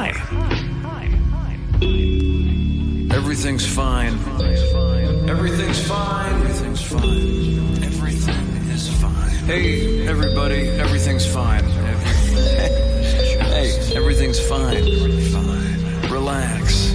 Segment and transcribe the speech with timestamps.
[0.00, 0.08] Hi.
[3.14, 4.14] Everything's fine.
[4.14, 5.28] Everything's fine.
[5.28, 7.84] Everything's fine.
[7.84, 9.28] Everything is fine.
[9.44, 11.64] Hey, everybody, everything's fine.
[11.64, 14.84] hey, everything's fine.
[15.32, 16.10] Fine.
[16.10, 16.94] Relax.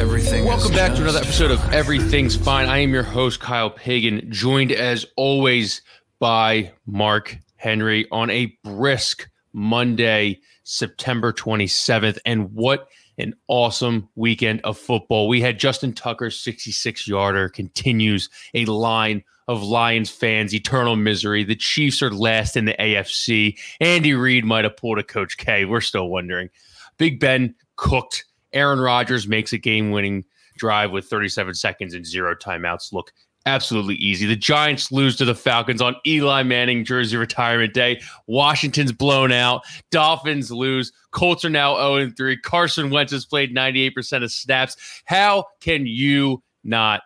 [0.00, 0.46] Everything.
[0.46, 1.60] Welcome is back to another episode of.
[1.72, 2.68] Everything's Fine.
[2.68, 5.80] I am your host, Kyle Pagan, joined as always
[6.18, 12.18] by Mark Henry on a brisk Monday, September 27th.
[12.24, 12.88] And what
[13.18, 15.28] an awesome weekend of football.
[15.28, 21.42] We had Justin Tucker's 66 yarder continues a line of Lions fans, eternal misery.
[21.42, 23.58] The Chiefs are last in the AFC.
[23.80, 25.64] Andy Reid might have pulled a Coach K.
[25.64, 26.50] We're still wondering.
[26.98, 28.24] Big Ben cooked.
[28.52, 30.24] Aaron Rodgers makes a game winning
[30.56, 33.12] drive with 37 seconds and zero timeouts look
[33.46, 34.26] absolutely easy.
[34.26, 38.00] The Giants lose to the Falcons on Eli Manning jersey retirement day.
[38.26, 39.62] Washington's blown out.
[39.90, 40.92] Dolphins lose.
[41.10, 42.36] Colts are now 0 3.
[42.38, 44.76] Carson Wentz has played 98% of snaps.
[45.04, 47.02] How can you not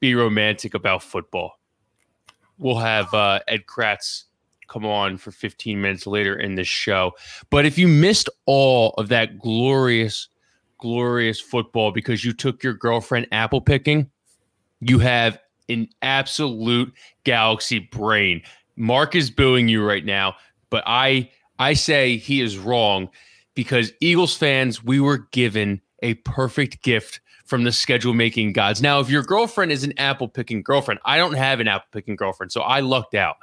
[0.00, 1.58] be romantic about football?
[2.58, 4.24] We'll have uh, Ed Kratz
[4.68, 7.12] come on for 15 minutes later in this show.
[7.50, 10.28] But if you missed all of that glorious,
[10.78, 14.10] glorious football because you took your girlfriend apple picking,
[14.80, 16.92] you have an absolute
[17.24, 18.42] galaxy brain.
[18.76, 20.34] Mark is booing you right now,
[20.70, 23.08] but I I say he is wrong
[23.54, 28.80] because Eagles fans, we were given a perfect gift from the schedule making gods.
[28.80, 32.16] Now, if your girlfriend is an apple picking girlfriend, I don't have an apple picking
[32.16, 33.36] girlfriend, so I lucked out.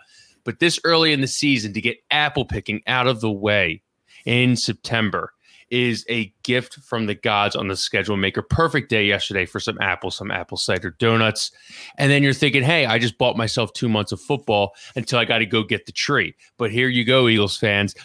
[0.43, 3.83] But this early in the season to get apple picking out of the way
[4.25, 5.33] in September
[5.69, 8.41] is a gift from the gods on the schedule maker.
[8.41, 11.51] Perfect day yesterday for some apples, some apple cider donuts.
[11.97, 15.25] And then you're thinking, hey, I just bought myself two months of football until I
[15.25, 16.35] got to go get the tree.
[16.57, 17.95] But here you go, Eagles fans.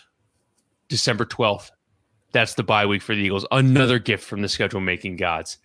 [0.89, 1.70] December 12th.
[2.33, 3.47] That's the bye week for the Eagles.
[3.51, 5.59] Another gift from the schedule making gods.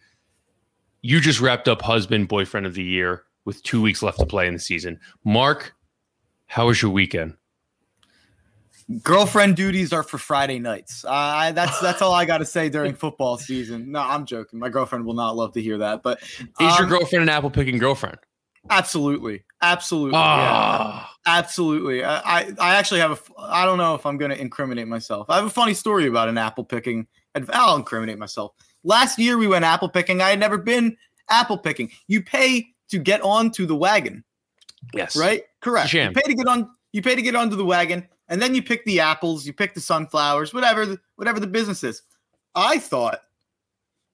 [1.02, 4.48] You just wrapped up husband, boyfriend of the year with two weeks left to play
[4.48, 5.00] in the season.
[5.26, 5.74] Mark,
[6.46, 7.36] how was your weekend?
[9.04, 11.06] Girlfriend duties are for Friday nights.
[11.06, 13.92] Uh, I, that's that's all I got to say during football season.
[13.92, 14.58] No, I'm joking.
[14.60, 17.52] My girlfriend will not love to hear that, but Is your um, girlfriend an apple
[17.52, 18.18] picking girlfriend?
[18.72, 22.04] absolutely, absolutely, yeah, Ah, absolutely.
[22.04, 23.20] I, I I actually have a.
[23.40, 25.30] I don't know if I'm going to incriminate myself.
[25.30, 27.08] I have a funny story about an apple picking.
[27.36, 28.54] and I'll incriminate myself.
[28.84, 30.20] Last year we went apple picking.
[30.22, 30.98] I had never been
[31.30, 31.92] apple picking.
[32.08, 34.24] You pay to get onto the wagon.
[34.96, 35.16] yes.
[35.16, 35.44] right?
[35.62, 35.94] Correct.
[35.94, 36.70] You pay to get on.
[36.92, 39.74] You pay to get onto the wagon, and then you pick the apples, you pick
[39.74, 42.02] the sunflowers, whatever, the, whatever the business is.
[42.56, 43.20] I thought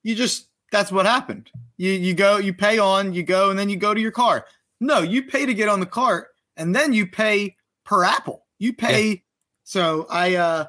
[0.02, 1.50] you just that's what happened.
[1.76, 4.46] You you go, you pay on, you go, and then you go to your car.
[4.80, 8.44] No, you pay to get on the cart, and then you pay per apple.
[8.58, 9.22] You pay.
[9.64, 10.66] So I uh,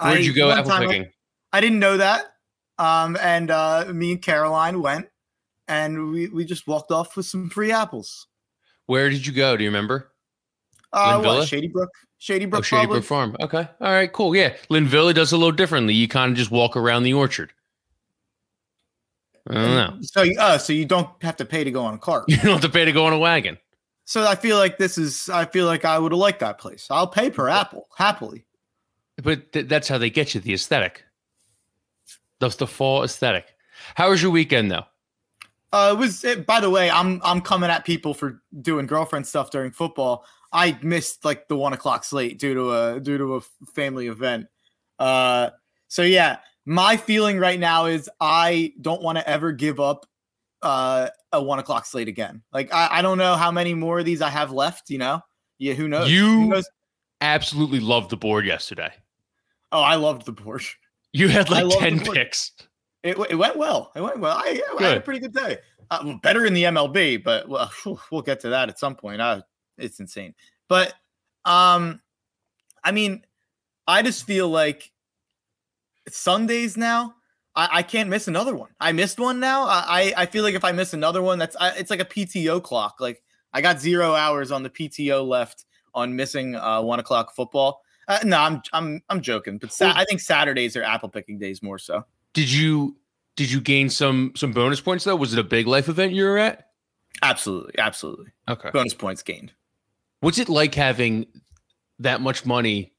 [0.00, 1.10] Where'd I- you go apple time I- picking?
[1.52, 2.26] I didn't know that.
[2.78, 5.06] Um, and uh, me and Caroline went,
[5.68, 8.26] and we we just walked off with some free apples.
[8.86, 9.56] Where did you go?
[9.56, 10.12] Do you remember?
[10.92, 11.90] Uh, what, Shady Brook,
[12.22, 13.36] Shady Brook, oh, Shady Brook Farm.
[13.40, 13.68] Okay.
[13.80, 14.36] All right, cool.
[14.36, 14.54] Yeah.
[14.70, 15.92] Linvilla does a little differently.
[15.94, 17.52] You kind of just walk around the orchard.
[19.50, 19.98] I don't know.
[20.02, 22.26] So, uh, so you don't have to pay to go on a cart.
[22.28, 23.58] You don't have to pay to go on a wagon.
[24.04, 25.28] So I feel like this is.
[25.30, 26.86] I feel like I would have liked that place.
[26.92, 28.44] I'll pay per apple happily.
[29.20, 31.02] But th- that's how they get you the aesthetic.
[32.38, 33.52] That's the fall aesthetic.
[33.96, 34.84] How was your weekend, though?
[35.72, 36.22] Uh, it was.
[36.22, 40.24] It, by the way, I'm I'm coming at people for doing girlfriend stuff during football.
[40.52, 43.40] I missed like the one o'clock slate due to a due to a
[43.74, 44.46] family event.
[44.98, 45.50] Uh,
[45.88, 50.06] so yeah, my feeling right now is I don't want to ever give up
[50.62, 52.42] uh a one o'clock slate again.
[52.52, 54.90] Like I, I don't know how many more of these I have left.
[54.90, 55.20] You know,
[55.58, 56.10] yeah, who knows?
[56.10, 56.68] You- Who knows?
[57.20, 58.92] Absolutely loved the board yesterday.
[59.70, 60.62] Oh, I loved the board.
[61.12, 62.50] You had like 10 picks.
[63.04, 63.92] It, it went well.
[63.94, 64.36] It went well.
[64.36, 65.58] I, I had a pretty good day.
[65.90, 67.70] Uh, better in the MLB, but well,
[68.10, 69.20] we'll get to that at some point.
[69.20, 69.42] Uh,
[69.82, 70.34] it's insane.
[70.68, 70.94] But
[71.44, 72.00] um,
[72.84, 73.24] I mean,
[73.86, 74.90] I just feel like
[76.08, 77.14] Sundays now.
[77.54, 78.70] I, I can't miss another one.
[78.80, 79.64] I missed one now.
[79.66, 82.62] I, I feel like if I miss another one, that's I, it's like a PTO
[82.62, 82.96] clock.
[82.98, 83.22] Like
[83.52, 87.82] I got zero hours on the PTO left on missing uh, one o'clock football.
[88.08, 91.62] Uh, no, I'm I'm I'm joking, but sa- I think Saturdays are apple picking days
[91.62, 92.04] more so.
[92.32, 92.96] Did you
[93.36, 95.16] did you gain some some bonus points though?
[95.16, 96.68] Was it a big life event you were at?
[97.22, 98.32] Absolutely, absolutely.
[98.48, 98.70] Okay.
[98.72, 99.52] Bonus points gained.
[100.22, 101.26] What's it like having
[101.98, 102.92] that much money?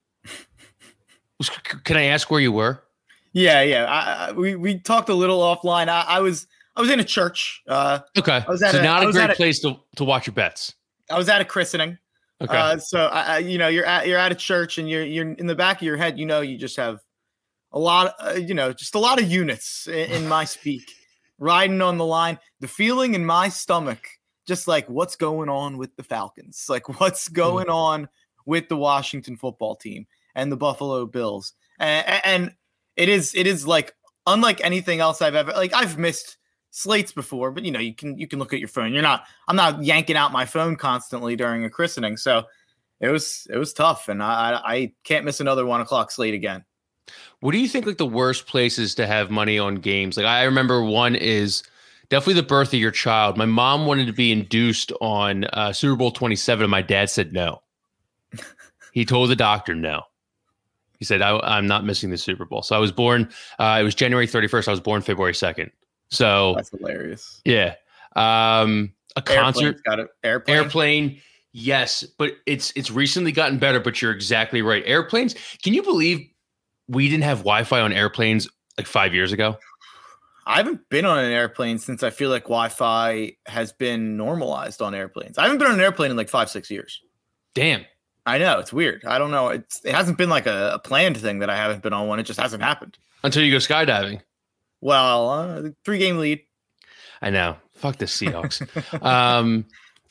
[1.84, 2.84] Can I ask where you were?
[3.34, 3.86] Yeah, yeah.
[3.86, 5.88] I, I, we we talked a little offline.
[5.90, 7.62] I, I was I was in a church.
[7.68, 8.44] Uh, Okay.
[8.48, 10.34] was at so a- not I a great at a- place to, to watch your
[10.34, 10.74] bets.
[11.10, 11.98] I was at a christening.
[12.42, 12.58] Okay.
[12.58, 15.32] Uh, so I, I, you know, you're at you're at a church, and you're you're
[15.32, 17.00] in the back of your head, you know, you just have
[17.72, 20.92] a lot, uh, you know, just a lot of units in, in my speak,
[21.40, 22.38] riding on the line.
[22.60, 24.08] The feeling in my stomach,
[24.46, 27.36] just like what's going on with the Falcons, like what's mm-hmm.
[27.36, 28.10] going on
[28.46, 30.06] with the Washington football team
[30.36, 32.56] and the Buffalo Bills, and, and
[32.96, 33.96] it is it is like
[34.28, 35.74] unlike anything else I've ever like.
[35.74, 36.38] I've missed
[36.72, 38.94] slates before, but you know you can you can look at your phone.
[38.94, 42.44] You're not I'm not yanking out my phone constantly during a christening, so
[43.00, 46.66] it was it was tough, and I I can't miss another one o'clock slate again.
[47.42, 50.18] What do you think like the worst places to have money on games?
[50.18, 51.64] Like I remember one is
[52.10, 53.38] definitely the birth of your child.
[53.38, 57.34] My mom wanted to be induced on uh, Super Bowl 27 and my dad said
[57.34, 57.62] no.
[58.94, 60.04] he told the doctor no.
[61.00, 62.62] He said I, am not missing the Super Bowl.
[62.62, 63.30] So I was born
[63.60, 64.68] uh, it was January 31st.
[64.68, 65.72] I was born February 2nd.
[66.10, 67.42] So That's hilarious.
[67.46, 67.76] Yeah.
[68.16, 70.08] Um a concert got it.
[70.24, 70.58] Airplane.
[70.58, 71.22] Airplane
[71.56, 73.80] Yes, but it's it's recently gotten better.
[73.80, 74.82] But you're exactly right.
[74.88, 75.36] Airplanes.
[75.62, 76.28] Can you believe
[76.88, 78.48] we didn't have Wi-Fi on airplanes
[78.78, 79.58] like five years ago.
[80.46, 84.94] I haven't been on an airplane since I feel like Wi-Fi has been normalized on
[84.94, 85.38] airplanes.
[85.38, 87.02] I haven't been on an airplane in like five, six years.
[87.54, 87.86] Damn.
[88.26, 89.04] I know it's weird.
[89.06, 89.50] I don't know.
[89.50, 92.20] It's it hasn't been like a, a planned thing that I haven't been on one.
[92.20, 94.22] It just hasn't happened until you go skydiving.
[94.80, 96.42] Well, uh, three game lead.
[97.22, 97.58] I know.
[97.74, 98.62] Fuck the Seahawks.
[99.06, 99.66] um,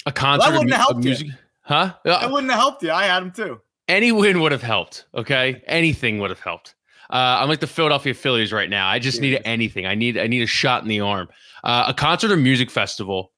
[0.05, 0.45] a concert.
[0.45, 1.33] Well, that wouldn't have helped music, you.
[1.63, 1.95] huh?
[2.05, 2.91] That wouldn't have helped you.
[2.91, 3.61] I had them too
[3.93, 5.07] any win would have helped.
[5.15, 6.75] Okay, anything would have helped.
[7.13, 8.89] Uh, I'm like the Philadelphia Phillies right now.
[8.89, 9.85] I just need anything.
[9.85, 11.29] I need I need a shot in the arm.
[11.63, 13.33] Uh, a concert or music festival,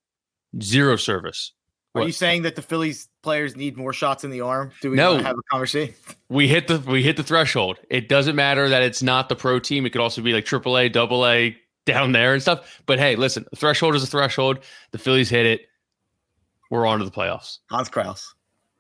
[0.62, 1.52] zero service.
[1.94, 2.06] Are what?
[2.06, 4.70] you saying that the Phillies players need more shots in the arm?
[4.80, 5.18] Do we no.
[5.18, 5.94] have a conversation?
[6.30, 7.78] We hit the we hit the threshold.
[7.90, 9.86] It doesn't matter that it's not the pro team.
[9.86, 12.82] It could also be like AAA, Double A down there and stuff.
[12.86, 14.58] But hey, listen, the threshold is a threshold.
[14.90, 15.68] The Phillies hit it.
[16.70, 17.58] We're on to the playoffs.
[17.70, 18.34] Hans Kraus.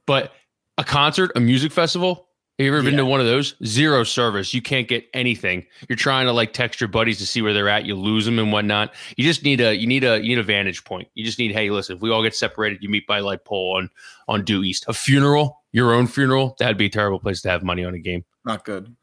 [0.06, 0.32] But
[0.78, 2.26] a concert, a music festival.
[2.58, 2.90] Have you ever yeah.
[2.90, 3.56] been to one of those?
[3.64, 4.54] Zero service.
[4.54, 5.66] You can't get anything.
[5.88, 7.84] You're trying to like text your buddies to see where they're at.
[7.84, 8.94] You lose them and whatnot.
[9.16, 11.08] You just need a you need a you need a vantage point.
[11.14, 11.96] You just need hey, listen.
[11.96, 13.90] If we all get separated, you meet by light pole on
[14.28, 14.84] on due east.
[14.86, 17.98] A funeral, your own funeral, that'd be a terrible place to have money on a
[17.98, 18.24] game.
[18.44, 18.94] Not good.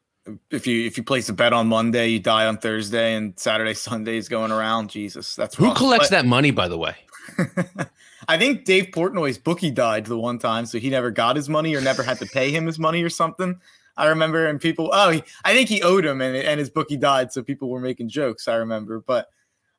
[0.49, 3.73] If you if you place a bet on Monday, you die on Thursday, and Saturday
[3.75, 4.89] Sunday is going around.
[4.89, 6.95] Jesus, that's who collects but, that money, by the way.
[8.27, 11.75] I think Dave Portnoy's bookie died the one time, so he never got his money
[11.75, 13.59] or never had to pay him his money or something.
[13.97, 16.97] I remember, and people, oh, he, I think he owed him, and, and his bookie
[16.97, 18.47] died, so people were making jokes.
[18.47, 19.27] I remember, but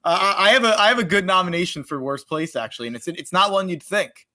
[0.05, 3.09] uh, I have a I have a good nomination for worst place actually, and it's
[3.09, 4.27] it's not one you'd think.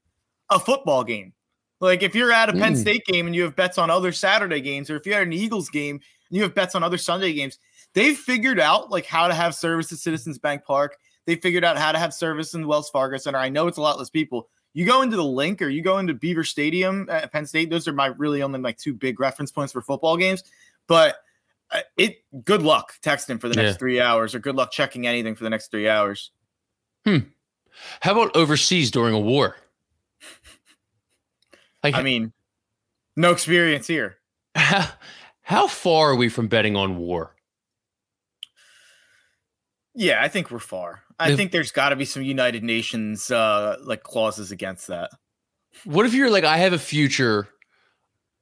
[0.49, 1.33] A football game,
[1.81, 2.77] like if you're at a Penn mm.
[2.77, 5.33] State game and you have bets on other Saturday games, or if you're at an
[5.33, 7.59] Eagles game and you have bets on other Sunday games,
[7.93, 11.77] they've figured out like how to have service at Citizens Bank Park they figured out
[11.77, 13.37] how to have service in the Wells Fargo Center.
[13.37, 14.49] I know it's a lot less people.
[14.73, 17.69] You go into the Linc or you go into Beaver Stadium at Penn State.
[17.69, 20.43] Those are my really only like two big reference points for football games.
[20.87, 21.17] But
[21.69, 23.77] uh, it good luck texting for the next yeah.
[23.77, 26.31] three hours or good luck checking anything for the next three hours.
[27.05, 27.17] Hmm.
[27.99, 29.57] How about overseas during a war?
[31.83, 32.31] Like, I mean,
[33.15, 34.17] no experience here.
[34.55, 34.89] How,
[35.41, 37.35] how far are we from betting on war?
[39.93, 41.03] Yeah, I think we're far.
[41.19, 45.11] I if, think there's got to be some United Nations uh like clauses against that.
[45.83, 47.47] What if you're like, I have a future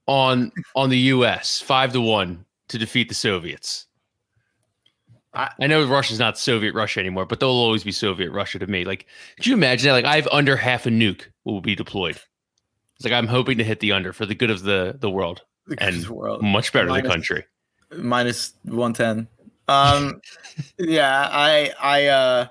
[0.07, 1.62] on on the U.S.
[1.62, 3.88] five to one to defeat the Soviets?
[5.33, 8.67] I, I know Russia's not Soviet Russia anymore, but they'll always be Soviet Russia to
[8.67, 8.86] me.
[8.86, 9.05] Like,
[9.36, 9.94] could you imagine that?
[9.94, 12.20] Like, I have under half a nuke will be deployed.
[12.96, 15.41] It's like I'm hoping to hit the under for the good of the the world
[15.77, 16.41] and the world.
[16.41, 17.46] much better minus, the country.
[17.98, 19.27] Minus one ten.
[19.67, 20.22] Um,
[20.77, 22.48] yeah, I, I, uh,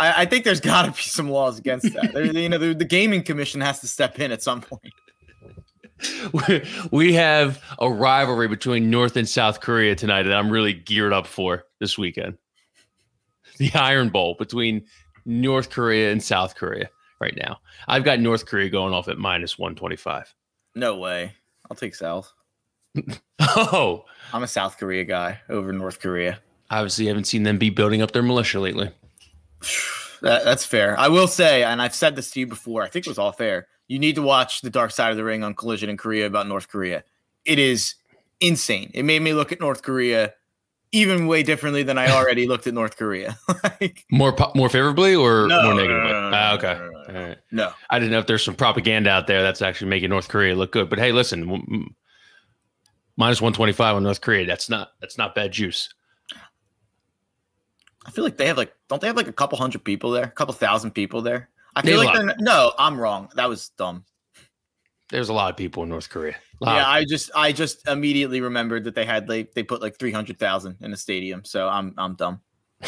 [0.00, 2.12] I, I think there's got to be some laws against that.
[2.12, 4.92] There, you know, the, the gaming commission has to step in at some point.
[6.90, 11.26] we have a rivalry between North and South Korea tonight that I'm really geared up
[11.26, 12.38] for this weekend.
[13.58, 14.86] The Iron Bowl between
[15.26, 16.88] North Korea and South Korea
[17.20, 17.58] right now.
[17.86, 20.34] I've got North Korea going off at minus 125.
[20.74, 21.34] No way.
[21.70, 22.32] I'll take South.
[23.40, 26.40] oh, I'm a South Korea guy over North Korea.
[26.70, 28.90] Obviously, haven't seen them be building up their militia lately.
[30.22, 31.00] That, that's fair.
[31.00, 32.82] I will say, and I've said this to you before.
[32.82, 33.68] I think it was all fair.
[33.88, 36.46] You need to watch the Dark Side of the Ring on Collision in Korea about
[36.46, 37.04] North Korea.
[37.46, 37.94] It is
[38.38, 38.90] insane.
[38.92, 40.34] It made me look at North Korea
[40.92, 43.38] even way differently than I already looked at North Korea.
[43.64, 46.12] like, more more favorably or no, more negatively?
[46.12, 47.36] No, no, ah, okay.
[47.50, 50.54] No, I didn't know if there's some propaganda out there that's actually making North Korea
[50.54, 50.90] look good.
[50.90, 51.46] But hey, listen,
[53.16, 54.46] minus 125 on North Korea.
[54.46, 55.92] That's not that's not bad juice.
[58.10, 60.24] I feel like they have like don't they have like a couple hundred people there,
[60.24, 61.48] a couple thousand people there?
[61.76, 63.28] I feel like they're no, I'm wrong.
[63.36, 64.04] That was dumb.
[65.10, 66.34] There's a lot of people in North Korea.
[66.60, 70.10] Yeah, I just I just immediately remembered that they had like they put like three
[70.10, 71.44] hundred thousand in the stadium.
[71.44, 72.40] So I'm I'm dumb.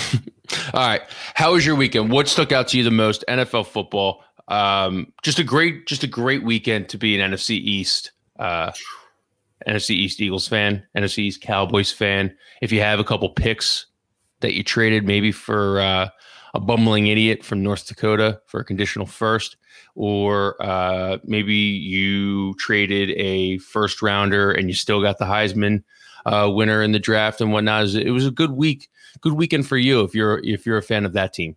[0.74, 1.02] All right.
[1.34, 2.10] How was your weekend?
[2.10, 3.24] What stuck out to you the most?
[3.28, 4.24] NFL football.
[4.48, 8.10] Um, just a great, just a great weekend to be an NFC East,
[8.40, 8.72] uh,
[9.68, 12.36] NFC East Eagles fan, NFC East Cowboys fan.
[12.60, 13.86] If you have a couple picks
[14.42, 16.08] that you traded, maybe for uh,
[16.54, 19.56] a bumbling idiot from North Dakota for a conditional first,
[19.94, 25.82] or uh, maybe you traded a first rounder and you still got the Heisman
[26.26, 27.88] uh, winner in the draft and whatnot.
[27.88, 28.88] It was a good week,
[29.20, 31.56] good weekend for you if you're if you're a fan of that team.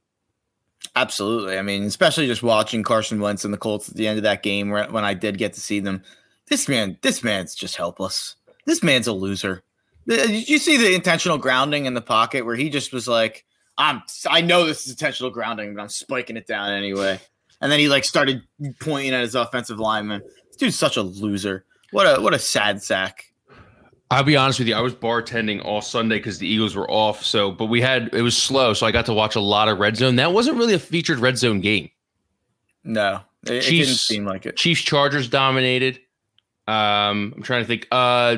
[0.95, 1.57] Absolutely.
[1.57, 4.43] I mean, especially just watching Carson Wentz and the Colts at the end of that
[4.43, 6.03] game when I did get to see them.
[6.47, 8.35] This man, this man's just helpless.
[8.65, 9.63] This man's a loser.
[10.07, 13.45] Did you see the intentional grounding in the pocket where he just was like,
[13.77, 17.19] I'm I know this is intentional grounding, but I'm spiking it down anyway.
[17.61, 18.43] And then he like started
[18.79, 20.21] pointing at his offensive lineman.
[20.47, 21.65] This dude's such a loser.
[21.91, 23.25] What a what a sad sack.
[24.11, 24.75] I'll be honest with you.
[24.75, 27.23] I was bartending all Sunday because the Eagles were off.
[27.23, 29.79] So, but we had it was slow, so I got to watch a lot of
[29.79, 30.17] red zone.
[30.17, 31.89] That wasn't really a featured red zone game.
[32.83, 34.57] No, it, Chiefs, it didn't seem like it.
[34.57, 35.99] Chiefs Chargers dominated.
[36.67, 37.87] Um, I'm trying to think.
[37.91, 38.37] Uh,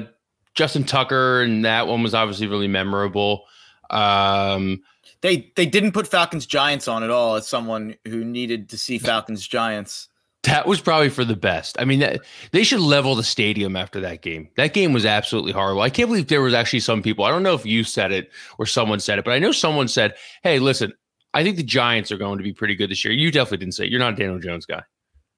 [0.58, 3.46] Justin Tucker and that one was obviously really memorable.
[3.92, 4.82] Um,
[5.22, 8.98] they they didn't put Falcons Giants on at all as someone who needed to see
[8.98, 10.10] Falcons Giants.
[10.44, 11.80] That was probably for the best.
[11.80, 12.22] I mean, that,
[12.52, 14.48] they should level the stadium after that game.
[14.56, 15.82] That game was absolutely horrible.
[15.82, 17.26] I can't believe there was actually some people.
[17.26, 19.88] I don't know if you said it or someone said it, but I know someone
[19.88, 20.94] said, "Hey, listen,
[21.34, 23.76] I think the Giants are going to be pretty good this year." You definitely didn't
[23.76, 23.92] say it.
[23.92, 24.84] You're not a Daniel Jones guy.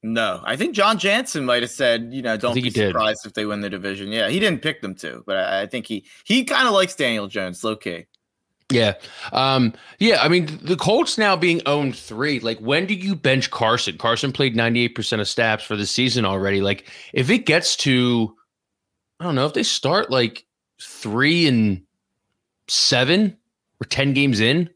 [0.02, 3.30] No, I think John Jansen might have said, you know, don't be surprised did.
[3.30, 4.12] if they win the division.
[4.12, 6.96] Yeah, he didn't pick them to, but I, I think he he kind of likes
[6.96, 8.06] Daniel Jones, low key.
[8.72, 8.94] Yeah.
[9.32, 10.22] Um, yeah.
[10.22, 13.98] I mean, the Colts now being owned three, like, when do you bench Carson?
[13.98, 16.62] Carson played 98% of snaps for the season already.
[16.62, 18.36] Like, if it gets to,
[19.20, 20.46] I don't know, if they start like
[20.80, 21.82] three and
[22.68, 23.36] seven
[23.82, 24.70] or 10 games in.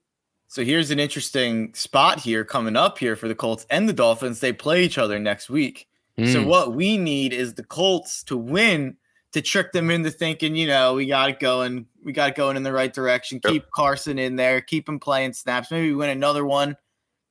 [0.54, 4.40] So here's an interesting spot here coming up here for the Colts and the Dolphins.
[4.40, 5.88] They play each other next week.
[6.16, 6.32] Mm.
[6.32, 6.48] So hmm.
[6.48, 8.96] what we need is the Colts to win
[9.32, 12.56] to trick them into thinking, you know, we got it going, we got it going
[12.56, 13.40] in the right direction.
[13.44, 13.52] Yep.
[13.52, 15.72] Keep Carson in there, keep him playing snaps.
[15.72, 16.78] Maybe win another one,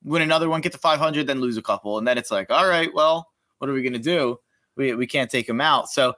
[0.03, 2.67] win another one, get to 500, then lose a couple, and then it's like, all
[2.67, 4.37] right, well, what are we gonna do?
[4.75, 5.87] We we can't take him out.
[5.87, 6.15] So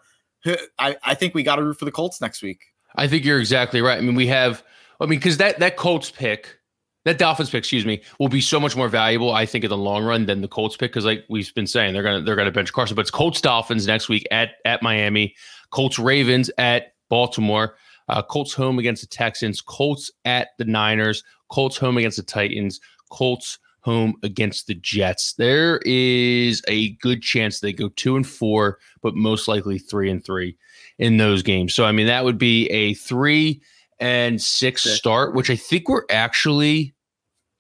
[0.80, 2.64] I I think we got to root for the Colts next week.
[2.96, 4.00] I think you're exactly right.
[4.00, 4.64] I mean, we have,
[5.00, 6.58] I mean, because that that Colts pick.
[7.06, 9.78] That Dolphins pick, excuse me, will be so much more valuable, I think, in the
[9.78, 10.92] long run than the Colts pick.
[10.92, 13.86] Because, like we've been saying, they're gonna they're gonna bench Carson, but it's Colts Dolphins
[13.86, 15.36] next week at at Miami.
[15.70, 17.76] Colts Ravens at Baltimore.
[18.10, 19.62] Uh, Colts home against the Texans.
[19.62, 21.24] Colts at the Niners.
[21.50, 22.80] Colts home against the Titans.
[23.12, 25.34] Colts home against the Jets.
[25.34, 30.26] There is a good chance they go two and four, but most likely three and
[30.26, 30.58] three
[30.98, 31.76] in those games.
[31.76, 33.62] So I mean that would be a three
[34.00, 36.95] and six start, which I think we're actually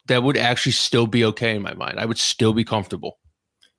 [0.07, 1.99] that would actually still be okay in my mind.
[1.99, 3.19] I would still be comfortable.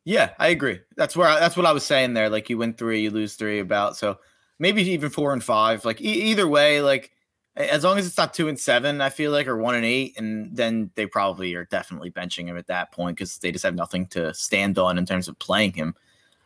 [0.05, 0.81] Yeah, I agree.
[0.97, 2.31] That's where I, that's what I was saying there.
[2.31, 3.59] Like you win three, you lose three.
[3.59, 4.19] About so
[4.59, 5.85] maybe even four and five.
[5.85, 7.11] Like e- either way, like
[7.57, 10.19] as long as it's not two and seven, I feel like or one and eight,
[10.19, 13.75] and then they probably are definitely benching him at that point because they just have
[13.75, 15.95] nothing to stand on in terms of playing him.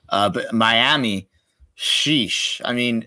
[0.09, 1.29] Uh, but Miami,
[1.77, 2.61] sheesh.
[2.65, 3.07] I mean,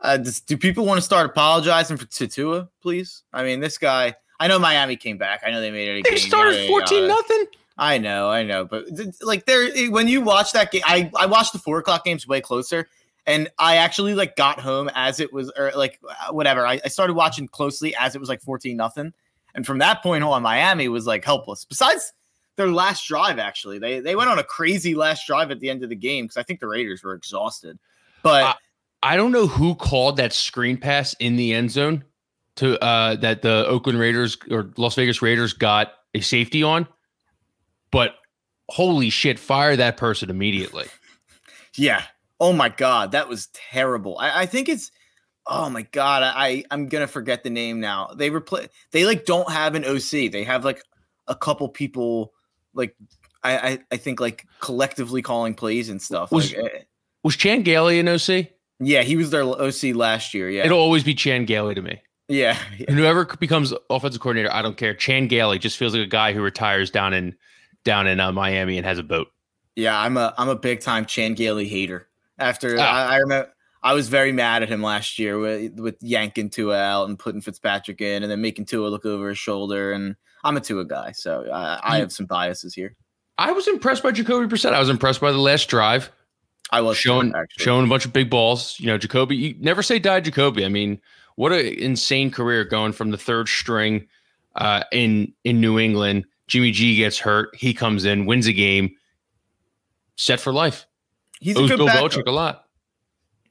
[0.00, 3.24] uh, does, do people want to start apologizing for Tua, please?
[3.32, 4.14] I mean, this guy.
[4.40, 5.42] I know Miami came back.
[5.44, 6.06] I know they made it.
[6.08, 7.46] They started fourteen nothing.
[7.76, 8.86] I know, I know, but
[9.22, 12.40] like there, when you watch that game, I I watched the four o'clock games way
[12.40, 12.88] closer,
[13.24, 16.66] and I actually like got home as it was, or like uh, whatever.
[16.66, 19.12] I, I started watching closely as it was like fourteen nothing,
[19.54, 21.64] and from that point on, Miami was like helpless.
[21.64, 22.12] Besides
[22.56, 25.84] their last drive, actually, they they went on a crazy last drive at the end
[25.84, 27.78] of the game because I think the Raiders were exhausted.
[28.24, 28.54] But uh,
[29.04, 32.02] I don't know who called that screen pass in the end zone
[32.58, 36.86] to uh that the Oakland Raiders or Las Vegas Raiders got a safety on
[37.90, 38.14] but
[38.68, 40.86] holy shit, fire that person immediately.
[41.74, 42.02] Yeah.
[42.40, 44.18] Oh my god, that was terrible.
[44.18, 44.90] I, I think it's
[45.46, 48.08] oh my god, I I'm gonna forget the name now.
[48.16, 50.32] They replace they like don't have an OC.
[50.32, 50.82] They have like
[51.28, 52.32] a couple people
[52.74, 52.96] like
[53.44, 56.32] I I, I think like collectively calling plays and stuff.
[56.32, 56.78] Was like, eh.
[57.22, 58.48] was Chan Gailey an OC?
[58.80, 60.50] Yeah, he was their OC last year.
[60.50, 62.02] Yeah, it'll always be Chan Gailey to me.
[62.28, 62.86] Yeah, yeah.
[62.88, 64.94] And whoever becomes offensive coordinator, I don't care.
[64.94, 67.34] Chan Gailey just feels like a guy who retires down in
[67.84, 69.28] down in uh, Miami and has a boat.
[69.76, 72.06] Yeah, I'm a I'm a big time Chan Gailey hater.
[72.38, 72.82] After ah.
[72.82, 73.50] I, I, remember,
[73.82, 77.40] I was very mad at him last year with with yanking Tua out and putting
[77.40, 79.92] Fitzpatrick in, and then making Tua look over his shoulder.
[79.92, 82.94] And I'm a Tua guy, so I, I have some biases here.
[83.38, 84.72] I was impressed by Jacoby Brissett.
[84.72, 86.10] I was impressed by the last drive.
[86.70, 88.78] I was showing showing a bunch of big balls.
[88.78, 89.36] You know, Jacoby.
[89.36, 90.64] You never say die, Jacoby.
[90.64, 91.00] I mean,
[91.38, 94.08] what an insane career going from the third string
[94.56, 96.24] uh, in in New England.
[96.48, 97.54] Jimmy G gets hurt.
[97.54, 98.90] He comes in, wins a game,
[100.16, 100.84] set for life.
[101.40, 102.10] He's a good Bill backup.
[102.10, 102.64] Belichick a lot.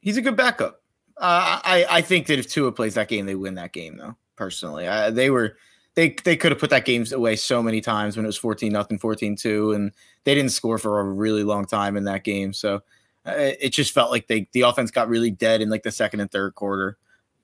[0.02, 0.82] He's a good backup.
[1.16, 3.96] Uh, I I think that if Tua plays that game, they win that game.
[3.96, 5.56] Though personally, uh, they were
[5.94, 8.74] they they could have put that game away so many times when it was fourteen
[8.74, 9.92] nothing, 14-2, and
[10.24, 12.52] they didn't score for a really long time in that game.
[12.52, 12.82] So
[13.24, 16.20] uh, it just felt like they the offense got really dead in like the second
[16.20, 16.98] and third quarter.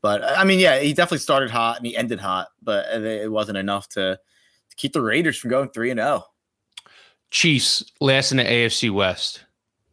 [0.04, 3.56] But I mean, yeah, he definitely started hot and he ended hot, but it wasn't
[3.56, 4.18] enough to,
[4.68, 6.04] to keep the Raiders from going three and oh.
[6.04, 6.24] zero.
[7.30, 9.46] Chiefs last in the AFC West.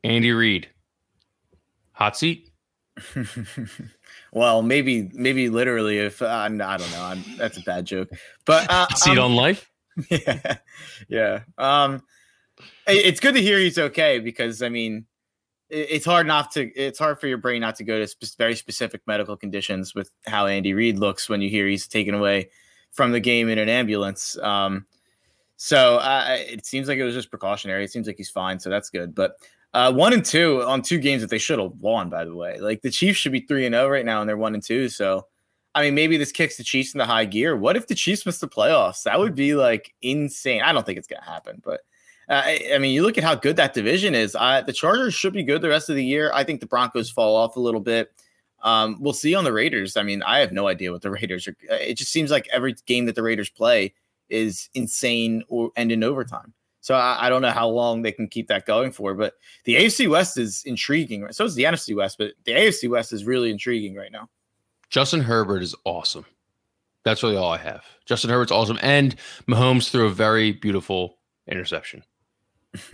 [0.04, 0.68] Andy Reid,
[1.94, 2.52] hot seat.
[4.34, 6.00] well, maybe, maybe literally.
[6.00, 8.10] If uh, I don't know, I'm, that's a bad joke.
[8.46, 9.72] But uh, seat um, on life.
[10.10, 10.58] yeah,
[11.08, 11.40] yeah.
[11.58, 12.04] Um,
[12.86, 15.06] it- it's good to hear he's okay because I mean,
[15.72, 16.72] it's hard not to.
[16.74, 20.12] It's hard for your brain not to go to spe- very specific medical conditions with
[20.28, 22.50] how Andy Reid looks when you hear he's taken away
[22.92, 24.38] from the game in an ambulance.
[24.40, 24.86] Um,
[25.56, 27.86] so uh, it seems like it was just precautionary.
[27.86, 29.16] It seems like he's fine, so that's good.
[29.16, 29.38] But
[29.74, 32.10] uh, one and two on two games that they should have won.
[32.10, 34.38] By the way, like the Chiefs should be three and zero right now, and they're
[34.38, 34.90] one and two.
[34.90, 35.28] So
[35.74, 37.56] I mean, maybe this kicks the Chiefs into high gear.
[37.56, 39.04] What if the Chiefs miss the playoffs?
[39.04, 40.62] That would be like insane.
[40.64, 41.82] I don't think it's gonna happen, but
[42.30, 44.36] uh, I, I mean, you look at how good that division is.
[44.36, 46.32] I, the Chargers should be good the rest of the year.
[46.34, 48.12] I think the Broncos fall off a little bit.
[48.64, 49.98] Um, we'll see on the Raiders.
[49.98, 51.56] I mean, I have no idea what the Raiders are.
[51.70, 53.94] It just seems like every game that the Raiders play
[54.30, 56.54] is insane or end in overtime.
[56.82, 59.14] So I, I don't know how long they can keep that going for.
[59.14, 59.36] But
[59.66, 61.28] the AFC West is intriguing.
[61.32, 64.30] So is the NFC West, but the AFC West is really intriguing right now.
[64.90, 66.26] Justin Herbert is awesome.
[67.04, 67.84] That's really all I have.
[68.06, 68.80] Justin Herbert's awesome.
[68.82, 69.16] And
[69.48, 72.04] Mahomes threw a very beautiful interception.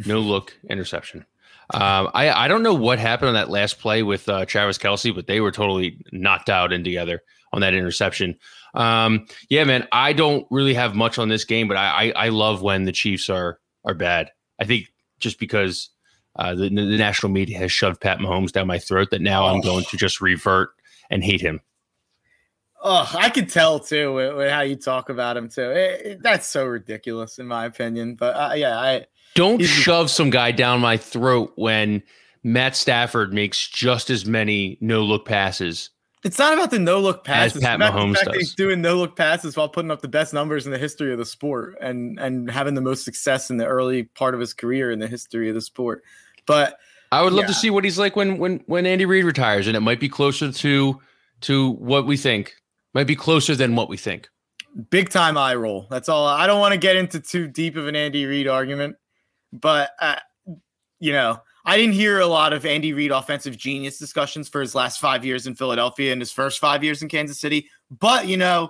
[0.06, 1.26] No look interception.
[1.74, 5.14] Um, I, I don't know what happened on that last play with uh, Travis Kelce,
[5.14, 8.38] but they were totally knocked out and together on that interception.
[8.74, 12.30] Um, yeah, man, I don't really have much on this game, but I, I, I
[12.30, 14.32] love when the Chiefs are are bad.
[14.60, 14.88] I think
[15.20, 15.90] just because
[16.38, 19.62] uh, the, the national media has shoved Pat Mahomes down my throat that now I'm
[19.62, 20.70] going to just revert
[21.10, 21.60] and hate him.
[22.84, 25.72] Oh, I can tell too with, with how you talk about him too.
[25.72, 28.16] It- it- that's so ridiculous, in my opinion.
[28.16, 29.06] But uh, yeah, I
[29.38, 32.04] Don't He's- shove some guy down my throat when
[32.44, 35.90] Matt Stafford makes just as many no look passes.
[36.24, 37.62] It's not about the no look passes.
[37.62, 38.36] Pat it's Mahomes does.
[38.36, 41.20] he's doing no look passes while putting up the best numbers in the history of
[41.20, 44.92] the sport and and having the most success in the early part of his career
[44.92, 46.04] in the history of the sport.
[46.46, 46.80] But
[47.12, 49.78] I would love to see what he's like when when when Andy Reid retires, and
[49.78, 51.00] it might be closer to
[51.42, 52.56] to what we think.
[52.94, 54.28] Might be closer than what we think.
[54.90, 55.86] big time eye roll.
[55.90, 56.26] That's all.
[56.26, 58.96] I don't want to get into too deep of an Andy Reid argument,
[59.60, 60.18] but uh,
[61.00, 64.74] you know, I didn't hear a lot of Andy Reid offensive genius discussions for his
[64.74, 67.70] last five years in Philadelphia and his first five years in Kansas City.
[67.92, 68.70] But you know,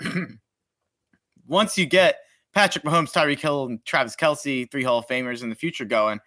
[1.46, 2.18] once you get
[2.52, 6.20] Patrick Mahomes, Tyreek Hill, and Travis Kelce, three Hall of Famers in the future going,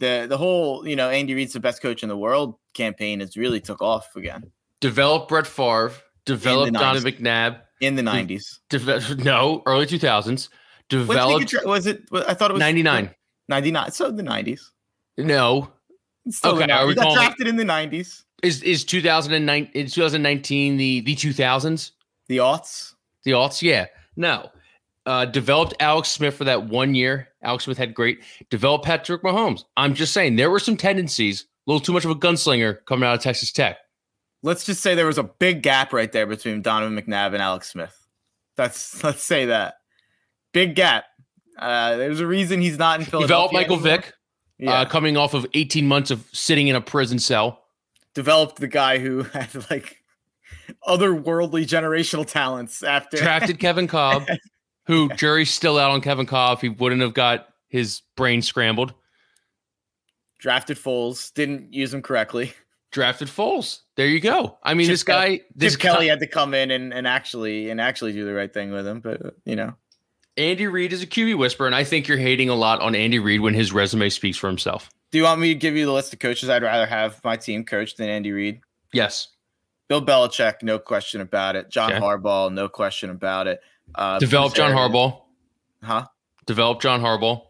[0.00, 3.36] the the whole you know Andy Reid's the best coach in the world campaign has
[3.36, 5.92] really took off again Develop Brett Favre.
[6.24, 7.60] Develop Donovan McNabb.
[7.80, 8.60] in the nineties.
[8.68, 10.50] Deve- no, early two thousands.
[10.88, 12.02] Developed Was it?
[12.12, 13.10] I thought it was ninety nine.
[13.50, 13.90] 99.
[13.90, 14.70] So the 90s.
[15.18, 15.70] No,
[16.30, 18.24] still Okay, are we got drafted in the 90s.
[18.42, 19.68] is is two thousand and nine?
[19.74, 21.92] Is two thousand nineteen the the two thousands?
[22.28, 22.94] The aughts.
[23.24, 23.86] The alts, yeah.
[24.16, 24.50] No.
[25.04, 27.28] Uh, developed Alex Smith for that one year.
[27.42, 28.22] Alex Smith had great.
[28.48, 29.64] Developed Patrick Mahomes.
[29.76, 33.06] I'm just saying there were some tendencies, a little too much of a gunslinger coming
[33.06, 33.78] out of Texas Tech.
[34.42, 37.68] Let's just say there was a big gap right there between Donovan McNabb and Alex
[37.70, 38.06] Smith.
[38.56, 39.74] That's let's say that.
[40.52, 41.04] Big gap.
[41.60, 43.28] Uh, there's a reason he's not in Philadelphia.
[43.28, 43.96] Developed Michael anymore.
[43.98, 44.14] Vick,
[44.58, 44.72] Yeah.
[44.80, 47.64] uh, coming off of 18 months of sitting in a prison cell.
[48.14, 49.98] developed the guy who had like
[50.88, 54.26] otherworldly generational talents after Drafted Kevin Kolb,
[54.86, 56.60] who jury's still out on Kevin Kolb.
[56.60, 58.94] He wouldn't have got his brain scrambled.
[60.38, 62.52] drafted Foles, didn't use him correctly.
[62.90, 63.80] Drafted Foles.
[63.96, 64.58] There you go.
[64.64, 67.06] I mean, Chip this guy, this Chip Kelly guy, had to come in and, and
[67.06, 69.74] actually and actually do the right thing with him, but uh, you know.
[70.36, 73.18] Andy Reid is a QB whisperer, and I think you're hating a lot on Andy
[73.18, 74.88] Reid when his resume speaks for himself.
[75.10, 77.36] Do you want me to give you the list of coaches I'd rather have my
[77.36, 78.60] team coach than Andy Reid?
[78.92, 79.28] Yes.
[79.88, 81.68] Bill Belichick, no question about it.
[81.68, 82.00] John Okay.
[82.00, 83.60] Harbaugh, no question about it.
[83.94, 85.20] Uh, Develop John Harbaugh.
[85.82, 86.06] Huh?
[86.46, 87.42] Develop John Harbaugh.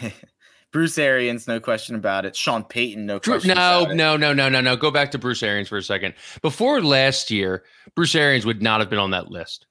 [0.70, 2.36] Bruce Arians, no question about it.
[2.36, 4.76] Sean Payton, no Drew- question no, no, no, no, no, no.
[4.76, 6.12] Go back to Bruce Arians for a second.
[6.42, 7.64] Before last year,
[7.94, 9.66] Bruce Arians would not have been on that list.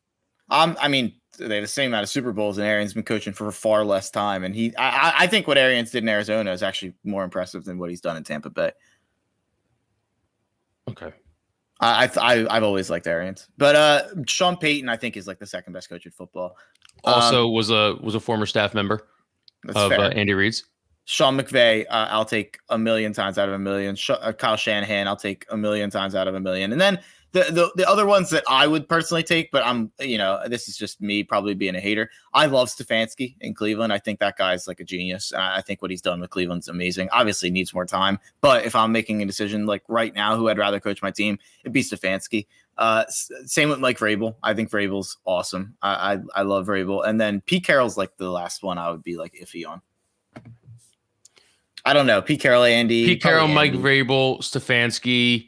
[0.49, 3.33] Um, I mean, they have the same amount of Super Bowls, and Arians been coaching
[3.33, 4.43] for far less time.
[4.43, 7.77] And he, I, I- think what Arians did in Arizona is actually more impressive than
[7.77, 8.71] what he's done in Tampa Bay.
[10.89, 11.11] Okay.
[11.79, 15.45] I, I I've always liked Arians, but uh, Sean Payton I think is like the
[15.45, 16.57] second best coach in football.
[17.03, 19.07] Also um, was a was a former staff member
[19.75, 20.63] of uh, Andy Reid's.
[21.05, 23.95] Sean McVay, uh, I'll take a million times out of a million.
[23.95, 26.73] Sh- uh, Kyle Shanahan, I'll take a million times out of a million.
[26.73, 26.99] And then
[27.37, 30.67] the, the the other ones that I would personally take, but I'm you know this
[30.67, 32.09] is just me probably being a hater.
[32.33, 33.93] I love Stefanski in Cleveland.
[33.93, 35.33] I think that guy's like a genius.
[35.33, 37.09] I think what he's done with Cleveland's amazing.
[37.11, 40.57] Obviously needs more time, but if I'm making a decision like right now, who I'd
[40.57, 42.47] rather coach my team, it'd be Stefanski.
[42.77, 44.35] Uh, same with Mike Vrabel.
[44.43, 45.75] I think Vrabel's awesome.
[45.81, 49.03] I, I I love Vrabel, and then Pete Carroll's like the last one I would
[49.03, 49.81] be like iffy on.
[51.85, 52.21] I don't know.
[52.21, 53.05] Pete Carroll, Andy.
[53.05, 53.55] Pete Carroll, Andy.
[53.55, 55.46] Mike Vrabel, Stefanski.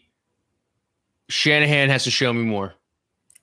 [1.30, 2.74] Shanahan has to show me more.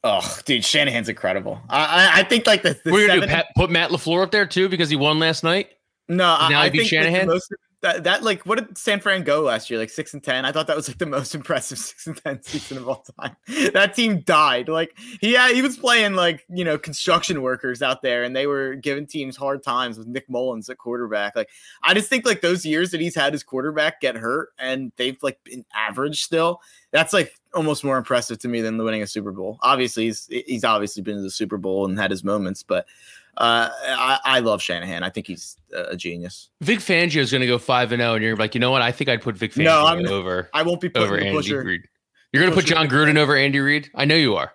[0.05, 1.61] Oh, dude, Shanahan's incredible.
[1.69, 4.31] I I, I think like the, the we're gonna do Pat, put Matt LaFleur up
[4.31, 5.71] there too because he won last night.
[6.09, 7.27] No, now I, I think Shanahan.
[7.27, 7.53] Most,
[7.87, 9.79] that, that like what did San Fran go last year?
[9.79, 10.45] Like six and ten.
[10.45, 13.37] I thought that was like the most impressive six and ten season of all time.
[13.73, 14.69] that team died.
[14.69, 18.47] Like he had, he was playing like you know construction workers out there, and they
[18.47, 21.37] were giving teams hard times with Nick Mullens at quarterback.
[21.37, 21.49] Like
[21.83, 25.23] I just think like those years that he's had his quarterback get hurt and they've
[25.23, 26.61] like been average still.
[26.91, 29.59] That's like almost more impressive to me than winning a Super Bowl.
[29.63, 32.87] Obviously, he's he's obviously been to the Super Bowl and had his moments, but
[33.39, 35.03] uh, I, I, love Shanahan.
[35.03, 36.49] I think he's a genius.
[36.63, 38.83] Vic Fangio is going to go five and zero, and you're like, you know what?
[38.83, 40.49] I think I'd put Vic Fangio no, I'm, over.
[40.55, 41.83] I won't be over Andy Reid.
[42.33, 43.91] You're going to put Jon Gruden over Andy Reid.
[43.95, 44.53] I know you are.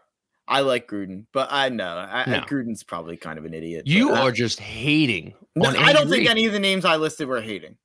[0.47, 2.39] I like Gruden, but I know I, no.
[2.41, 3.87] Gruden's probably kind of an idiot.
[3.87, 5.33] You are just hating.
[5.55, 7.77] No, I don't think any of the names I listed were hating.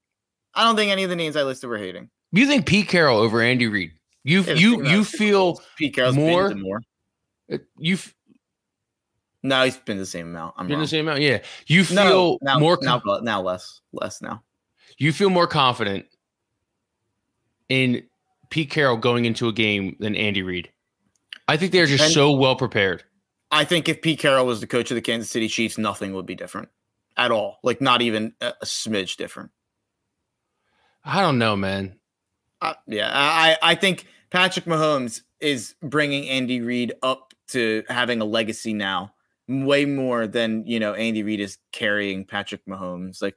[0.54, 2.10] I don't think any of the names I listed were hating.
[2.32, 3.92] You think Pete Carroll over Andy Reid?
[4.24, 6.80] You you you feel Pete Carroll's more, more.
[7.52, 7.98] Uh, you
[9.46, 10.54] no, he's been the same amount.
[10.56, 10.82] I'm been wrong.
[10.82, 11.22] the same amount.
[11.22, 14.42] Yeah, you feel no, now, more now, now less, less now.
[14.98, 16.06] You feel more confident
[17.68, 18.02] in
[18.50, 20.70] Pete Carroll going into a game than Andy Reid.
[21.48, 23.04] I think they're just and so well prepared.
[23.50, 26.26] I think if Pete Carroll was the coach of the Kansas City Chiefs, nothing would
[26.26, 26.68] be different
[27.16, 27.58] at all.
[27.62, 29.50] Like not even a, a smidge different.
[31.04, 31.98] I don't know, man.
[32.60, 38.24] Uh, yeah, I I think Patrick Mahomes is bringing Andy Reid up to having a
[38.24, 39.12] legacy now
[39.48, 43.22] way more than you know Andy Reid is carrying Patrick Mahomes.
[43.22, 43.36] Like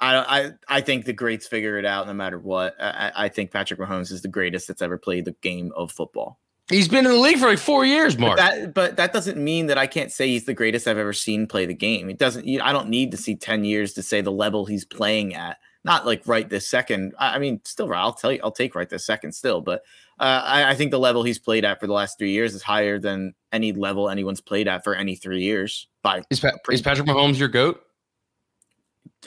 [0.00, 2.76] I I I think the greats figure it out no matter what.
[2.80, 6.38] I, I think Patrick Mahomes is the greatest that's ever played the game of football.
[6.70, 8.36] He's been in the league for like four years, Mark.
[8.36, 11.12] But that, but that doesn't mean that I can't say he's the greatest I've ever
[11.12, 12.08] seen play the game.
[12.08, 12.48] It doesn't.
[12.60, 15.58] I don't need to see ten years to say the level he's playing at.
[15.82, 17.14] Not like right this second.
[17.18, 19.60] I mean, still, I'll tell you, I'll take right this second still.
[19.60, 19.82] But
[20.20, 22.62] uh, I, I, think the level he's played at for the last three years is
[22.62, 25.88] higher than any level anyone's played at for any three years.
[26.02, 27.80] By is, pa- is Patrick Mahomes your goat?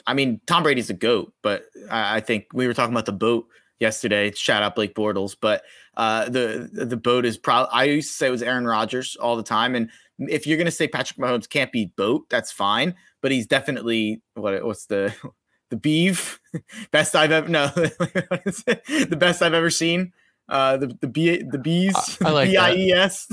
[0.06, 3.12] I mean, Tom Brady's a goat, but I, I think we were talking about the
[3.12, 3.46] boat
[3.80, 4.30] yesterday.
[4.32, 5.64] Shout out Blake Bortles, but
[5.96, 7.70] uh, the the boat is probably.
[7.72, 10.70] I used to say it was Aaron Rodgers all the time, and if you're gonna
[10.70, 12.94] say Patrick Mahomes can't be boat, that's fine.
[13.20, 15.12] But he's definitely what what's the
[15.70, 16.38] the beef
[16.92, 20.12] best I've ever no the best I've ever seen.
[20.48, 23.26] Uh, the the b the bees, I, I like B I E S,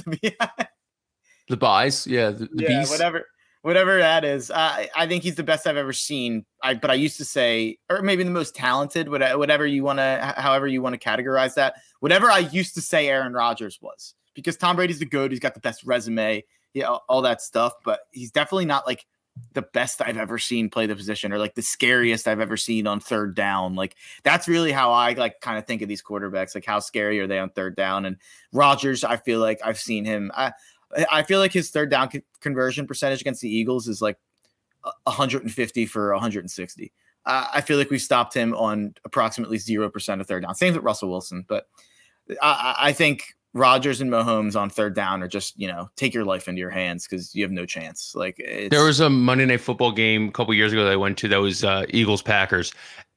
[1.49, 3.25] the buys, yeah, the, the yeah, bees, whatever,
[3.63, 4.49] whatever that is.
[4.49, 6.45] I I think he's the best I've ever seen.
[6.63, 10.33] I but I used to say, or maybe the most talented, whatever you want to,
[10.37, 11.75] however you want to categorize that.
[11.99, 15.31] Whatever I used to say, Aaron Rodgers was because Tom Brady's the good.
[15.31, 17.73] He's got the best resume, yeah, all, all that stuff.
[17.83, 19.05] But he's definitely not like
[19.53, 22.87] the best I've ever seen play the position or like the scariest I've ever seen
[22.87, 23.75] on third down.
[23.75, 26.55] Like that's really how I like kind of think of these quarterbacks.
[26.55, 28.05] Like how scary are they on third down?
[28.05, 28.17] And
[28.53, 30.31] Rodgers, I feel like I've seen him.
[30.35, 30.53] I
[31.11, 32.09] I feel like his third down
[32.41, 34.17] conversion percentage against the Eagles is like
[35.03, 36.93] 150 for 160.
[37.25, 40.55] Uh, I feel like we stopped him on approximately zero percent of third down.
[40.55, 41.67] Same with Russell Wilson, but
[42.41, 46.23] I, I think Rodgers and Mahomes on third down are just, you know, take your
[46.23, 48.13] life into your hands because you have no chance.
[48.15, 48.37] Like
[48.71, 51.27] there was a Monday night football game a couple years ago that I went to
[51.27, 52.71] that was uh, Eagles Packers,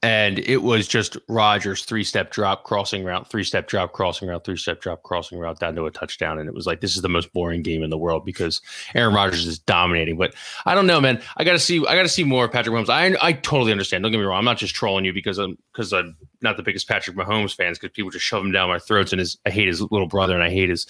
[0.05, 4.45] and it was just Rodgers three step drop crossing route, three step drop crossing route,
[4.45, 7.01] three step drop crossing route down to a touchdown, and it was like this is
[7.01, 8.61] the most boring game in the world because
[8.95, 10.19] Aaron Rodgers is dominating.
[10.19, 10.35] But
[10.67, 11.23] I don't know, man.
[11.39, 11.79] I got to see.
[11.87, 12.91] I got to see more of Patrick Mahomes.
[12.91, 14.03] I I totally understand.
[14.03, 14.37] Don't get me wrong.
[14.37, 17.79] I'm not just trolling you because I'm because I'm not the biggest Patrick Mahomes fans
[17.79, 20.35] because people just shove him down my throats and his I hate his little brother
[20.35, 20.87] and I hate his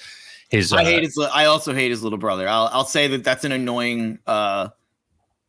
[0.48, 0.72] his.
[0.72, 1.18] I hate uh, his.
[1.32, 2.48] I also hate his little brother.
[2.48, 4.18] I'll I'll say that that's an annoying.
[4.26, 4.70] uh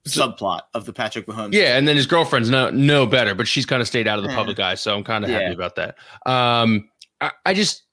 [0.08, 1.54] subplot of the Patrick Mahomes.
[1.54, 4.24] Yeah, and then his girlfriend's no no better, but she's kind of stayed out of
[4.24, 4.36] the yeah.
[4.36, 5.40] public eye, so I'm kind of yeah.
[5.40, 5.98] happy about that.
[6.26, 6.90] Um,
[7.22, 7.84] I, I just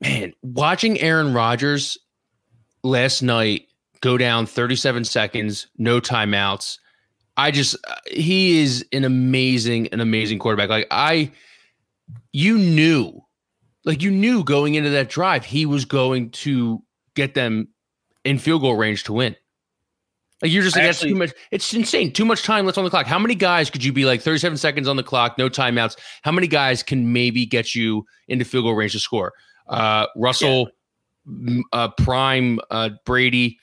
[0.00, 1.98] man, watching Aaron Rodgers
[2.82, 3.68] last night
[4.00, 6.78] go down 37 seconds, no timeouts.
[7.36, 7.76] I just
[8.06, 10.70] he is an amazing, an amazing quarterback.
[10.70, 11.32] Like I,
[12.32, 13.22] you knew
[13.86, 16.82] like you knew going into that drive, he was going to
[17.14, 17.68] get them
[18.24, 19.36] in field goal range to win.
[20.42, 21.32] Like you're just like that's too much.
[21.50, 22.12] It's insane.
[22.12, 23.06] Too much time left on the clock.
[23.06, 25.96] How many guys could you be like 37 seconds on the clock, no timeouts?
[26.22, 29.32] How many guys can maybe get you into field goal range to score?
[29.66, 30.68] Uh, Russell,
[31.26, 31.60] yeah.
[31.72, 33.58] uh, Prime, uh, Brady,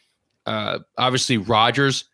[0.47, 2.05] uh, obviously Rodgers.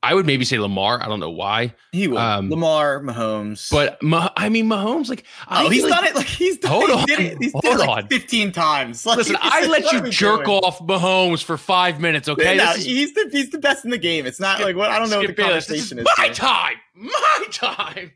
[0.00, 1.02] I would maybe say Lamar.
[1.02, 1.74] I don't know why.
[1.90, 2.18] He would.
[2.18, 3.68] Um, Lamar, Mahomes.
[3.70, 3.98] But
[4.36, 6.14] I mean, Mahomes, like, oh, he's like, done it.
[6.14, 7.38] Like he's done, hold on, did it.
[7.40, 8.08] He's hold it like on.
[8.08, 9.04] fifteen times.
[9.08, 10.58] Like, Listen, I let you jerk doing?
[10.58, 12.28] off Mahomes for five minutes.
[12.28, 14.26] Okay, no, is, he's the he's the best in the game.
[14.26, 16.04] It's not like what I don't know what the conversation is.
[16.06, 16.34] is my here.
[16.34, 18.12] time, my time.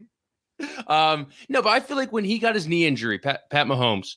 [0.86, 4.16] Um, no, but I feel like when he got his knee injury, Pat, Pat Mahomes,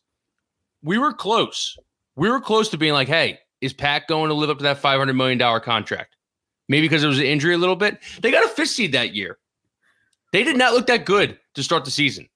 [0.84, 1.78] we were close.
[2.16, 4.78] We were close to being like, hey, is Pat going to live up to that
[4.78, 6.15] five hundred million dollar contract?
[6.68, 8.00] Maybe because it was an injury a little bit.
[8.22, 9.38] They got a fifth seed that year.
[10.32, 12.28] They did not look that good to start the season.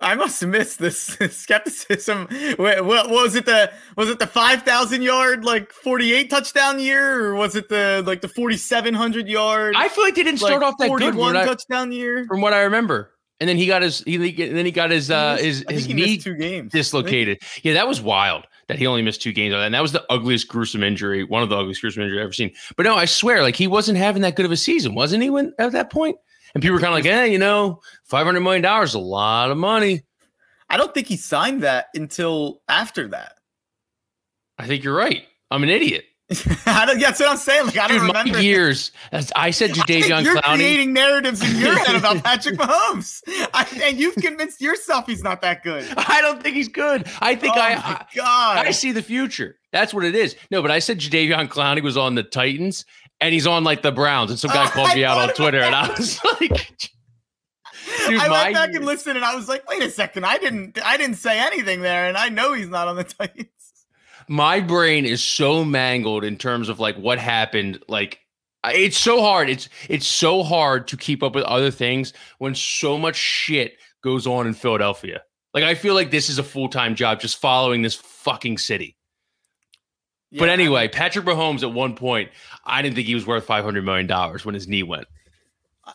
[0.00, 0.96] I must have missed this
[1.30, 2.28] skepticism.
[2.56, 3.46] What, what was it?
[3.46, 7.68] The was it the five thousand yard like forty eight touchdown year, or was it
[7.68, 9.74] the like the forty seven hundred yard?
[9.76, 11.16] I feel like they didn't start like, off that good.
[11.16, 13.12] One touchdown year, from what I remember.
[13.40, 16.34] And then he got his he then he got his uh his his knee two
[16.34, 17.40] games dislocated.
[17.62, 19.66] Yeah, that was wild that he only missed two games on that.
[19.66, 22.32] And that was the ugliest, gruesome injury, one of the ugliest, gruesome injuries I've ever
[22.32, 22.52] seen.
[22.76, 25.30] But no, I swear, like he wasn't having that good of a season, wasn't he?
[25.30, 26.16] When at that point,
[26.54, 28.98] and people were kind of like, "Hey, eh, you know, five hundred million dollars, a
[28.98, 30.02] lot of money."
[30.70, 33.34] I don't think he signed that until after that.
[34.58, 35.24] I think you're right.
[35.50, 36.04] I'm an idiot.
[36.66, 37.66] I don't, that's what I'm saying.
[37.66, 38.92] Like I don't Dude, remember years.
[39.12, 40.56] As I said, Jadeveon you're Clowney.
[40.56, 43.22] creating narratives in your head about Patrick Mahomes,
[43.54, 45.86] I, and you've convinced yourself he's not that good.
[45.96, 47.06] I don't think he's good.
[47.20, 48.66] I think oh I, God.
[48.66, 49.56] I see the future.
[49.72, 50.36] That's what it is.
[50.50, 52.84] No, but I said Jadeveon Clowney was on the Titans,
[53.22, 55.74] and he's on like the Browns, and some guy called me out on Twitter, and
[55.74, 56.90] I was like.
[58.06, 60.26] Dude, I went back and listened, and I was like, "Wait a second!
[60.26, 63.48] I didn't, I didn't say anything there, and I know he's not on the Titans."
[64.28, 68.20] My brain is so mangled in terms of like what happened like
[68.64, 72.98] it's so hard it's it's so hard to keep up with other things when so
[72.98, 75.22] much shit goes on in Philadelphia
[75.54, 78.96] like I feel like this is a full-time job just following this fucking city
[80.30, 82.30] yeah, but anyway, Patrick Mahomes at one point,
[82.64, 85.06] I didn't think he was worth five hundred million dollars when his knee went.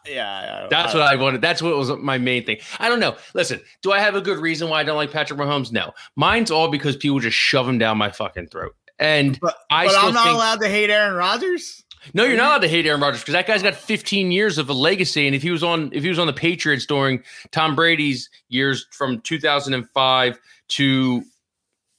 [0.07, 1.41] Yeah, that's what I wanted.
[1.41, 2.57] That's what was my main thing.
[2.79, 3.15] I don't know.
[3.33, 5.71] Listen, do I have a good reason why I don't like Patrick Mahomes?
[5.71, 8.75] No, mine's all because people just shove him down my fucking throat.
[8.99, 11.83] And but, I but I'm not think, allowed to hate Aaron Rodgers.
[12.13, 14.69] No, you're not allowed to hate Aaron Rodgers because that guy's got 15 years of
[14.69, 15.25] a legacy.
[15.25, 18.85] And if he was on, if he was on the Patriots during Tom Brady's years
[18.91, 21.23] from 2005 to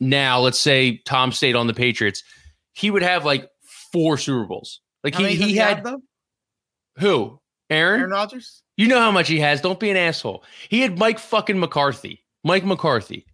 [0.01, 2.23] now, let's say Tom stayed on the Patriots,
[2.75, 3.49] he would have like
[3.93, 4.81] four Super Bowls.
[5.03, 5.87] Like he he had
[6.99, 8.01] who Aaron?
[8.01, 8.63] Aaron Rodgers?
[8.77, 9.61] You know how much he has.
[9.61, 10.45] Don't be an asshole.
[10.69, 12.25] He had Mike fucking McCarthy.
[12.43, 13.27] Mike McCarthy.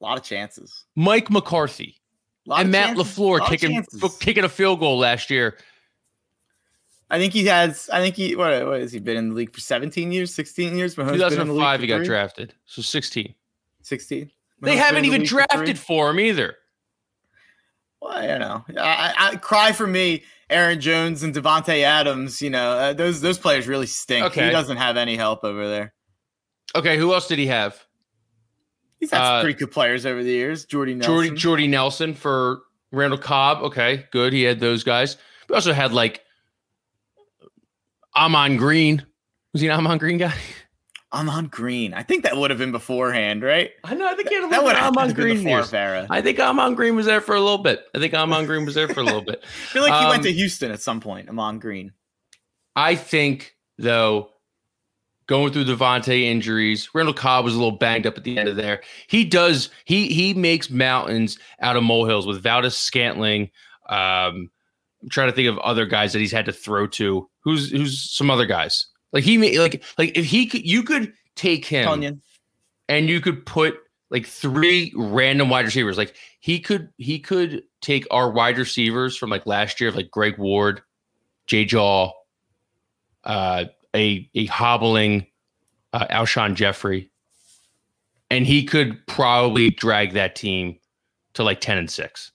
[0.00, 0.84] A lot of chances.
[0.94, 1.96] Mike McCarthy.
[2.48, 3.16] And Matt chances.
[3.16, 3.84] LaFleur kicking
[4.20, 5.58] kicking a field goal last year.
[7.10, 7.88] I think he has.
[7.92, 8.34] I think he.
[8.34, 9.60] What, what has he been in the league for?
[9.60, 10.96] Seventeen years, sixteen years.
[10.96, 12.54] Mahomes 2005, he got drafted.
[12.66, 13.34] So sixteen.
[13.82, 14.30] Sixteen.
[14.60, 16.56] They haven't even drafted for, for him either.
[18.00, 18.64] Well, I know.
[18.78, 20.22] I, I, cry for me.
[20.48, 22.40] Aaron Jones and Davante Adams.
[22.40, 24.26] You know, uh, those those players really stink.
[24.26, 24.46] Okay.
[24.46, 25.92] He doesn't have any help over there.
[26.74, 27.82] Okay, who else did he have?
[28.98, 30.64] He's had uh, pretty good players over the years.
[30.64, 31.14] Jordy Nelson.
[31.14, 32.60] Jordy, Jordy Nelson for
[32.92, 33.62] Randall Cobb.
[33.62, 34.32] Okay, good.
[34.32, 35.16] He had those guys.
[35.48, 36.22] We also had like
[38.14, 39.06] Ahman Green.
[39.52, 40.34] Was he an Ahman Green guy?
[41.16, 41.94] Ahman Green.
[41.94, 43.70] I think that would have been beforehand, right?
[43.84, 44.06] I know.
[44.06, 45.72] I think he had a that would have Ahman Green years.
[45.72, 46.06] Era.
[46.10, 47.84] I think Ahman Green was there for a little bit.
[47.94, 49.42] I think Ahman Green was there for a little bit.
[49.44, 51.28] I feel like he um, went to Houston at some point.
[51.28, 51.92] Ahman Green.
[52.74, 54.30] I think though,
[55.26, 58.56] going through Davante injuries, Randall Cobb was a little banged up at the end of
[58.56, 58.82] there.
[59.06, 59.70] He does.
[59.86, 63.50] He he makes mountains out of molehills with Valdes-Scantling.
[63.88, 64.50] Um,
[65.02, 67.28] I'm trying to think of other guys that he's had to throw to.
[67.40, 68.86] Who's who's some other guys?
[69.16, 72.20] Like he made like like if he could you could take him Tonyan.
[72.86, 73.78] and you could put
[74.10, 75.96] like three random wide receivers.
[75.96, 80.36] Like he could he could take our wide receivers from like last year, like Greg
[80.36, 80.82] Ward,
[81.46, 82.12] Jay Jaw,
[83.24, 85.26] uh, a a hobbling
[85.94, 87.10] uh, Alshon Jeffery,
[88.30, 90.78] and he could probably drag that team
[91.32, 92.32] to like ten and six.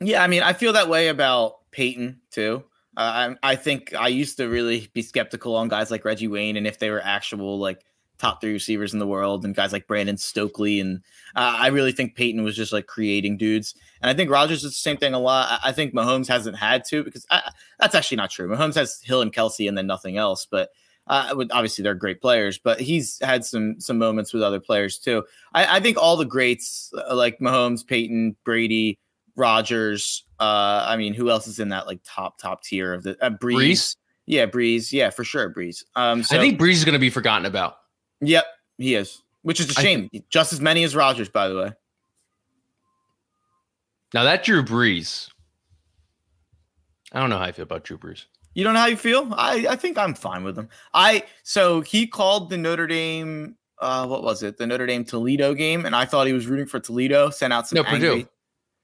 [0.00, 2.64] Yeah, I mean, I feel that way about Peyton too.
[2.96, 6.56] Uh, I, I think I used to really be skeptical on guys like Reggie Wayne
[6.56, 7.84] and if they were actual like
[8.18, 10.80] top three receivers in the world and guys like Brandon Stokley.
[10.80, 10.98] And
[11.34, 13.74] uh, I really think Peyton was just like creating dudes.
[14.00, 15.48] And I think Rodgers is the same thing a lot.
[15.50, 18.48] I, I think Mahomes hasn't had to because I, that's actually not true.
[18.48, 20.46] Mahomes has Hill and Kelce and then nothing else.
[20.50, 20.70] But
[21.08, 25.24] Uh, obviously, they're great players, but he's had some some moments with other players too.
[25.52, 29.00] I, I think all the greats uh, like Mahomes, Peyton, Brady,
[29.36, 30.24] Rodgers.
[30.38, 33.30] Uh, I mean, who else is in that like top top tier of the uh,
[33.30, 33.56] Brees?
[33.56, 33.96] Brees?
[34.26, 34.92] Yeah, Brees.
[34.92, 35.84] Yeah, for sure, Brees.
[35.96, 37.76] Um, so, I think Brees is going to be forgotten about.
[38.20, 38.46] Yep,
[38.78, 40.08] he is, which is a shame.
[40.30, 41.72] Just as many as Rodgers, by the way.
[44.14, 45.28] Now that Drew Brees,
[47.12, 48.26] I don't know how I feel about Drew Brees.
[48.54, 49.32] You don't know how you feel?
[49.34, 50.68] I, I think I'm fine with him.
[50.92, 54.58] I so he called the Notre Dame uh what was it?
[54.58, 57.68] The Notre Dame Toledo game, and I thought he was rooting for Toledo, sent out
[57.68, 58.26] some No, Purdue.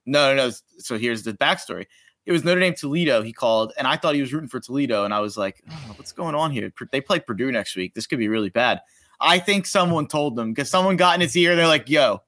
[0.08, 0.52] No, no, no.
[0.78, 1.86] So here's the backstory.
[2.24, 5.04] It was Notre Dame Toledo he called, and I thought he was rooting for Toledo,
[5.04, 6.72] and I was like, oh, what's going on here?
[6.92, 7.94] They play Purdue next week.
[7.94, 8.80] This could be really bad.
[9.20, 11.56] I think someone told them because someone got in his ear.
[11.56, 12.22] They're like, yo,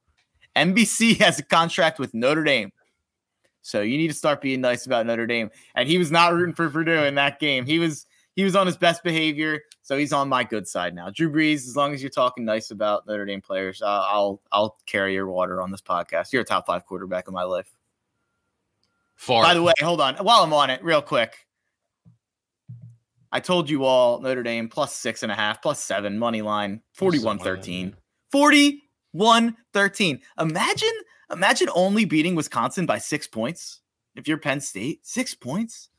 [0.56, 2.72] NBC has a contract with Notre Dame.
[3.62, 5.50] So you need to start being nice about Notre Dame.
[5.74, 7.66] And he was not rooting for Purdue in that game.
[7.66, 8.06] He was
[8.40, 11.10] he was on his best behavior, so he's on my good side now.
[11.10, 14.78] Drew Brees, as long as you're talking nice about Notre Dame players, uh, I'll I'll
[14.86, 16.32] carry your water on this podcast.
[16.32, 17.70] You're a top five quarterback in my life.
[19.14, 19.42] Far.
[19.42, 20.16] By the way, hold on.
[20.16, 21.34] While I'm on it, real quick,
[23.30, 26.80] I told you all Notre Dame plus six and a half, plus seven money line,
[26.94, 27.94] 41 13.
[28.32, 30.20] 41 13.
[30.40, 30.88] Imagine,
[31.30, 33.82] imagine only beating Wisconsin by six points.
[34.16, 35.90] If you're Penn State, six points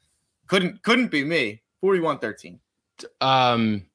[0.48, 1.62] couldn't couldn't be me.
[1.82, 2.60] 41 13.
[3.22, 3.86] um,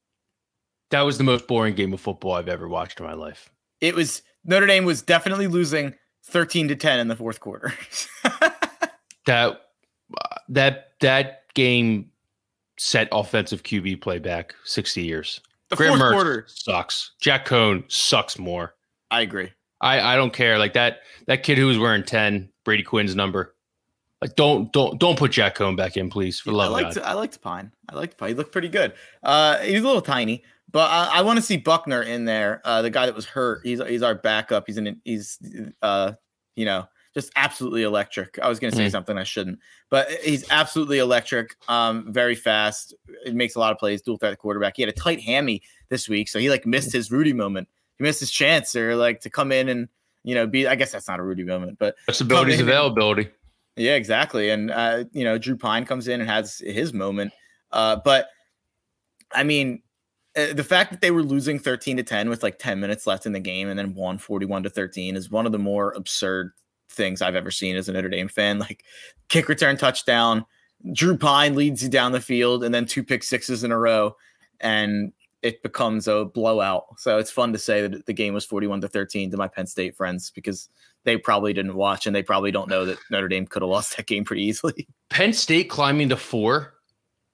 [0.90, 3.50] that was the most boring game of football I've ever watched in my life.
[3.80, 5.94] It was Notre Dame was definitely losing
[6.26, 7.72] 13 to 10 in the fourth quarter.
[9.26, 9.60] That
[10.48, 12.10] that that game
[12.78, 15.40] set offensive QB play back sixty years.
[15.68, 16.44] the Graham fourth Mertz quarter.
[16.46, 17.10] sucks.
[17.20, 18.74] Jack Coan sucks more.
[19.10, 19.50] I agree.
[19.80, 20.60] I I don't care.
[20.60, 23.55] Like that that kid who was wearing ten, Brady Quinn's number.
[24.34, 27.04] Don't don't don't put Jack Coan back in, please, for I love of like God.
[27.04, 27.72] I liked Pyne.
[27.88, 28.28] I liked Pyne.
[28.30, 28.92] He looked pretty good.
[29.22, 32.60] Uh, he's a little tiny, but I, I want to see Buchner in there.
[32.64, 33.60] Uh, the guy that was hurt.
[33.64, 34.64] He's he's our backup.
[34.66, 35.00] He's in.
[35.04, 35.38] He's
[35.82, 36.12] uh,
[36.56, 38.38] you know, just absolutely electric.
[38.42, 38.90] I was gonna say Mm.
[38.90, 39.58] something I shouldn't,
[39.90, 41.54] but he's absolutely electric.
[41.68, 42.94] Um, very fast.
[43.24, 44.02] It makes a lot of plays.
[44.02, 44.76] Dual threat quarterback.
[44.76, 47.68] He had a tight hammy this week, so he like missed his Rudy moment.
[47.98, 49.88] He missed his chance, or like to come in and
[50.24, 50.66] you know be.
[50.66, 51.96] I guess that's not a Rudy moment, but
[52.54, 53.28] in and- availability.
[53.76, 54.50] Yeah, exactly.
[54.50, 57.32] And uh, you know, Drew Pyne comes in and has his moment.
[57.72, 58.28] Uh, but
[59.32, 59.82] I mean,
[60.36, 63.26] uh, the fact that they were losing 13 to 10 with like 10 minutes left
[63.26, 66.52] in the game and then won 41 to 13 is one of the more absurd
[66.90, 68.58] things I've ever seen as a Notre Dame fan.
[68.58, 68.84] Like
[69.28, 70.44] kick return touchdown,
[70.92, 74.14] Drew Pyne leads you down the field and then two pick sixes in a row
[74.60, 75.12] and
[75.42, 76.84] it becomes a blowout.
[76.98, 79.66] So it's fun to say that the game was 41 to 13 to my Penn
[79.66, 80.68] State friends because
[81.06, 83.96] they probably didn't watch and they probably don't know that Notre Dame could have lost
[83.96, 84.86] that game pretty easily.
[85.08, 86.74] Penn State climbing to four.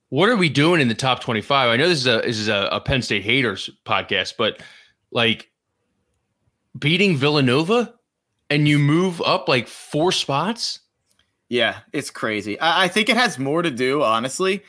[0.09, 1.69] What are we doing in the top twenty-five?
[1.69, 4.61] I know this is a this is a, a Penn State haters podcast, but
[5.11, 5.49] like
[6.77, 7.93] beating Villanova
[8.49, 10.79] and you move up like four spots.
[11.49, 12.59] Yeah, it's crazy.
[12.59, 14.63] I, I think it has more to do, honestly.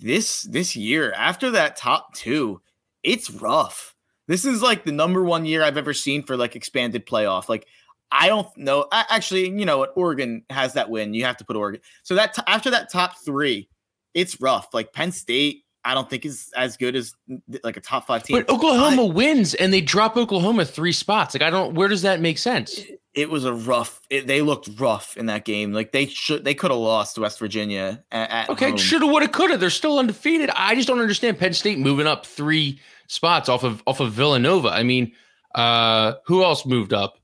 [0.00, 2.60] This this year, after that top two,
[3.02, 3.94] it's rough.
[4.26, 7.48] This is like the number one year I've ever seen for like expanded playoff.
[7.48, 7.66] Like,
[8.10, 8.86] I don't know.
[8.92, 9.92] a- Actually, you know what?
[9.96, 11.14] Oregon has that win.
[11.14, 11.80] You have to put Oregon.
[12.02, 13.68] So that t- after that top three,
[14.14, 14.68] it's rough.
[14.72, 17.14] Like Penn State, I don't think is as good as
[17.62, 18.38] like a top five team.
[18.38, 21.34] But Oklahoma wins and they drop Oklahoma three spots.
[21.34, 21.74] Like I don't.
[21.74, 22.80] Where does that make sense?
[23.14, 24.00] it was a rough.
[24.10, 25.72] It, they looked rough in that game.
[25.72, 28.04] Like they should, they could have lost West Virginia.
[28.12, 29.56] At, at Okay, shoulda, woulda, coulda.
[29.56, 30.50] They're still undefeated.
[30.54, 34.68] I just don't understand Penn State moving up three spots off of off of Villanova.
[34.68, 35.12] I mean,
[35.54, 37.17] uh, who else moved up?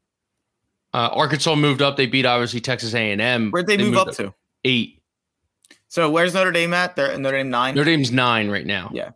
[0.94, 1.96] Uh, Arkansas moved up.
[1.96, 3.50] They beat obviously Texas A and M.
[3.50, 4.32] Where'd they, move up to?
[4.64, 5.02] Eight.
[5.88, 6.94] So where's Notre Dame at?
[6.94, 7.74] They're Notre Dame nine.
[7.74, 8.90] Notre Dame's nine right now.
[8.94, 9.10] Yeah.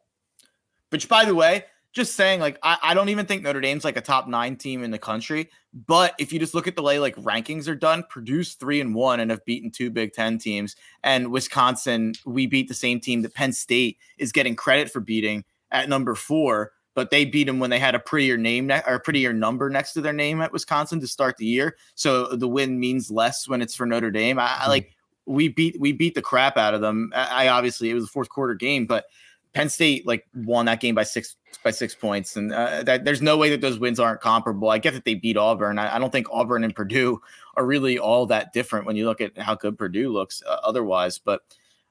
[0.91, 3.97] Which, by the way, just saying, like, I, I don't even think Notre Dame's like
[3.97, 5.51] a top nine team in the country.
[5.73, 8.93] But if you just look at the way like rankings are done, Purdue's three and
[8.93, 10.75] one and have beaten two Big Ten teams.
[11.05, 15.45] And Wisconsin, we beat the same team that Penn State is getting credit for beating
[15.71, 16.73] at number four.
[16.99, 19.71] But they beat them when they had a prettier name ne- or a prettier number
[19.71, 21.77] next to their name at Wisconsin to start the year.
[21.95, 24.37] So the win means less when it's for Notre Dame.
[24.41, 27.13] I, I like we beat we beat the crap out of them.
[27.15, 29.05] I, I obviously it was a fourth quarter game, but
[29.53, 33.23] Penn State like won that game by six by six points, and uh, that there's
[33.23, 34.69] no way that those wins aren't comparable.
[34.69, 35.79] I get that they beat Auburn.
[35.79, 37.23] I, I don't think Auburn and Purdue
[37.57, 41.21] are really all that different when you look at how good Purdue looks uh, otherwise.
[41.21, 41.43] But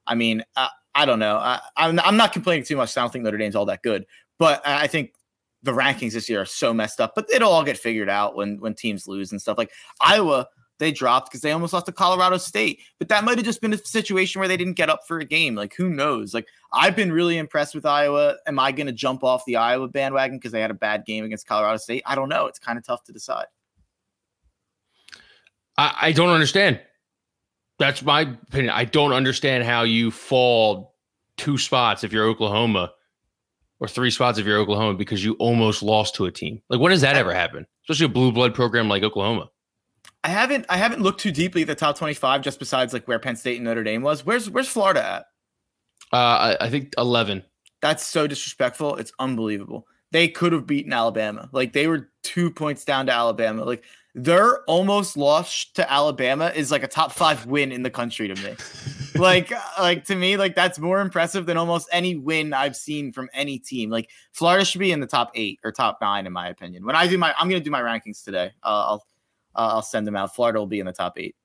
[0.06, 1.38] I mean, I, I don't know.
[1.38, 2.94] I, I'm I'm not complaining too much.
[2.94, 4.04] I don't think Notre Dame's all that good,
[4.38, 5.14] but I think
[5.62, 7.14] the rankings this year are so messed up.
[7.14, 9.58] But it'll all get figured out when when teams lose and stuff.
[9.58, 9.70] Like
[10.00, 12.80] Iowa they dropped because they almost lost to Colorado State.
[12.98, 15.24] But that might have just been a situation where they didn't get up for a
[15.24, 15.54] game.
[15.54, 16.32] Like, who knows?
[16.32, 18.36] Like, I've been really impressed with Iowa.
[18.46, 21.24] Am I going to jump off the Iowa bandwagon because they had a bad game
[21.24, 22.02] against Colorado State?
[22.06, 22.46] I don't know.
[22.46, 23.46] It's kind of tough to decide.
[25.76, 26.80] I, I don't understand.
[27.78, 28.70] That's my opinion.
[28.70, 30.94] I don't understand how you fall
[31.36, 32.92] two spots if you're Oklahoma
[33.80, 36.60] or three spots if you're Oklahoma because you almost lost to a team.
[36.68, 37.66] Like, when does that ever happen?
[37.84, 39.50] Especially a blue blood program like Oklahoma.
[40.24, 43.18] I haven't I haven't looked too deeply at the top 25 just besides like where
[43.18, 44.26] Penn State and Notre Dame was.
[44.26, 45.26] Where's where's Florida at?
[46.12, 47.44] Uh, I, I think 11.
[47.80, 48.96] That's so disrespectful.
[48.96, 49.86] It's unbelievable.
[50.10, 51.48] They could have beaten Alabama.
[51.52, 53.64] Like they were two points down to Alabama.
[53.64, 53.84] Like
[54.24, 58.34] their almost loss to Alabama is like a top five win in the country to
[58.42, 58.56] me.
[59.14, 63.28] like, like to me, like that's more impressive than almost any win I've seen from
[63.32, 63.90] any team.
[63.90, 66.84] Like Florida should be in the top eight or top nine, in my opinion.
[66.84, 68.52] When I do my, I'm gonna do my rankings today.
[68.62, 69.06] Uh, I'll,
[69.54, 70.34] uh, I'll send them out.
[70.34, 71.36] Florida will be in the top eight.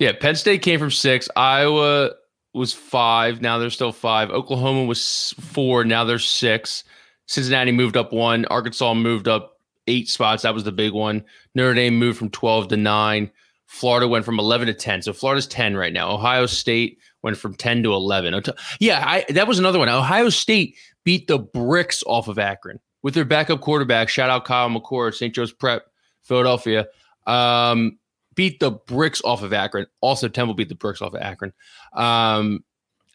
[0.00, 1.28] Yeah, Penn State came from six.
[1.36, 2.10] Iowa
[2.54, 3.40] was five.
[3.40, 4.30] Now they're still five.
[4.30, 5.84] Oklahoma was four.
[5.84, 6.82] Now they're six.
[7.26, 8.46] Cincinnati moved up one.
[8.46, 9.59] Arkansas moved up
[9.90, 10.42] eight spots.
[10.42, 11.24] That was the big one.
[11.54, 13.30] Notre Dame moved from 12 to nine.
[13.66, 15.02] Florida went from 11 to 10.
[15.02, 16.10] So Florida's 10 right now.
[16.10, 18.42] Ohio State went from 10 to 11.
[18.80, 19.88] Yeah, I, that was another one.
[19.88, 24.08] Ohio State beat the bricks off of Akron with their backup quarterback.
[24.08, 25.34] Shout out Kyle McCord, St.
[25.34, 25.86] Joe's Prep,
[26.22, 26.86] Philadelphia.
[27.26, 27.98] Um,
[28.34, 29.86] beat the bricks off of Akron.
[30.00, 31.52] Also, Temple beat the bricks off of Akron.
[31.92, 32.64] Um,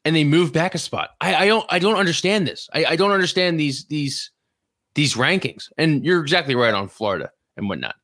[0.06, 1.12] and they moved back a spot.
[1.20, 2.70] I, I don't I don't understand this.
[2.74, 4.32] I, I don't understand these these
[4.96, 5.72] these rankings.
[5.78, 7.96] And you're exactly right on Florida and whatnot.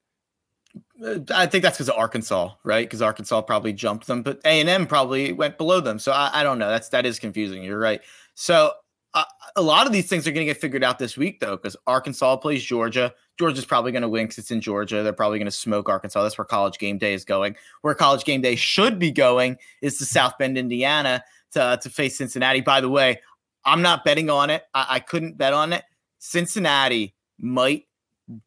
[1.03, 2.85] Uh, I think that's because of Arkansas, right?
[2.87, 5.97] Because Arkansas probably jumped them, but A and M probably went below them.
[5.97, 6.69] So I, I, don't know.
[6.69, 7.63] That's that is confusing.
[7.63, 8.01] You're right.
[8.35, 8.73] So
[9.13, 9.23] uh,
[9.55, 11.75] a lot of these things are going to get figured out this week, though, because
[11.87, 13.13] Arkansas plays Georgia.
[13.37, 15.01] Georgia's probably going to win because it's in Georgia.
[15.01, 16.21] They're probably going to smoke Arkansas.
[16.21, 17.55] That's where College Game Day is going.
[17.81, 21.23] Where College Game Day should be going is to South Bend, Indiana,
[21.53, 22.61] to to face Cincinnati.
[22.61, 23.19] By the way,
[23.65, 24.63] I'm not betting on it.
[24.73, 25.83] I, I couldn't bet on it.
[26.21, 27.87] Cincinnati might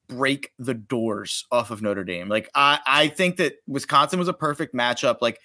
[0.09, 2.29] break the doors off of Notre Dame.
[2.29, 5.19] Like I, I think that Wisconsin was a perfect matchup.
[5.21, 5.41] Like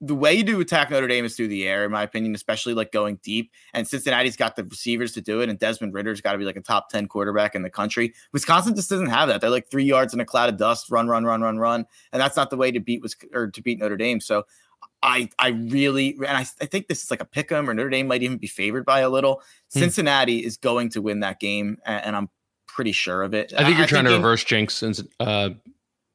[0.00, 2.74] the way you do attack Notre Dame is through the air, in my opinion, especially
[2.74, 3.52] like going deep.
[3.72, 6.56] And Cincinnati's got the receivers to do it, and Desmond Ridder's got to be like
[6.56, 8.14] a top 10 quarterback in the country.
[8.32, 9.40] Wisconsin just doesn't have that.
[9.40, 11.86] They're like three yards in a cloud of dust, run, run, run, run, run.
[12.12, 14.20] And that's not the way to beat was or to beat Notre Dame.
[14.20, 14.44] So
[15.02, 17.90] I I really and I, I think this is like a pick 'em or Notre
[17.90, 19.42] Dame might even be favored by a little.
[19.72, 19.80] Hmm.
[19.80, 22.28] Cincinnati is going to win that game, and, and I'm
[22.66, 23.52] pretty sure of it.
[23.56, 25.50] I think you're I trying think to reverse jinx uh,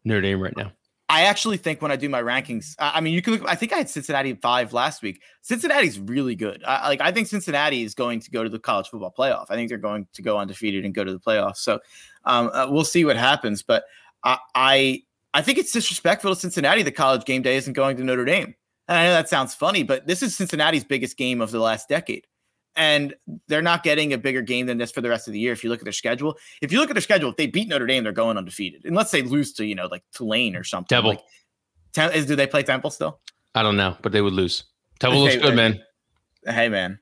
[0.03, 0.71] Notre Dame right now.
[1.07, 3.43] I actually think when I do my rankings, I mean, you can look.
[3.47, 5.21] I think I had Cincinnati five last week.
[5.41, 6.63] Cincinnati's really good.
[6.65, 9.45] I, like I think Cincinnati is going to go to the college football playoff.
[9.49, 11.57] I think they're going to go undefeated and go to the playoffs.
[11.57, 11.79] So
[12.23, 13.61] um, uh, we'll see what happens.
[13.61, 13.83] But
[14.23, 15.03] I, I
[15.35, 16.81] I think it's disrespectful to Cincinnati.
[16.81, 18.55] The college game day isn't going to Notre Dame.
[18.87, 21.89] And I know that sounds funny, but this is Cincinnati's biggest game of the last
[21.89, 22.27] decade
[22.75, 23.13] and
[23.47, 25.53] they're not getting a bigger game than this for the rest of the year.
[25.53, 27.67] If you look at their schedule, if you look at their schedule, if they beat
[27.67, 28.83] Notre Dame, they're going undefeated.
[28.85, 30.87] Unless they lose to you know like Tulane or something.
[30.95, 31.11] Temple.
[31.11, 31.21] Like,
[31.93, 33.19] Tem- is, do they play Temple still?
[33.53, 34.65] I don't know, but they would lose.
[34.99, 35.81] Temple looks good, man.
[36.45, 36.99] Hey, man.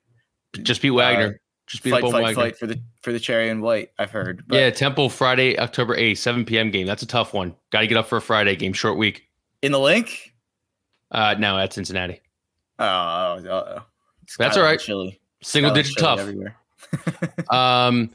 [0.62, 1.28] Just beat Wagner.
[1.28, 2.36] Uh, Just beat fight, fight, Wagner.
[2.36, 3.90] fight for the for the cherry and white.
[3.98, 4.44] I've heard.
[4.48, 6.70] But yeah, Temple Friday, October eighth, seven p.m.
[6.70, 6.86] game.
[6.86, 7.56] That's a tough one.
[7.72, 8.74] Got to get up for a Friday game.
[8.74, 9.24] Short week.
[9.64, 10.33] In the link?
[11.14, 12.22] Uh, no, at Cincinnati.
[12.80, 13.82] Oh, uh,
[14.38, 14.80] that's all right.
[14.80, 15.20] Chilly.
[15.42, 16.20] Single digit tough.
[16.20, 16.58] Everywhere.
[17.52, 18.10] um,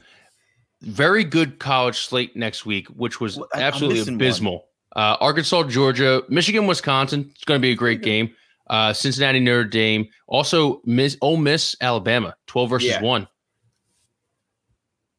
[0.81, 4.65] very good college slate next week, which was well, absolutely abysmal.
[4.95, 7.31] Uh, Arkansas, Georgia, Michigan, Wisconsin.
[7.35, 8.33] It's going to be a great game.
[8.69, 10.07] Uh, Cincinnati, Notre Dame.
[10.27, 13.01] Also, Miss Ole Miss, Alabama, twelve versus yeah.
[13.01, 13.27] one.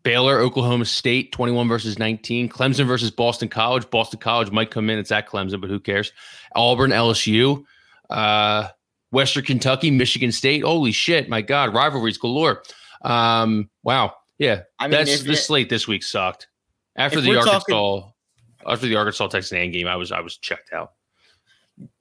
[0.03, 2.49] Baylor, Oklahoma State, 21 versus 19.
[2.49, 3.89] Clemson versus Boston College.
[3.91, 4.99] Boston College might come in.
[4.99, 6.13] It's at Clemson, but who cares?
[6.55, 7.65] Auburn, LSU.
[8.09, 8.69] Uh,
[9.13, 10.63] Western Kentucky, Michigan State.
[10.65, 12.63] Holy shit, my God, rivalries galore.
[13.03, 14.15] Um, wow.
[14.39, 14.63] Yeah.
[14.79, 16.49] I mean, that's the slate this week sucked.
[16.97, 18.13] After the Arkansas talking,
[18.67, 20.93] after the Arkansas Texas A&M game, I was I was checked out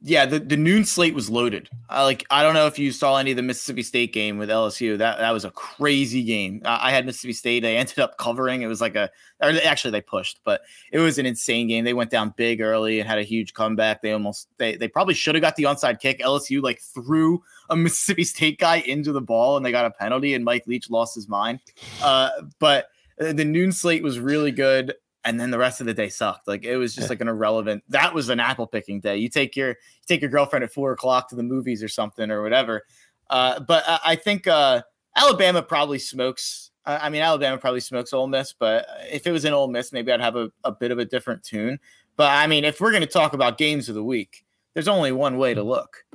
[0.02, 1.70] yeah, the, the noon slate was loaded.
[1.90, 4.50] I like I don't know if you saw any of the Mississippi State game with
[4.50, 4.98] LSU.
[4.98, 6.62] That that was a crazy game.
[6.66, 7.62] I, I had Mississippi State.
[7.62, 8.62] They ended up covering.
[8.62, 9.10] It was like a
[9.42, 10.62] or actually they pushed, but
[10.92, 11.86] it was an insane game.
[11.86, 14.02] They went down big early and had a huge comeback.
[14.02, 16.20] They almost they they probably should have got the onside kick.
[16.20, 20.34] LSU like threw a Mississippi State guy into the ball and they got a penalty
[20.34, 21.60] and Mike Leach lost his mind.
[22.02, 24.94] Uh, but the noon slate was really good
[25.26, 26.48] and then the rest of the day sucked.
[26.48, 27.84] Like it was just like an irrelevant.
[27.90, 29.18] That was an apple picking day.
[29.18, 32.32] You take your you take your girlfriend at four o'clock to the movies or something
[32.32, 32.84] or whatever.
[33.30, 34.82] Uh, but I, I think uh,
[35.16, 36.72] Alabama probably smokes.
[36.86, 38.54] I mean, Alabama probably smokes Ole Miss.
[38.54, 41.06] But if it was in Ole Miss, maybe I'd have a, a bit of a
[41.06, 41.80] different tune.
[42.16, 44.44] But I mean, if we're going to talk about games of the week,
[44.74, 46.06] there's only one way to look.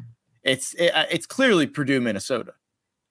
[0.43, 2.55] It's it, uh, it's clearly Purdue, Minnesota.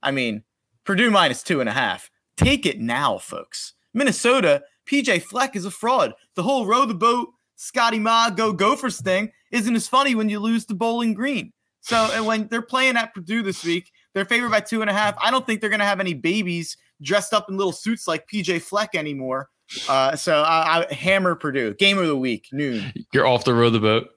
[0.01, 0.43] I mean,
[0.83, 2.09] Purdue minus two and a half.
[2.35, 3.73] Take it now, folks.
[3.93, 6.13] Minnesota, PJ Fleck is a fraud.
[6.35, 10.39] The whole row the boat, Scotty Ma, go Gophers thing isn't as funny when you
[10.39, 11.53] lose to Bowling Green.
[11.81, 15.15] So when they're playing at Purdue this week, they're favored by two and a half.
[15.21, 18.27] I don't think they're going to have any babies dressed up in little suits like
[18.27, 19.49] PJ Fleck anymore.
[19.89, 21.73] Uh, so I, I, hammer Purdue.
[21.75, 22.93] Game of the week, noon.
[23.13, 24.07] You're off the row the boat.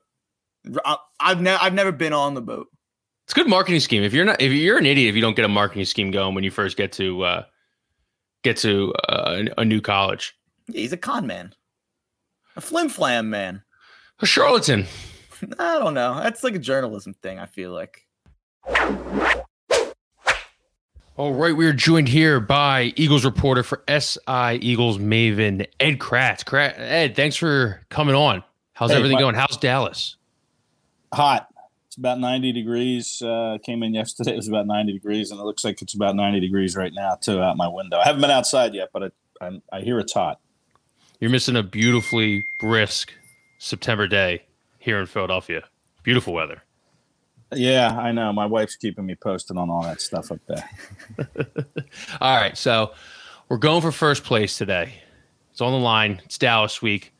[0.84, 2.68] I, I've never I've never been on the boat.
[3.24, 4.02] It's a good marketing scheme.
[4.02, 6.34] If you're not, if you're an idiot, if you don't get a marketing scheme going
[6.34, 7.44] when you first get to uh,
[8.42, 10.34] get to uh, a new college.
[10.68, 11.54] Yeah, he's a con man,
[12.56, 13.62] a flim flam man,
[14.20, 14.86] a charlatan.
[15.58, 16.14] I don't know.
[16.22, 17.38] That's like a journalism thing.
[17.38, 18.06] I feel like.
[21.18, 26.44] All right, we are joined here by Eagles reporter for SI Eagles Maven Ed Kracz.
[26.78, 28.44] Ed, thanks for coming on.
[28.74, 29.34] How's hey, everything my- going?
[29.34, 30.16] How's Dallas?
[31.14, 31.48] Hot.
[31.86, 33.22] It's about 90 degrees.
[33.22, 34.32] Uh, came in yesterday.
[34.32, 37.14] It was about 90 degrees, and it looks like it's about 90 degrees right now
[37.14, 37.96] too out my window.
[37.96, 40.38] I haven't been outside yet, but I, I hear it's hot.
[41.20, 43.12] You're missing a beautifully brisk
[43.58, 44.44] September day
[44.78, 45.64] here in Philadelphia.
[46.02, 46.62] Beautiful weather.
[47.54, 48.32] Yeah, I know.
[48.32, 50.68] My wife's keeping me posted on all that stuff up there.
[52.20, 52.92] all right, so
[53.48, 54.94] we're going for first place today.
[55.52, 56.20] It's on the line.
[56.24, 57.12] It's Dallas week.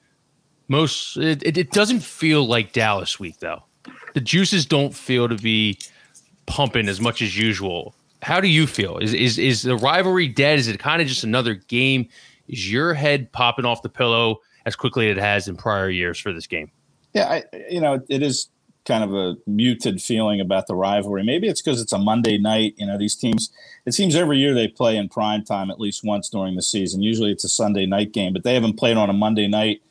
[0.69, 3.63] Most it, it, doesn't feel like Dallas week though
[4.15, 5.79] the juices don't feel to be
[6.47, 7.95] pumping as much as usual.
[8.23, 8.99] How do you feel?
[8.99, 10.59] Is is is the rivalry dead?
[10.59, 12.09] Is it kind of just another game?
[12.49, 16.19] Is your head popping off the pillow as quickly as it has in prior years
[16.19, 16.71] for this game?
[17.13, 18.49] Yeah, I, you know, it is
[18.87, 21.25] kind of a muted feeling about the rivalry.
[21.25, 22.75] Maybe it's because it's a Monday night.
[22.77, 23.51] You know, these teams,
[23.85, 27.03] it seems every year they play in prime time at least once during the season.
[27.03, 29.83] Usually it's a Sunday night game, but they haven't played on a Monday night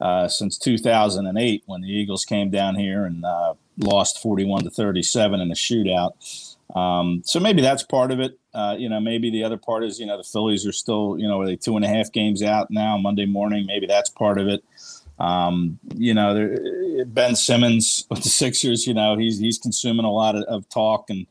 [0.00, 5.40] uh, since 2008 when the Eagles came down here and uh, lost 41 to 37
[5.40, 6.56] in a shootout.
[6.74, 8.38] Um, so maybe that's part of it.
[8.58, 11.28] Uh, you know, maybe the other part is, you know, the Phillies are still, you
[11.28, 13.66] know, are they two and a half games out now Monday morning?
[13.66, 14.64] Maybe that's part of it.
[15.20, 16.56] Um, you know,
[17.06, 21.08] Ben Simmons with the Sixers, you know, he's he's consuming a lot of, of, talk
[21.08, 21.28] and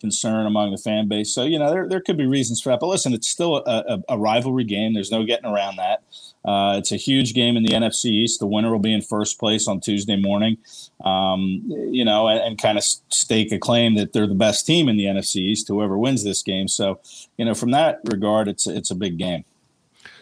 [0.00, 1.34] concern among the fan base.
[1.34, 2.78] So, you know, there, there could be reasons for that.
[2.78, 4.94] But listen, it's still a, a, a rivalry game.
[4.94, 6.04] There's no getting around that.
[6.44, 8.40] Uh, it's a huge game in the NFC East.
[8.40, 10.56] The winner will be in first place on Tuesday morning,
[11.04, 14.88] um, you know, and, and, kind of stake a claim that they're the best team
[14.88, 16.68] in the NFC East, whoever wins this game.
[16.68, 17.00] So,
[17.36, 19.44] you know, from that regard, it's it's a big game.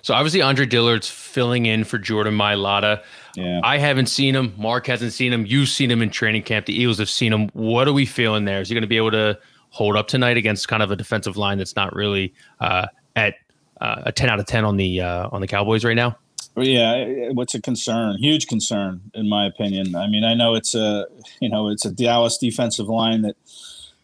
[0.02, 3.02] So obviously, Andre Dillard's filling in for Jordan Mailata.
[3.34, 3.60] Yeah.
[3.64, 4.54] I haven't seen him.
[4.56, 5.44] Mark hasn't seen him.
[5.46, 6.66] You've seen him in training camp.
[6.66, 7.48] The Eagles have seen him.
[7.54, 8.60] What are we feeling there?
[8.60, 9.38] Is he going to be able to
[9.70, 12.86] hold up tonight against kind of a defensive line that's not really uh,
[13.16, 13.34] at
[13.80, 16.16] uh, a 10 out of 10 on the uh, on the Cowboys right now?
[16.56, 18.16] Yeah, what's a concern?
[18.18, 19.94] Huge concern, in my opinion.
[19.94, 21.06] I mean, I know it's a
[21.40, 23.36] you know it's a Dallas defensive line that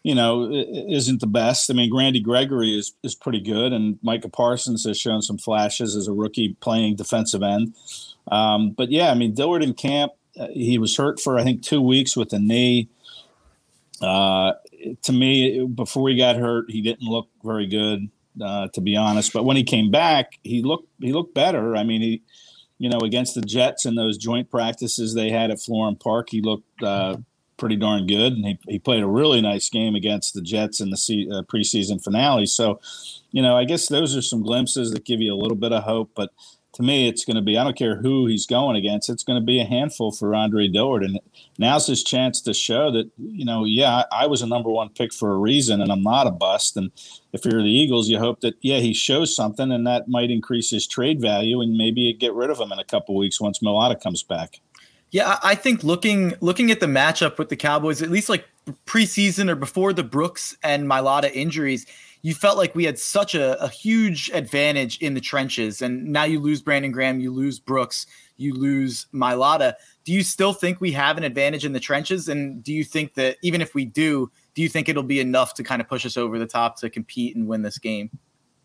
[0.03, 1.70] you know isn't the best.
[1.70, 5.97] I mean, Randy Gregory is is pretty good, and Micah Parsons has shown some flashes
[5.97, 7.75] as a rookie playing defensive end.
[8.31, 11.62] Um, but yeah, I mean, Dillard in camp, uh, he was hurt for I think
[11.62, 12.89] two weeks with a knee.
[14.03, 14.53] Uh,
[15.05, 18.11] to me, before he got hurt, he didn't look very good
[18.41, 19.33] uh, to be honest.
[19.33, 21.76] But when he came back, he looked he looked better.
[21.76, 22.22] I mean, he
[22.78, 26.41] you know against the Jets and those joint practices they had at Florham Park, he
[26.41, 27.16] looked uh,
[27.62, 30.91] pretty darn good, and he, he played a really nice game against the Jets in
[30.91, 32.45] the se- uh, preseason finale.
[32.47, 32.80] So,
[33.30, 35.85] you know, I guess those are some glimpses that give you a little bit of
[35.85, 36.30] hope, but
[36.75, 39.41] to me, it's going to be, I don't care who he's going against, it's going
[39.41, 41.03] to be a handful for Andre Dillard.
[41.03, 41.20] And
[41.59, 44.89] now's his chance to show that, you know, yeah, I, I, was a number one
[44.89, 46.77] pick for a reason and I'm not a bust.
[46.77, 46.91] And
[47.33, 50.70] if you're the Eagles, you hope that, yeah, he shows something and that might increase
[50.70, 54.01] his trade value and maybe get rid of him in a couple weeks once Mailata
[54.03, 54.61] comes back.
[55.11, 58.49] Yeah, I think looking looking at the matchup with the Cowboys, at least like
[58.87, 61.85] preseason or before the Brooks and Mailata injuries,
[62.23, 65.83] you felt like we had such a, a huge advantage in the trenches.
[65.83, 68.07] And now you lose Brandon Graham, you lose Brooks,
[68.37, 69.75] you lose Mailata.
[70.05, 72.29] Do you still think we have an advantage in the trenches?
[72.29, 75.55] And do you think that even if we do, do you think it'll be enough
[75.55, 78.11] to kind of push us over the top to compete and win this game?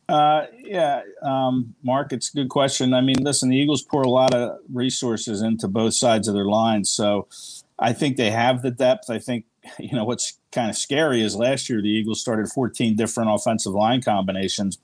[0.08, 2.94] Uh, yeah, um, Mark, it's a good question.
[2.94, 6.46] I mean, listen, the Eagles pour a lot of resources into both sides of their
[6.46, 6.90] lines.
[6.90, 7.28] So
[7.80, 9.10] I think they have the depth.
[9.10, 9.46] I think
[9.80, 13.74] you know what's kind of scary is last year the Eagles started 14 different offensive
[13.74, 14.78] line combinations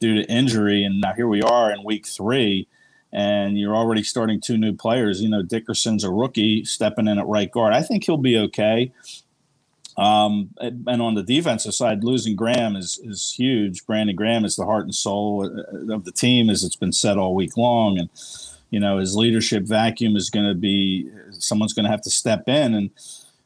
[0.00, 2.66] due to injury, and now here we are in week three,
[3.12, 5.22] and you're already starting two new players.
[5.22, 7.72] You know, Dickerson's a rookie stepping in at right guard.
[7.72, 8.92] I think he'll be okay.
[9.96, 13.86] Um, and on the defensive side, losing Graham is is huge.
[13.86, 17.18] Brandon Graham is the heart and soul uh, of the team, as it's been said
[17.18, 18.08] all week long, and
[18.70, 22.48] you know his leadership vacuum is going to be someone's going to have to step
[22.48, 22.90] in and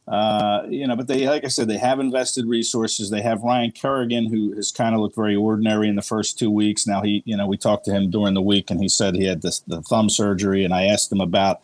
[0.09, 3.11] uh, you know, but they, like I said, they have invested resources.
[3.11, 6.51] They have Ryan Kerrigan, who has kind of looked very ordinary in the first two
[6.51, 6.87] weeks.
[6.87, 9.25] Now he, you know, we talked to him during the week, and he said he
[9.25, 11.61] had this, the thumb surgery, and I asked him about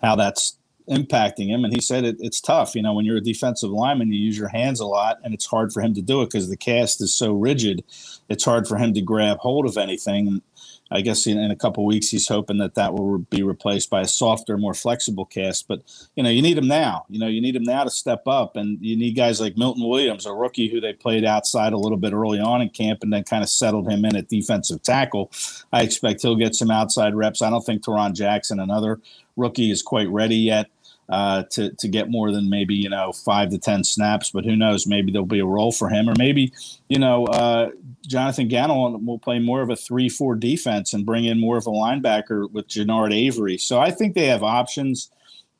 [0.00, 0.56] how that's
[0.88, 2.74] impacting him, and he said it, it's tough.
[2.74, 5.46] You know, when you're a defensive lineman, you use your hands a lot, and it's
[5.46, 7.84] hard for him to do it because the cast is so rigid.
[8.28, 10.42] It's hard for him to grab hold of anything.
[10.90, 14.02] I guess in, in a couple weeks he's hoping that that will be replaced by
[14.02, 15.66] a softer, more flexible cast.
[15.66, 15.82] But
[16.14, 17.06] you know, you need him now.
[17.08, 19.88] You know, you need him now to step up, and you need guys like Milton
[19.88, 23.12] Williams, a rookie who they played outside a little bit early on in camp, and
[23.12, 25.30] then kind of settled him in at defensive tackle.
[25.72, 27.42] I expect he'll get some outside reps.
[27.42, 29.00] I don't think Tarron Jackson, another
[29.36, 30.70] rookie, is quite ready yet
[31.08, 34.30] uh, to to get more than maybe you know five to ten snaps.
[34.30, 34.86] But who knows?
[34.86, 36.52] Maybe there'll be a role for him, or maybe
[36.88, 37.70] you know uh,
[38.06, 41.70] Jonathan Gannon will play more of a three-four defense and bring in more of a
[41.70, 43.58] linebacker with Genard Avery.
[43.58, 45.10] So I think they have options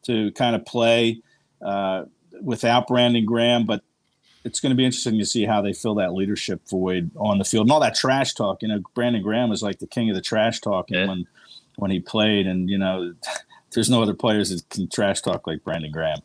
[0.04, 1.20] to kind of play
[1.62, 2.04] uh,
[2.40, 3.82] without Brandon Graham, but.
[4.46, 7.46] It's going to be interesting to see how they fill that leadership void on the
[7.46, 8.60] field and all that trash talk.
[8.60, 11.06] You know, Brandon Graham was like the king of the trash talking yeah.
[11.06, 11.26] when
[11.76, 13.14] when he played, and you know,
[13.74, 16.20] there's no other players that can trash talk like Brandon Graham.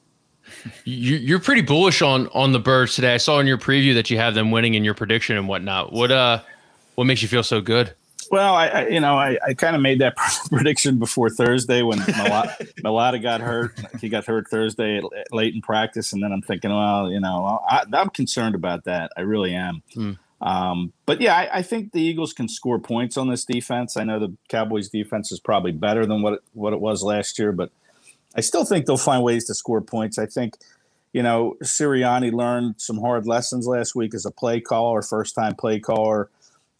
[0.83, 3.13] You're pretty bullish on on the Birds today.
[3.13, 5.93] I saw in your preview that you have them winning in your prediction and whatnot.
[5.93, 6.41] What uh,
[6.95, 7.93] what makes you feel so good?
[8.31, 10.15] Well, I, I you know I, I kind of made that
[10.49, 11.99] prediction before Thursday when
[12.83, 13.79] Mailata got hurt.
[14.01, 17.83] He got hurt Thursday late in practice, and then I'm thinking, well, you know, I,
[17.93, 19.11] am concerned about that.
[19.17, 19.83] I really am.
[19.93, 20.13] Hmm.
[20.41, 23.97] Um, but yeah, I, I, think the Eagles can score points on this defense.
[23.97, 27.37] I know the Cowboys defense is probably better than what it, what it was last
[27.37, 27.71] year, but
[28.35, 30.17] I still think they'll find ways to score points.
[30.17, 30.55] I think,
[31.11, 35.55] you know, Sirianni learned some hard lessons last week as a play caller, first time
[35.55, 36.29] play caller.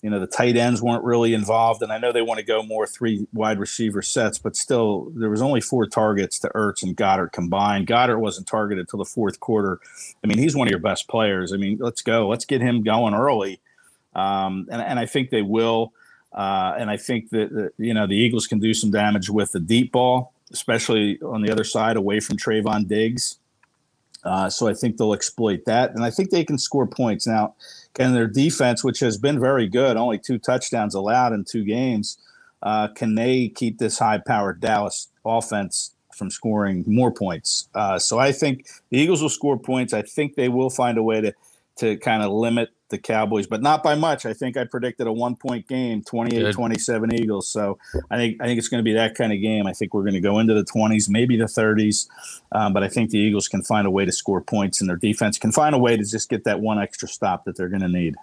[0.01, 2.63] You know, the tight ends weren't really involved, and I know they want to go
[2.63, 6.95] more three wide receiver sets, but still, there was only four targets to Ertz and
[6.95, 7.87] Goedert combined.
[7.87, 9.79] Goedert wasn't targeted till the fourth quarter.
[10.23, 11.51] I mean, he's one of your best players.
[11.51, 13.59] I mean, let's go, let's get him going early,
[14.15, 15.91] um, and and I think they will.
[16.31, 19.51] Uh, and I think that, that you know the Eagles can do some damage with
[19.51, 23.39] the deep ball, especially on the other side, away from Trevon Diggs.
[24.23, 27.25] Uh, so I think they'll exploit that, and I think they can score points.
[27.25, 27.55] Now,
[27.93, 32.17] can their defense, which has been very good, only two touchdowns allowed in two games,
[32.63, 37.69] uh, can they keep this high-powered Dallas offense from scoring more points?
[37.73, 39.93] Uh, so I think the Eagles will score points.
[39.93, 41.33] I think they will find a way to
[41.79, 44.25] to kind of limit the Cowboys, but not by much.
[44.25, 47.47] I think I predicted a one point game, 28 27 Eagles.
[47.47, 47.77] So
[48.09, 49.67] I think I think it's going to be that kind of game.
[49.67, 52.07] I think we're going to go into the 20s, maybe the 30s,
[52.51, 54.97] um, but I think the Eagles can find a way to score points and their
[54.97, 57.81] defense can find a way to just get that one extra stop that they're going
[57.81, 58.15] to need.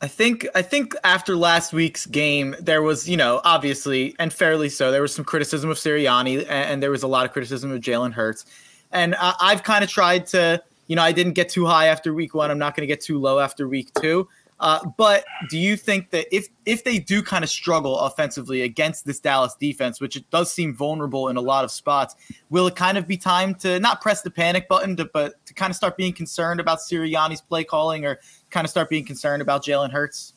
[0.00, 4.68] I think I think after last week's game, there was, you know, obviously and fairly
[4.68, 7.72] so, there was some criticism of Sirianni and, and there was a lot of criticism
[7.72, 8.44] of Jalen Hurts.
[8.92, 12.12] And I, I've kind of tried to you know, I didn't get too high after
[12.12, 12.50] week one.
[12.50, 14.28] I'm not going to get too low after week two.
[14.60, 19.04] Uh, but do you think that if if they do kind of struggle offensively against
[19.04, 22.14] this Dallas defense, which it does seem vulnerable in a lot of spots,
[22.50, 25.54] will it kind of be time to not press the panic button, to, but to
[25.54, 28.20] kind of start being concerned about Sirianni's play calling, or
[28.50, 30.33] kind of start being concerned about Jalen Hurts?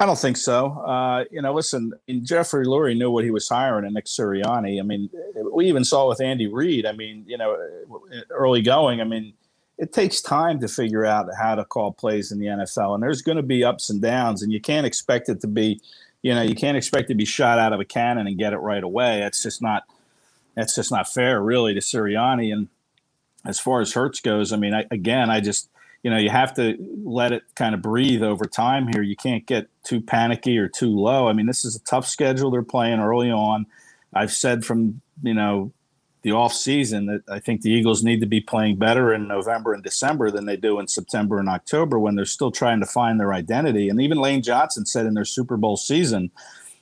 [0.00, 0.70] I don't think so.
[0.80, 1.92] Uh, you know, listen,
[2.22, 4.78] Jeffrey Lurie knew what he was hiring in Nick Sirianni.
[4.78, 5.10] I mean,
[5.52, 6.86] we even saw with Andy Reid.
[6.86, 7.56] I mean, you know,
[8.30, 9.00] early going.
[9.00, 9.32] I mean,
[9.76, 13.22] it takes time to figure out how to call plays in the NFL, and there's
[13.22, 15.80] going to be ups and downs, and you can't expect it to be,
[16.22, 18.58] you know, you can't expect to be shot out of a cannon and get it
[18.58, 19.18] right away.
[19.18, 19.82] That's just not,
[20.54, 22.52] that's just not fair, really, to Sirianni.
[22.52, 22.68] And
[23.44, 25.68] as far as Hurts goes, I mean, I, again, I just
[26.02, 29.02] you know you have to let it kind of breathe over time here.
[29.02, 31.28] You can't get too panicky or too low.
[31.28, 33.66] I mean this is a tough schedule they're playing early on.
[34.14, 35.72] I've said from you know
[36.22, 39.72] the off season that i think the eagles need to be playing better in november
[39.72, 43.20] and december than they do in september and october when they're still trying to find
[43.20, 43.88] their identity.
[43.88, 46.30] And even lane johnson said in their super bowl season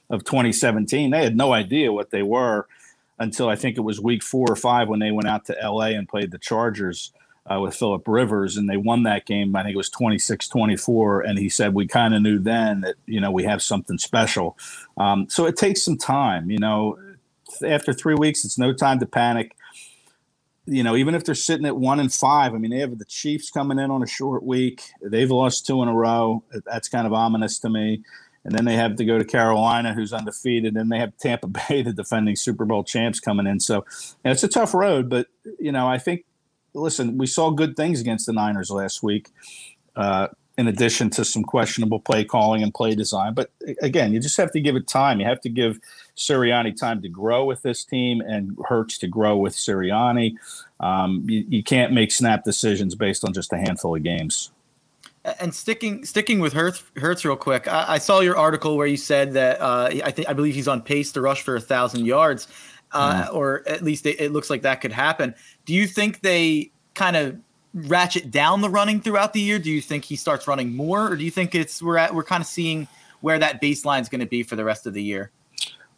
[0.08, 2.66] of 2017 they had no idea what they were
[3.18, 5.82] until i think it was week four or five when they went out to la
[5.82, 7.12] and played the chargers
[7.50, 9.54] uh, with Philip Rivers, and they won that game.
[9.54, 11.20] I think it was 26 24.
[11.22, 14.58] And he said, We kind of knew then that, you know, we have something special.
[14.96, 16.50] Um, so it takes some time.
[16.50, 16.98] You know,
[17.64, 19.56] after three weeks, it's no time to panic.
[20.68, 23.04] You know, even if they're sitting at one and five, I mean, they have the
[23.04, 24.82] Chiefs coming in on a short week.
[25.00, 26.42] They've lost two in a row.
[26.64, 28.02] That's kind of ominous to me.
[28.44, 30.76] And then they have to go to Carolina, who's undefeated.
[30.76, 33.60] And they have Tampa Bay, the defending Super Bowl champs, coming in.
[33.60, 33.84] So
[34.24, 35.08] it's a tough road.
[35.08, 35.28] But,
[35.60, 36.24] you know, I think
[36.76, 39.28] listen, we saw good things against the Niners last week.
[39.94, 43.34] Uh, in addition to some questionable play calling and play design.
[43.34, 43.50] But
[43.82, 45.20] again, you just have to give it time.
[45.20, 45.78] You have to give
[46.16, 50.36] Sirianni time to grow with this team and Hurts to grow with Sirianni.
[50.80, 54.50] Um, you, you can't make snap decisions based on just a handful of games.
[55.40, 57.66] And sticking sticking with Hurts, Hurts real quick.
[57.66, 60.68] I, I saw your article where you said that uh, I think I believe he's
[60.68, 62.46] on pace to rush for a thousand yards,
[62.92, 65.34] uh, or at least it, it looks like that could happen.
[65.64, 67.36] Do you think they kind of
[67.74, 69.58] ratchet down the running throughout the year?
[69.58, 72.24] Do you think he starts running more, or do you think it's we're at we're
[72.24, 72.88] kind of seeing
[73.20, 75.30] where that baseline is going to be for the rest of the year?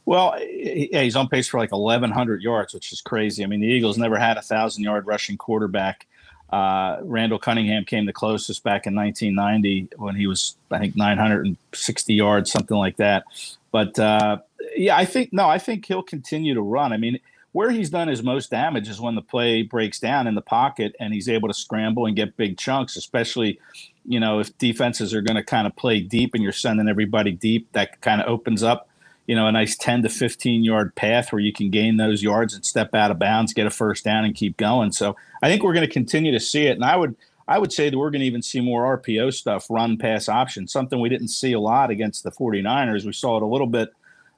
[0.06, 3.44] Well, yeah, he's on pace for like 1,100 yards, which is crazy.
[3.44, 6.06] I mean, the Eagles never had a thousand yard rushing quarterback
[6.50, 12.14] uh, Randall Cunningham came the closest back in 1990 when he was, I think, 960
[12.14, 13.24] yards, something like that.
[13.70, 14.38] But uh,
[14.78, 16.92] yeah, I think no, I think he'll continue to run.
[16.92, 17.18] I mean,
[17.52, 20.94] where he's done his most damage is when the play breaks down in the pocket
[21.00, 23.58] and he's able to scramble and get big chunks, especially,
[24.06, 27.32] you know, if defenses are going to kind of play deep and you're sending everybody
[27.32, 28.88] deep, that kind of opens up
[29.28, 32.54] you know, a nice 10 to 15 yard path where you can gain those yards
[32.54, 34.90] and step out of bounds, get a first down and keep going.
[34.90, 36.72] So I think we're going to continue to see it.
[36.72, 37.14] And I would,
[37.46, 40.72] I would say that we're going to even see more RPO stuff, run pass options,
[40.72, 43.04] something we didn't see a lot against the 49ers.
[43.04, 43.90] We saw it a little bit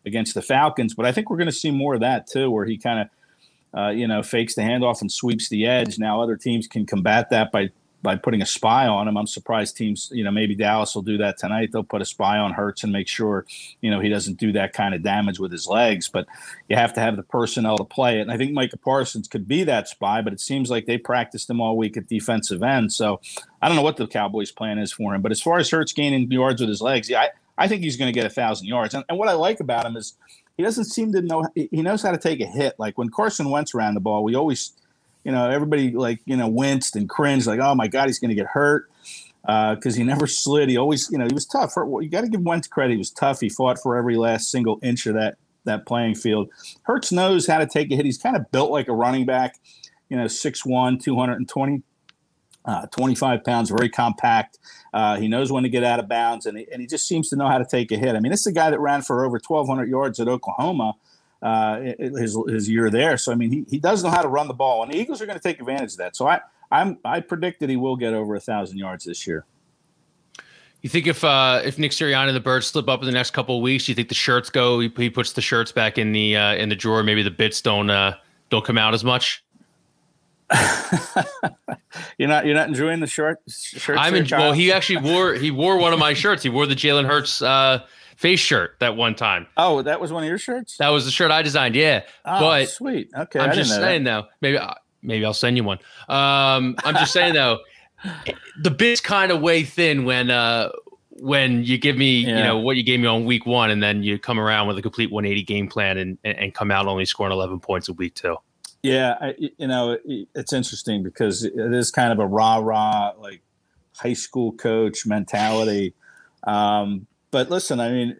[0.06, 2.64] against the Falcons, but I think we're going to see more of that too, where
[2.64, 5.98] he kind of, uh, you know, fakes the handoff and sweeps the edge.
[5.98, 7.70] Now other teams can combat that by
[8.02, 9.16] by putting a spy on him.
[9.16, 11.70] I'm surprised teams, you know, maybe Dallas will do that tonight.
[11.72, 13.44] They'll put a spy on Hurts and make sure,
[13.80, 16.08] you know, he doesn't do that kind of damage with his legs.
[16.08, 16.26] But
[16.68, 18.22] you have to have the personnel to play it.
[18.22, 21.50] And I think Micah Parsons could be that spy, but it seems like they practiced
[21.50, 22.92] him all week at defensive end.
[22.92, 23.20] So
[23.60, 25.20] I don't know what the Cowboys' plan is for him.
[25.20, 27.28] But as far as Hurts gaining yards with his legs, yeah, I,
[27.60, 28.94] I think he's going to get a thousand yards.
[28.94, 30.14] And, and what I like about him is
[30.56, 32.74] he doesn't seem to know he knows how to take a hit.
[32.78, 34.72] Like when Carson Wentz ran the ball, we always
[35.24, 38.30] you know, everybody like, you know, winced and cringed, like, oh my God, he's going
[38.30, 38.90] to get hurt
[39.42, 40.68] because uh, he never slid.
[40.68, 41.72] He always, you know, he was tough.
[41.76, 42.92] You got to give Wentz credit.
[42.92, 43.40] He was tough.
[43.40, 46.48] He fought for every last single inch of that that playing field.
[46.84, 48.06] Hurts knows how to take a hit.
[48.06, 49.60] He's kind of built like a running back,
[50.08, 51.82] you know, 6'1", 220,
[52.64, 54.58] uh, 25 pounds, very compact.
[54.92, 57.28] Uh, he knows when to get out of bounds, and he, and he just seems
[57.30, 58.14] to know how to take a hit.
[58.16, 60.94] I mean, this is a guy that ran for over 1,200 yards at Oklahoma
[61.42, 63.16] uh, his his year there.
[63.16, 65.22] So I mean, he, he does know how to run the ball, and the Eagles
[65.22, 66.16] are going to take advantage of that.
[66.16, 66.40] So I
[66.70, 69.44] I'm I predict that he will get over a thousand yards this year.
[70.82, 73.30] You think if uh, if Nick Sirianni and the Birds slip up in the next
[73.32, 74.80] couple of weeks, you think the shirts go?
[74.80, 77.02] He, he puts the shirts back in the uh, in the drawer.
[77.02, 78.14] Maybe the bits don't uh,
[78.50, 79.44] don't come out as much.
[82.18, 83.96] you're not you're not enjoying the short shirt.
[83.98, 84.52] I'm in, well.
[84.52, 86.42] He actually wore he wore one of my shirts.
[86.42, 87.84] He wore the Jalen Hurts uh,
[88.16, 89.46] face shirt that one time.
[89.56, 90.76] Oh, that was one of your shirts.
[90.78, 91.76] That was the shirt I designed.
[91.76, 93.10] Yeah, oh, but sweet.
[93.16, 94.22] Okay, I'm just saying that.
[94.22, 94.28] though.
[94.40, 95.78] Maybe uh, maybe I'll send you one.
[96.08, 97.60] Um, I'm just saying though,
[98.62, 100.70] the bit's kind of way thin when uh
[101.20, 102.38] when you give me yeah.
[102.38, 104.78] you know what you gave me on week one, and then you come around with
[104.78, 108.14] a complete 180 game plan and and come out only scoring 11 points a week
[108.14, 108.36] two.
[108.82, 109.98] Yeah, I, you know
[110.34, 113.42] it's interesting because it is kind of a rah rah like
[113.94, 115.94] high school coach mentality.
[116.44, 118.16] Um, but listen, I mean,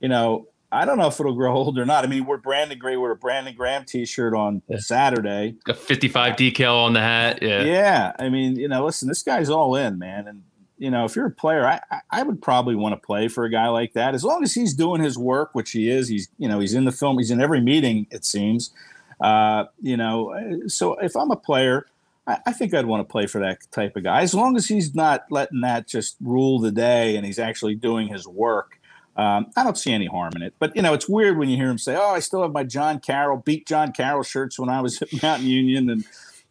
[0.00, 2.04] you know, I don't know if it'll grow old or not.
[2.04, 2.96] I mean, we're Brandon Gray.
[2.96, 4.78] We're a Brandon Graham T-shirt on yeah.
[4.78, 5.56] Saturday.
[5.68, 7.40] A 55 decal on the hat.
[7.42, 7.62] Yeah.
[7.62, 8.12] Yeah.
[8.18, 10.28] I mean, you know, listen, this guy's all in, man.
[10.28, 10.42] And
[10.78, 13.50] you know, if you're a player, I I would probably want to play for a
[13.50, 16.08] guy like that as long as he's doing his work, which he is.
[16.08, 17.18] He's you know he's in the film.
[17.18, 18.06] He's in every meeting.
[18.10, 18.72] It seems.
[19.20, 21.86] Uh, you know, so if I'm a player,
[22.26, 24.66] I, I think I'd want to play for that type of guy as long as
[24.66, 28.80] he's not letting that just rule the day and he's actually doing his work.
[29.16, 30.54] Um, I don't see any harm in it.
[30.58, 32.64] But you know, it's weird when you hear him say, "Oh, I still have my
[32.64, 36.04] John Carroll beat John Carroll shirts when I was at Mount Union," and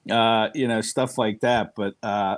[0.10, 1.74] uh, you know, stuff like that.
[1.76, 2.38] But uh,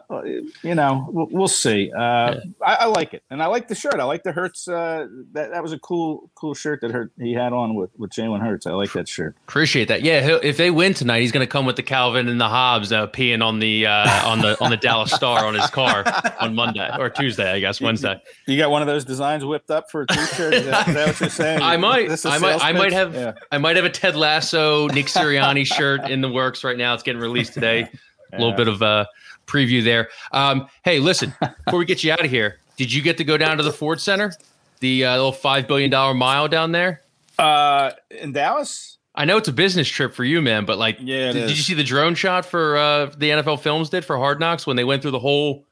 [0.63, 1.91] you know, we'll, we'll see.
[1.91, 2.39] Uh, yeah.
[2.63, 3.95] I, I, like it, and I like the shirt.
[3.95, 4.68] I like the Hurts.
[4.68, 8.11] Uh, that that was a cool, cool shirt that Hurt he had on with with
[8.11, 8.68] Jalen Hurts.
[8.68, 9.36] I like that shirt.
[9.47, 10.03] Appreciate that.
[10.03, 12.91] Yeah, if they win tonight, he's going to come with the Calvin and the Hobbes
[12.91, 16.03] uh, peeing on the uh, on the on the Dallas Star on his car
[16.39, 18.22] on Monday or Tuesday, I guess Wednesday.
[18.47, 20.53] You got one of those designs whipped up for a T-shirt.
[20.53, 21.61] Is that, is that what you're saying?
[21.61, 22.26] I might.
[22.26, 22.63] I might.
[22.63, 23.13] I might have.
[23.16, 23.34] Yeah.
[23.51, 26.93] I might have a Ted Lasso, Nick Sirianni shirt in the works right now.
[26.93, 27.89] It's getting released today.
[28.34, 29.08] A little bit of a
[29.47, 30.10] preview there.
[30.34, 31.34] Um, hey, listen,
[31.66, 33.72] before we get you out of here, did you get to go down to the
[33.72, 34.34] Ford Center,
[34.82, 37.01] the uh, little five billion dollar mile down there?
[37.39, 38.97] Uh, in Dallas.
[39.16, 41.64] I know it's a business trip for you, man, but like, yeah, did, did, you
[41.64, 44.84] see the drone shot for uh, the NFL Films did for Hard Knocks when they
[44.84, 45.66] went through the whole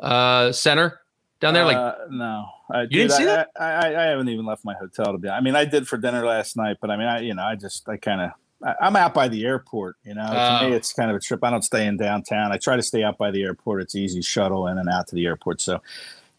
[0.00, 1.00] uh, center
[1.40, 1.64] down there?
[1.64, 3.50] Like, uh, no, I, you dude, didn't see I, that?
[3.58, 5.30] I, I, I, haven't even left my hotel to be.
[5.30, 7.54] I mean, I did for dinner last night, but I mean, I you know, I
[7.54, 8.32] just I kind of I,
[8.80, 9.96] I'm out by the airport.
[10.04, 11.44] You know, to me, it's kind of a trip.
[11.44, 12.52] I don't stay in downtown.
[12.52, 13.82] I try to stay out by the airport.
[13.82, 15.60] It's easy shuttle in and out to the airport.
[15.60, 15.82] So,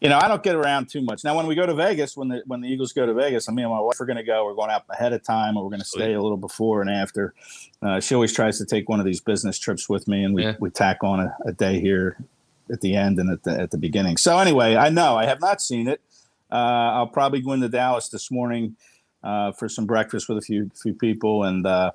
[0.00, 1.22] you know, I don't get around too much.
[1.24, 3.52] Now, when we go to Vegas, when the when the Eagles go to Vegas, I
[3.52, 4.44] mean, my wife are going to go.
[4.44, 6.90] We're going out ahead of time, or we're going to stay a little before and
[6.90, 7.34] after.
[7.82, 10.42] Uh, she always tries to take one of these business trips with me, and we
[10.44, 10.54] Yeah.
[10.60, 12.16] we tack on a, a day here
[12.70, 14.16] at the end and at the at the beginning.
[14.16, 16.00] So anyway, I know I have not seen it.
[16.50, 16.54] Uh,
[16.94, 18.76] I'll probably go into Dallas this morning
[19.22, 21.90] uh, for some breakfast with a few few people, and uh,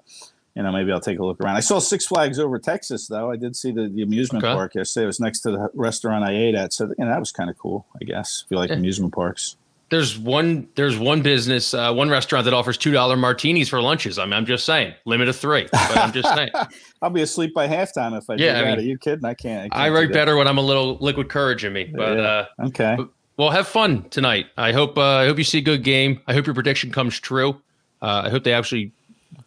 [0.56, 1.56] you know maybe I'll take a look around.
[1.56, 3.32] I saw Six Flags over Texas though.
[3.32, 4.54] I did see the, the amusement Okay.
[4.54, 5.04] park yesterday.
[5.06, 7.50] It was next to the restaurant I ate at, so you know that was kind
[7.50, 7.86] of cool.
[8.02, 8.76] I guess if you like Yeah.
[8.78, 9.56] amusement parks.
[9.90, 10.70] There's one.
[10.76, 14.18] There's one business, uh, one restaurant that offers two dollar martinis for lunches.
[14.18, 15.68] I mean, I'm just saying, limit of three.
[15.72, 16.50] But I'm just saying,
[17.04, 18.70] I'll be asleep by halftime if I do Yeah, I that.
[18.70, 19.24] mean, Are you kidding?
[19.24, 19.62] I can't.
[19.62, 21.92] I, I can't do write better when I'm a little liquid courage in me.
[21.96, 22.24] But Yeah.
[22.24, 22.98] uh, Okay.
[23.38, 24.48] Well, have fun tonight.
[24.58, 24.98] I hope.
[24.98, 26.20] Uh, I hope you see a good game.
[26.28, 27.62] I hope your prediction comes true.
[28.02, 28.92] Uh, I hope they actually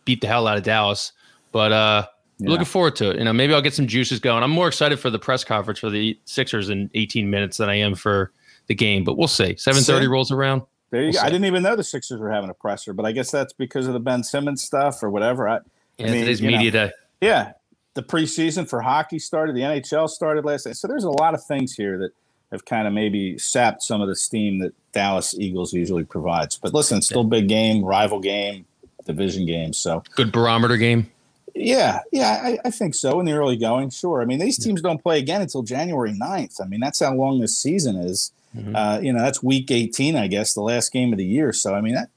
[0.05, 1.12] beat the hell out of Dallas.
[1.53, 2.07] But uh,
[2.39, 2.51] Yeah.
[2.51, 3.18] looking forward to it.
[3.18, 4.43] You know, maybe I'll get some juices going.
[4.43, 7.76] I'm more excited for the press conference for the Sixers in 18 minutes than I
[7.76, 8.32] am for
[8.66, 9.05] the game.
[9.05, 9.55] But we'll see.
[9.55, 10.07] 7:30 See?
[10.07, 10.62] rolls around.
[10.91, 11.20] There you We'll go.
[11.20, 13.87] I didn't even know the Sixers were having a presser, but I guess that's because
[13.87, 15.49] of the Ben Simmons stuff or whatever.
[15.49, 15.59] I,
[15.99, 16.91] Yeah, I mean, today's you know, media day.
[17.20, 17.53] Yeah,
[17.95, 19.57] the preseason for hockey started.
[19.57, 20.76] The NHL started last night.
[20.76, 22.11] So there's a lot of things here that
[22.53, 26.57] have kind of maybe sapped some of the steam that Dallas Eagles usually provides.
[26.59, 28.64] But listen, still big game, rival game,
[29.05, 29.72] division game.
[29.72, 31.11] So Good barometer game.
[31.55, 33.90] yeah, yeah, I, I think so in the early going.
[33.90, 34.22] Sure.
[34.22, 36.61] I mean, these teams don't play again until January 9th.
[36.62, 38.32] I mean, that's how long this season is.
[38.57, 38.72] Mhm.
[38.74, 41.53] Uh, you know, that's week 18, I guess, the last game of the year.
[41.53, 42.09] So, I mean, that,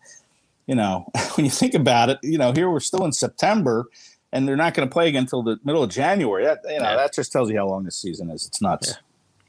[0.68, 1.06] you know,
[1.36, 3.88] when you think about it, you know, here we're still in September
[4.32, 6.46] and they're not going to play again until the middle of January.
[6.46, 6.96] That, you know, Yeah.
[6.98, 8.46] that just tells you how long this season is.
[8.46, 8.90] It's nuts.
[8.90, 8.94] Yeah.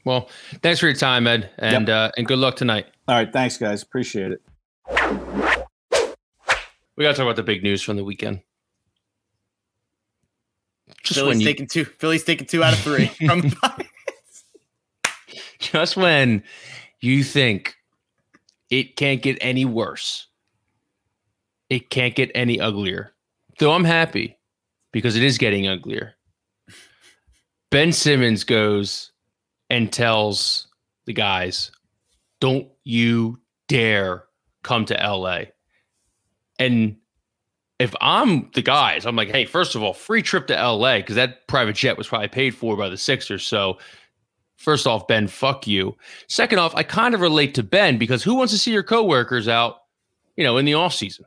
[0.05, 0.29] Well,
[0.61, 2.87] thanks for your time, Ed, and uh, and good luck tonight.
[3.07, 3.31] All right.
[3.31, 3.83] Thanks, guys.
[3.83, 4.41] Appreciate it.
[6.97, 8.41] We got to talk about the big news from the weekend.
[11.03, 11.85] Just Philly's when you, taking two.
[11.85, 13.85] Philly's taking two out of three from the
[15.59, 16.43] just when
[16.99, 17.75] you think
[18.69, 20.27] it can't get any worse,
[21.69, 23.13] it can't get any uglier.
[23.59, 24.37] Though I'm happy
[24.91, 26.15] because it is getting uglier.
[27.69, 29.10] Ben Simmons goes
[29.71, 30.67] and tells
[31.05, 31.71] the guys,
[32.39, 34.25] "Don't you dare
[34.61, 35.45] come to LA."
[36.59, 36.97] And
[37.79, 41.15] if I'm the guys, I'm like, "Hey, first of all, free trip to LA because
[41.15, 43.79] that private jet was probably paid for by the Sixers." So
[44.61, 45.97] First off, Ben, fuck you.
[46.27, 49.47] Second off, I kind of relate to Ben because who wants to see your coworkers
[49.47, 49.77] out,
[50.35, 51.25] you know, in the off season?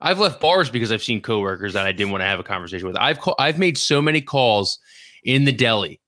[0.00, 2.86] I've left bars because I've seen coworkers that I didn't want to have a conversation
[2.86, 2.96] with.
[2.96, 4.78] I've call, I've made so many calls
[5.24, 6.00] in the deli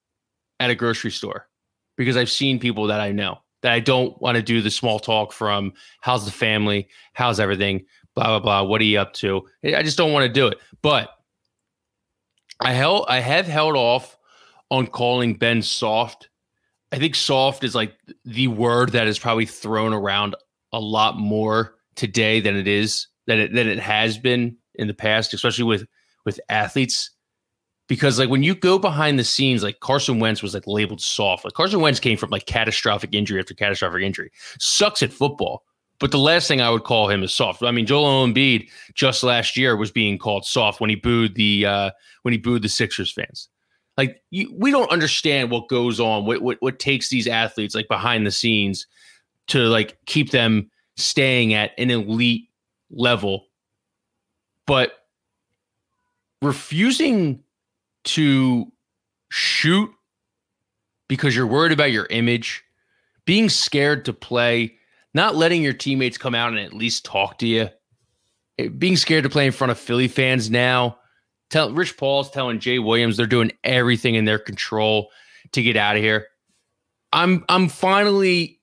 [0.61, 1.49] at a grocery store
[1.97, 4.99] because I've seen people that I know that I don't want to do the small
[4.99, 7.85] talk from how's the family, how's everything,
[8.15, 8.63] blah blah blah.
[8.63, 9.47] What are you up to?
[9.65, 10.59] I just don't want to do it.
[10.83, 11.11] But
[12.61, 14.17] I held I have held off
[14.71, 16.29] on calling Ben soft.
[16.93, 17.95] I think soft is like
[18.25, 20.35] the word that is probably thrown around
[20.73, 24.95] a lot more today than it is than it than it has been in the
[24.95, 25.87] past, especially with
[26.25, 27.11] with athletes.
[27.89, 31.45] Because like when you go behind the scenes, like Carson Wentz was like labeled soft.
[31.45, 34.31] Like Carson Wentz came from like catastrophic injury after catastrophic injury.
[34.59, 35.65] Sucks at football.
[35.99, 37.63] But the last thing I would call him is soft.
[37.63, 41.67] I mean, Joel Embiid just last year was being called soft when he booed the
[41.67, 41.91] uh,
[42.23, 43.49] when he booed the Sixers fans.
[43.97, 47.89] Like you, we don't understand what goes on, what, what what takes these athletes like
[47.89, 48.87] behind the scenes
[49.49, 52.49] to like keep them staying at an elite
[52.91, 53.47] level,
[54.67, 54.93] but
[56.43, 57.43] refusing
[58.09, 58.71] to
[59.31, 59.91] shoot
[61.09, 62.63] because you're worried about your image,
[63.25, 64.75] being scared to play,
[65.15, 67.69] not letting your teammates come out and at least talk to you,
[68.59, 70.99] eh, being scared to play in front of Philly fans now.
[71.51, 75.11] Tell Rich Paul's telling Jay Williams they're doing everything in their control
[75.53, 76.27] to get out of here.
[77.13, 78.61] I'm I'm finally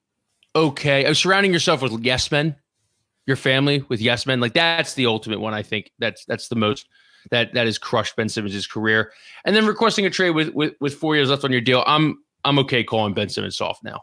[0.56, 1.06] okay.
[1.06, 2.56] I'm surrounding yourself with yes men,
[3.26, 4.39] your family with yes men.
[4.39, 5.56] Like that's the ultimate one.
[5.56, 6.88] I think that's that's the most
[7.32, 9.11] that that has crushed Ben Simmons' career.
[9.45, 11.84] And then requesting a trade with with with four years left on your deal.
[11.88, 14.01] I'm I'm okay calling Ben Simmons soft now.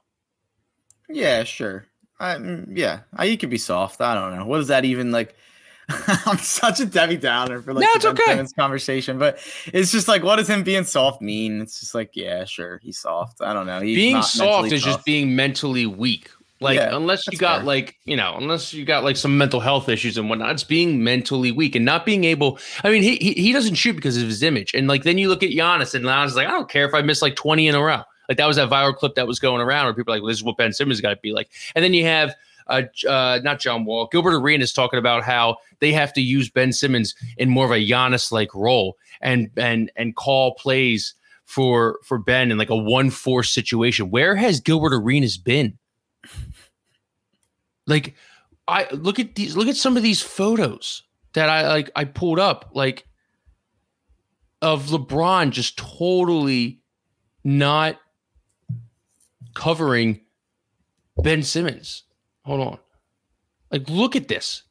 [1.08, 1.86] Yeah, sure.
[2.18, 4.00] I, mm, yeah, I, you could be soft.
[4.00, 4.46] I don't know.
[4.46, 5.34] What does that even like?
[6.26, 8.22] I'm such a Debbie Downer for like No, it's okay.
[8.26, 11.60] Simmons conversation, but it's just like, what does him being soft mean?
[11.60, 13.42] It's just like, yeah, sure, he's soft.
[13.42, 13.80] I don't know.
[13.80, 14.94] He's being soft is tough.
[14.94, 16.30] just being mentally weak.
[16.62, 17.66] Like Yeah, unless you got fair.
[17.66, 21.02] like you know, unless you got like some mental health issues and whatnot, it's being
[21.04, 22.58] mentally weak and not being able.
[22.84, 25.28] I mean, he he, he doesn't shoot because of his image, and like then you
[25.28, 27.68] look at Giannis and Giannis is like, I don't care if I miss like twenty
[27.68, 28.02] in a row.
[28.28, 30.28] Like that was that viral clip that was going around where people are like, well,
[30.28, 31.50] this is what Ben Simmons got to be like.
[31.74, 32.34] And then you have
[32.68, 36.72] uh, uh, not John Wall, Gilbert Arenas talking about how they have to use Ben
[36.72, 42.18] Simmons in more of a Giannis like role and and and call plays for for
[42.18, 44.10] Ben in like a one four situation.
[44.10, 45.78] Where has Gilbert Arenas been?
[47.86, 48.14] Like,
[48.68, 49.56] I look at these.
[49.56, 51.02] Look at some of these photos
[51.34, 51.90] that I like.
[51.96, 53.06] I pulled up like
[54.60, 56.80] of LeBron just totally
[57.44, 57.98] not
[59.54, 60.20] covering
[61.22, 62.04] Ben Simmons.
[62.44, 62.78] Hold on.
[63.70, 64.62] Like, look at this.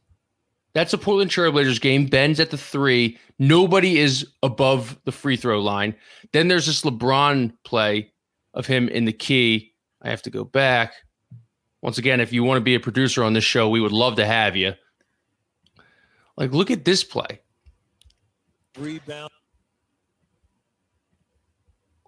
[0.74, 2.06] That's a Portland Trailblazers game.
[2.06, 3.18] Ben's at the three.
[3.39, 5.95] Nobody is above the free throw line.
[6.32, 8.12] Then there's this LeBron play
[8.54, 9.74] of him in the key.
[10.02, 10.93] I have to go back.
[11.82, 14.16] Once again, if you want to be a producer on this show, we would love
[14.16, 14.74] to have you.
[16.38, 17.42] Like, look at this play.
[18.78, 19.32] Rebound.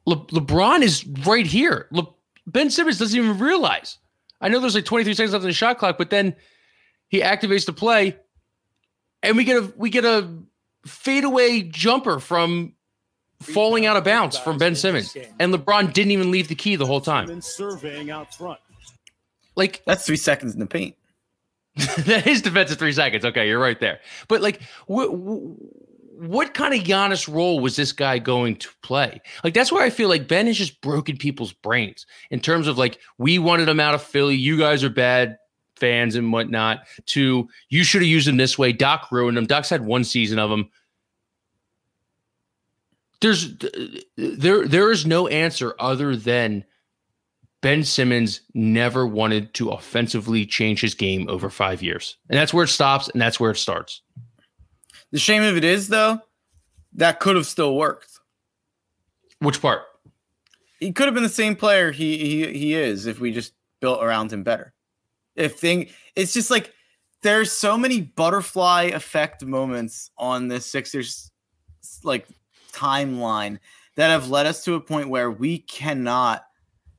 [0.05, 1.88] Le- LeBron is right here.
[1.91, 2.13] Le-
[2.45, 3.97] ben Simmons doesn't even realize.
[4.41, 6.36] I know there's like 23 seconds left in the shot clock, but then
[7.07, 8.17] he activates the play,
[9.21, 10.30] and we get a we get a
[10.86, 12.74] fadeaway jumper from
[13.41, 16.86] falling out of bounds from Ben Simmons, and LeBron didn't even leave the key the
[16.86, 17.41] whole time.
[17.41, 18.59] Surveying out front,
[19.55, 20.95] like that's three seconds in the paint.
[21.75, 23.25] that is defensive three seconds.
[23.25, 23.99] Okay, you're right there.
[24.27, 29.21] But like, wh- wh- what kind of Giannis role was this guy going to play?
[29.43, 32.77] Like that's where I feel like Ben has just broken people's brains in terms of
[32.77, 34.35] like we wanted him out of Philly.
[34.35, 35.37] You guys are bad
[35.75, 36.87] fans and whatnot.
[37.07, 38.71] To you should have used him this way.
[38.71, 39.47] Doc ruined him.
[39.47, 40.69] Doc's had one season of him.
[43.19, 43.55] There's
[44.15, 46.65] there there is no answer other than
[47.64, 52.66] Ben Simmons never wanted to offensively change his game over five years, and that's where
[52.66, 54.01] it stops, and that's where it starts.
[55.11, 56.20] The shame of it is, though,
[56.95, 58.20] that could have still worked.
[59.39, 59.84] Which part?
[60.82, 64.03] He could have been the same player he he he is if we just built
[64.03, 64.74] around him better.
[65.38, 65.88] If thing,
[66.18, 66.74] it's just like
[67.22, 71.32] there's so many butterfly effect moments on the Sixers
[72.03, 72.28] like
[72.74, 73.59] timeline
[73.95, 76.43] that have led us to a point where we cannot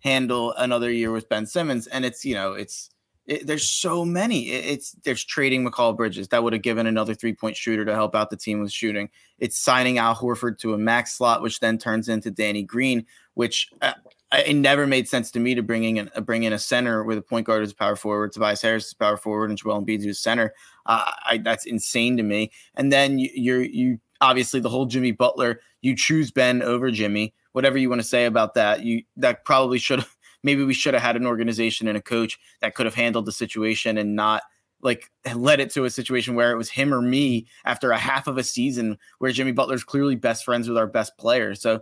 [0.05, 2.91] handle another year with Ben Simmons, and it's you know it's
[3.27, 4.51] it, there's so many.
[4.51, 7.95] It, it's there's trading Mikal Bridges that would have given another three point shooter to
[7.95, 9.09] help out the team with shooting.
[9.39, 13.71] It's signing Al Horford to a max slot, which then turns into Danny Green, which
[13.81, 13.95] uh,
[14.33, 17.19] it never made sense to me to bring in uh, bring in a center with
[17.19, 20.05] a point guard as a power forward, Tobias Harris as power forward, and Joel Embiid
[20.05, 20.55] who's center.
[20.87, 22.53] Uh, I, that's insane to me.
[22.75, 25.61] And then you, you're you obviously the whole Jimmy Butler.
[25.81, 27.35] You choose Ben over Jimmy.
[27.55, 30.05] Whatever you want to say about that, you that probably should
[30.43, 33.33] maybe we should have had an organization and a coach that could have handled the
[33.33, 34.43] situation and not
[34.83, 38.27] like led it to a situation where it was him or me after a half
[38.27, 41.55] of a season where Jimmy Butler's clearly best friends with our best player.
[41.55, 41.81] So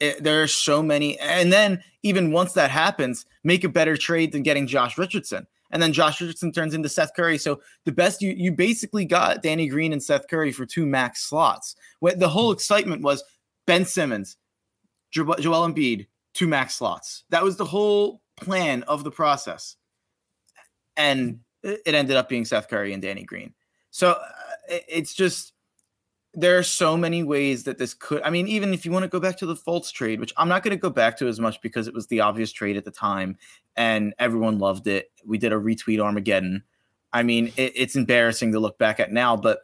[0.00, 1.18] it, there are so many.
[1.20, 5.46] And then even once that happens, make a better trade than getting Josh Richardson.
[5.70, 7.38] And then Josh Richardson turns into Seth Curry.
[7.38, 11.24] So the best you you basically got Danny Green and Seth Curry for two max
[11.24, 11.76] slots.
[12.00, 13.24] The whole excitement was
[13.66, 14.36] Ben Simmons,
[15.14, 17.24] Joel Embiid, two max slots.
[17.30, 19.76] That was the whole plan of the process.
[20.96, 23.54] And it ended up being Seth Curry and Danny Green.
[23.90, 24.18] So uh,
[24.88, 25.52] it's just
[26.34, 28.22] there are so many ways that this could.
[28.22, 30.48] I mean, even if you want to go back to the Fultz trade, which I'm
[30.48, 32.84] not going to go back to as much because it was the obvious trade at
[32.84, 33.38] the time
[33.76, 35.10] and everyone loved it.
[35.24, 36.64] We did a retweet Armageddon.
[37.12, 39.60] I mean, it, it's embarrassing to look back at now, but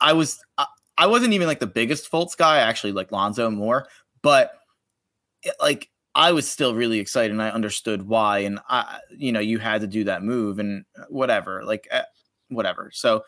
[0.00, 0.66] I was I,
[0.96, 2.56] I wasn't even like the biggest Fultz guy.
[2.56, 3.86] I actually like Lonzo more,
[4.22, 4.57] but
[5.60, 8.40] like I was still really excited and I understood why.
[8.40, 12.02] And I, you know, you had to do that move and whatever, like uh,
[12.48, 12.90] whatever.
[12.92, 13.24] So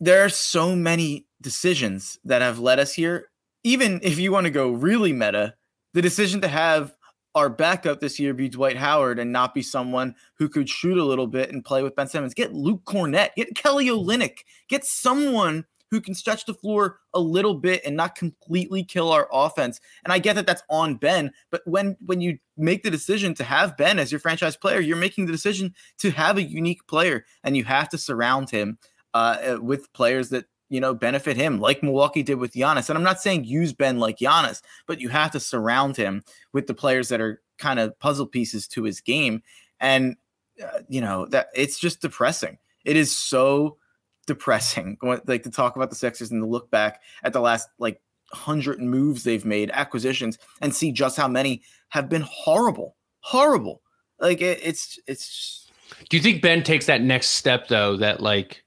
[0.00, 3.28] there are so many decisions that have led us here.
[3.62, 5.54] Even if you want to go really meta,
[5.94, 6.94] the decision to have
[7.34, 11.04] our backup this year be Dwight Howard and not be someone who could shoot a
[11.04, 12.34] little bit and play with Ben Simmons.
[12.34, 17.54] Get Luke Kornet, get Kelly Olynyk, get someone who can stretch the floor a little
[17.54, 19.80] bit and not completely kill our offense.
[20.04, 23.44] And I get that that's on Ben, but when when you make the decision to
[23.44, 27.24] have Ben as your franchise player, you're making the decision to have a unique player,
[27.44, 28.78] and you have to surround him
[29.14, 32.88] uh, uh, with players that you know benefit him, like Milwaukee did with Giannis.
[32.88, 36.22] And I'm not saying use Ben like Giannis, but you have to surround him
[36.52, 39.42] with the players that are kind of puzzle pieces to his game.
[39.80, 40.16] And
[40.62, 42.58] uh, you know that it's just depressing.
[42.84, 43.78] It is so
[44.26, 44.98] depressing.
[45.26, 48.00] Like to talk about the Sixers and to look back at the last like
[48.32, 53.82] hundred moves they've made, acquisitions, and see just how many have been horrible, horrible.
[54.18, 55.70] Like it, it's it's.
[56.08, 57.96] Do you think Ben takes that next step though?
[57.96, 58.64] That like,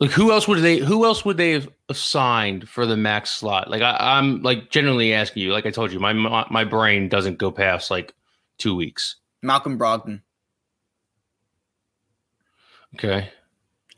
[0.00, 0.78] like who else would they?
[0.78, 3.70] Who else would they have assigned for the max slot?
[3.70, 5.52] Like I, am like generally asking you.
[5.52, 8.14] Like I told you, my my brain doesn't go past like
[8.58, 9.16] two weeks.
[9.42, 10.22] Malcolm Brogdon.
[12.94, 13.30] Okay.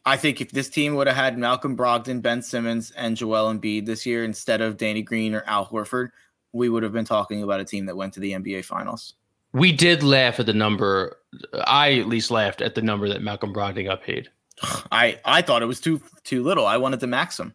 [0.06, 3.86] I think if this team would have had Malcolm Brogdon, Ben Simmons, and Joel Embiid
[3.86, 6.10] this year instead of Danny Green or Al Horford,
[6.52, 9.14] we would have been talking about a team that went to the NBA Finals.
[9.52, 11.18] We did laugh at the number.
[11.66, 14.28] I at least laughed at the number that Malcolm Brogdon got paid.
[14.92, 16.66] I I thought it was too too little.
[16.66, 17.54] I wanted to max him.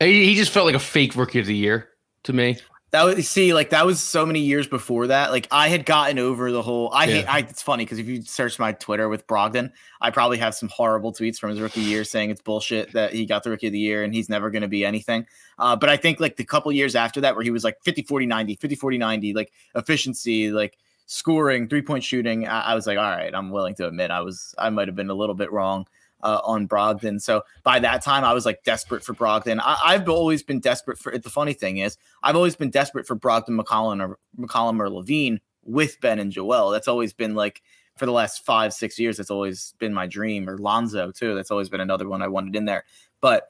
[0.00, 1.88] He, he just felt like a fake rookie of the year
[2.24, 2.58] to me.
[2.92, 5.32] That was see, like that was so many years before that.
[5.32, 6.90] Like I had gotten over the whole.
[6.92, 7.24] I hate.
[7.24, 10.68] I, it's funny because if you search my Twitter with Brogdon, I probably have some
[10.68, 13.72] horrible tweets from his rookie year saying it's bullshit that he got the rookie of
[13.72, 15.26] the year and he's never going to be anything.
[15.58, 18.02] Uh, but I think like the couple years after that, where he was like 50,
[18.02, 22.86] 40, 90, 50, 40, 90, like efficiency, like scoring, three point shooting, I, I was
[22.86, 25.34] like, all right, I'm willing to admit I was, I might have been a little
[25.34, 25.86] bit wrong
[26.22, 27.20] uh, on Brogdon.
[27.20, 29.60] So by that time, I was like desperate for Brogdon.
[29.62, 31.22] I, I've always been desperate for it.
[31.22, 35.38] The funny thing is, I've always been desperate for Brogdon, McCollum, or McCollum or LaVine
[35.64, 36.70] with Ben and Joel.
[36.70, 37.62] That's always been like
[37.96, 39.16] for the last five, six years.
[39.18, 40.48] That's always been my dream.
[40.48, 41.34] Or Lonzo too.
[41.34, 42.84] That's always been another one I wanted in there.
[43.20, 43.48] But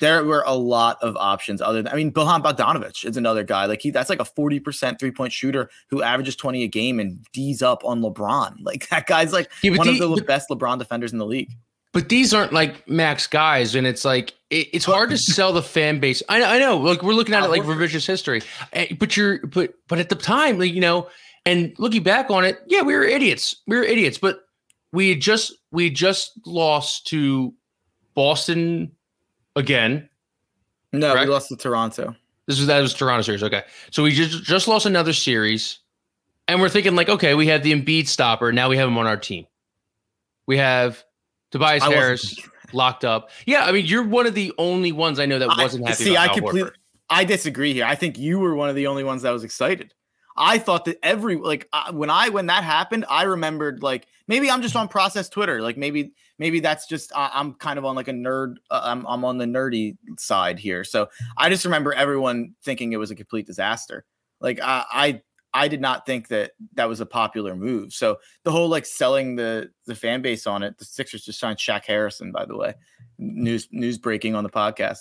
[0.00, 3.64] there were a lot of options other than I mean, Bojan Bogdanovic is another guy.
[3.66, 7.60] Like he that's like a 40% three-point shooter who averages 20 a game and D's
[7.60, 8.56] up on LeBron.
[8.62, 11.26] Like that guy's like Yeah, one the- of the but- best LeBron defenders in the
[11.26, 11.50] league.
[11.92, 15.62] But these aren't like max guys, and it's like it, it's hard to sell the
[15.62, 16.22] fan base.
[16.28, 19.74] I, I know, like we're looking at it like revisionist history, Eh, but you're but
[19.88, 21.08] but at the time, like you know,
[21.44, 23.56] and looking back on it, yeah, we were idiots.
[23.66, 24.40] We were idiots, but
[24.92, 27.54] we had just we just lost to
[28.14, 28.92] Boston
[29.56, 30.08] again.
[30.92, 31.26] No, Correct?
[31.28, 32.14] we lost to Toronto.
[32.46, 33.42] This was that was Toronto series.
[33.42, 35.80] Okay, so we just just lost another series,
[36.46, 38.52] and we're thinking like, okay, we have the Embiid stopper.
[38.52, 39.46] Now we have him on our team.
[40.46, 41.02] We have
[41.50, 42.38] Tobias I Harris
[42.72, 43.30] locked up.
[43.46, 46.04] Yeah, I mean, you're one of the only ones I know that wasn't I, happy.
[46.04, 46.70] see, about I completely.
[47.08, 47.84] I disagree here.
[47.84, 49.92] I think you were one of the only ones that was excited.
[50.36, 54.50] I thought that every like uh, when I when that happened, I remembered like maybe
[54.50, 55.60] I'm just on process Twitter.
[55.60, 58.56] Like maybe maybe that's just uh, I'm kind of on like a nerd.
[58.70, 60.84] Uh, I'm I'm on the nerdy side here.
[60.84, 64.04] So I just remember everyone thinking it was a complete disaster.
[64.40, 65.22] Like I I
[65.52, 67.92] I did not think that that was a popular move.
[67.92, 70.78] So the whole like selling the the fan base on it.
[70.78, 72.74] The Sixers just signed Shaq Harrison, by the way.
[73.18, 74.98] News news breaking on the podcast.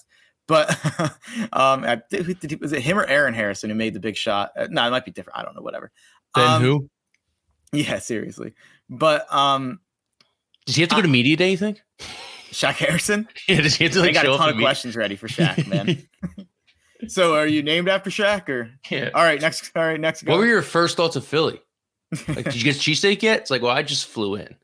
[0.48, 0.70] But
[1.54, 4.52] um, I, did was it him or Aaron Harrison who made the big shot?
[4.58, 5.38] Uh, no, it might be different.
[5.38, 5.62] I don't know.
[5.62, 5.92] Whatever.
[6.36, 6.90] Then Um, who?
[7.72, 8.54] Yeah, seriously.
[8.90, 9.80] But um,
[10.66, 11.52] Does he have to go to media day?
[11.52, 11.82] You think?
[12.52, 13.28] Shaq Harrison.
[13.48, 14.10] Yeah, does he have to like?
[14.10, 16.08] I got a ton of media- questions ready for Shaq, man.
[17.08, 18.72] so, are you named after Shaq or?
[18.90, 19.10] Yeah.
[19.14, 19.72] All right, next.
[19.76, 20.24] All right, next.
[20.24, 20.40] What go.
[20.40, 21.62] were your first thoughts of Philly?
[22.28, 23.40] Like, did you get cheesesteak yet?
[23.40, 24.56] It's like, well, I just flew in.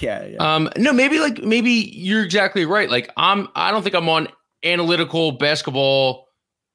[0.00, 0.36] yeah, yeah.
[0.38, 2.90] Um, no, maybe like maybe you're exactly right.
[2.90, 4.28] Like I'm, I don't think I'm on
[4.64, 6.26] analytical basketball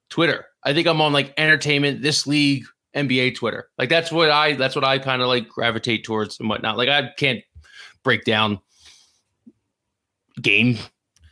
[0.10, 0.46] Twitter.
[0.64, 2.66] I think I'm on like entertainment, this league,
[2.96, 3.70] NBA Twitter.
[3.78, 6.78] Like that's what I, that's what I kind of like gravitate towards and whatnot.
[6.78, 7.42] Like I can't
[8.04, 8.60] break down
[10.42, 10.78] game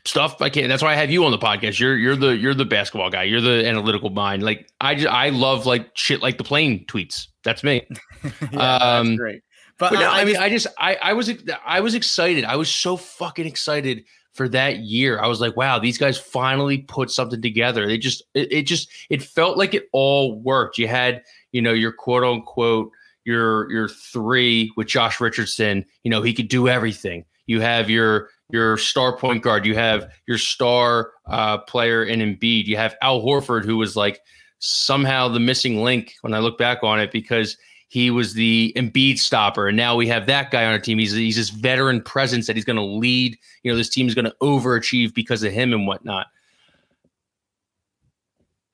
[0.06, 0.42] stuff.
[0.42, 0.68] I can't.
[0.68, 1.80] That's why I have you on the podcast.
[1.80, 3.24] You're you're the you're the basketball guy.
[3.24, 4.44] You're the analytical mind.
[4.44, 7.28] Like I just I love like shit like the plane tweets.
[7.44, 7.88] That's me.
[8.52, 9.42] yeah um, that's great.
[9.80, 11.34] But, But no, I, I, mean, just- I just, I, I was,
[11.66, 12.46] I was excited.
[12.46, 15.20] I was so fucking excited for that year.
[15.20, 17.88] I was like, wow, these guys finally put something together.
[17.88, 20.78] They just, it, it just, it felt like it all worked.
[20.78, 22.92] You had, you know, your quote unquote,
[23.26, 25.86] your, your three with Josh Richardson.
[26.04, 27.26] You know, he could do everything.
[27.48, 29.66] You have your, your star point guard.
[29.66, 32.66] You have your star uh, player in Embiid.
[32.66, 34.20] You have Al Horford, who was like
[34.60, 37.58] somehow the missing link when I look back on it because
[37.90, 40.98] he was the Embiid stopper, and now we have that guy on our team.
[40.98, 43.38] He's he's this veteran presence that he's going to lead.
[43.62, 46.28] You know, this team is going to overachieve because of him and whatnot.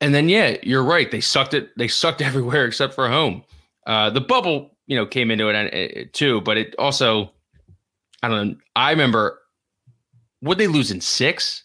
[0.02, 1.12] And then, yeah, you're right.
[1.12, 1.78] They sucked it.
[1.78, 3.44] They sucked everywhere except for home.
[3.86, 7.32] Uh, the bubble, you know, came into it uh, too, but it also,
[8.24, 8.56] I don't know.
[8.76, 9.39] I remember,
[10.42, 11.64] would they lose in six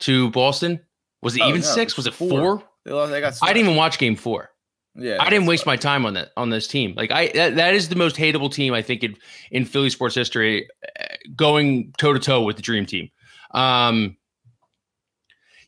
[0.00, 0.80] to Boston?
[1.22, 1.92] Was it Oh, even no, six?
[1.92, 2.28] it Was was it four.
[2.58, 2.64] four?
[2.84, 4.50] they lost, they got I didn't even watch game four.
[4.96, 6.94] Yeah, I didn't waste my time on that on this team.
[6.96, 9.16] Like I that, that is the most hateable team I think in
[9.50, 10.68] in Philly sports history,
[10.98, 11.04] uh,
[11.36, 13.08] going toe to toe with the dream team.
[13.52, 14.16] Um,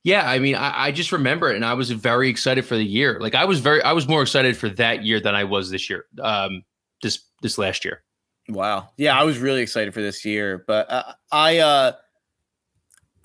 [0.02, 2.84] yeah, I mean, I, I just remember it, and I was very excited for the
[2.84, 3.18] year.
[3.20, 5.88] Like I was very, I was more excited for that year than I was this
[5.88, 6.06] year.
[6.20, 6.64] Um,
[7.02, 8.02] this this last year.
[8.48, 8.90] Wow.
[8.96, 11.92] Yeah, I was really excited for this year, but uh, I uh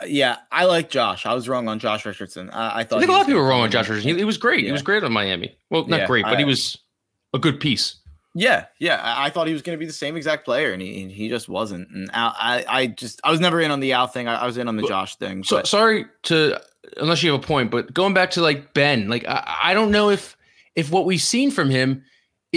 [0.06, 1.26] yeah, I like Josh.
[1.26, 2.50] I was wrong on Josh Richardson.
[2.52, 4.12] I, I thought I think a lot of people were wrong on Josh Richardson.
[4.12, 4.64] He, he was great.
[4.64, 5.58] He was great on Miami.
[5.70, 6.78] Well, not Yeah, great, but he was
[7.34, 7.96] a good piece.
[8.36, 9.02] Yeah, yeah.
[9.02, 11.30] I, I thought he was going to be the same exact player, and he he
[11.30, 11.90] just wasn't.
[11.90, 14.28] And I, I just I was never in on the Al thing.
[14.28, 15.44] I, I was in on the Well, Josh thing.
[15.44, 16.62] So but sorry to
[16.98, 19.90] unless you have a point, but going back to like Ben, like I, I don't
[19.92, 20.38] know if
[20.76, 22.04] if what we've seen from him,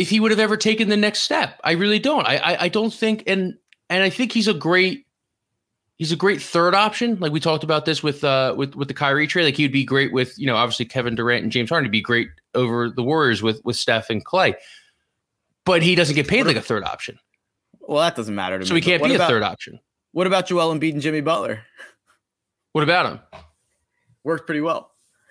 [0.01, 1.61] if he would have ever taken the next step.
[1.63, 2.27] I really don't.
[2.27, 3.57] I I, I don't think and
[3.89, 5.07] and I think he's a great
[5.99, 7.19] he's a great third option.
[7.21, 9.45] Like we talked about this with uh with with the Kyrie trade.
[9.45, 11.85] Like he would be great with you know obviously Kevin Durant and James Harden.
[11.85, 14.55] He'd be great over the Warriors with with Steph and Clay.
[15.67, 17.19] But he doesn't get paid like a third option,
[17.81, 18.81] Well, that doesn't matter to so me.
[18.81, 19.79] he can't be what a third option.
[20.13, 21.61] What about Joel Embiid and Jimmy Butler?
[22.73, 23.21] What about him?
[24.25, 24.90] Worked pretty well.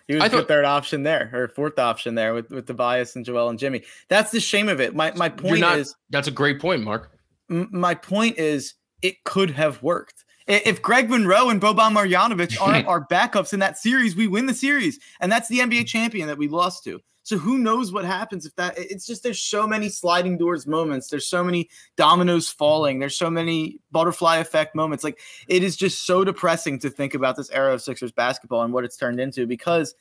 [0.09, 2.65] He was I a good thought- third option there, or fourth option there with with
[2.65, 3.83] Tobias and Joel and Jimmy.
[4.09, 4.95] That's the shame of it.
[4.95, 5.77] My my point not.
[5.79, 7.11] is that's a great point, Mark.
[7.49, 8.73] m- my point is
[9.03, 10.25] it could have worked.
[10.47, 14.53] If Greg Monroe and Boban Marjanovic aren't our backups in that series, we win the
[14.55, 14.99] series.
[15.19, 16.99] And that's the NBA champion that we lost to.
[17.23, 21.09] So who knows what happens if that it's just there's so many sliding doors moments.
[21.09, 22.99] There's so many dominoes falling.
[22.99, 25.03] There's so many butterfly effect moments.
[25.03, 28.73] Like it is just so depressing to think about this era of Sixers basketball and
[28.73, 29.93] what it's turned into because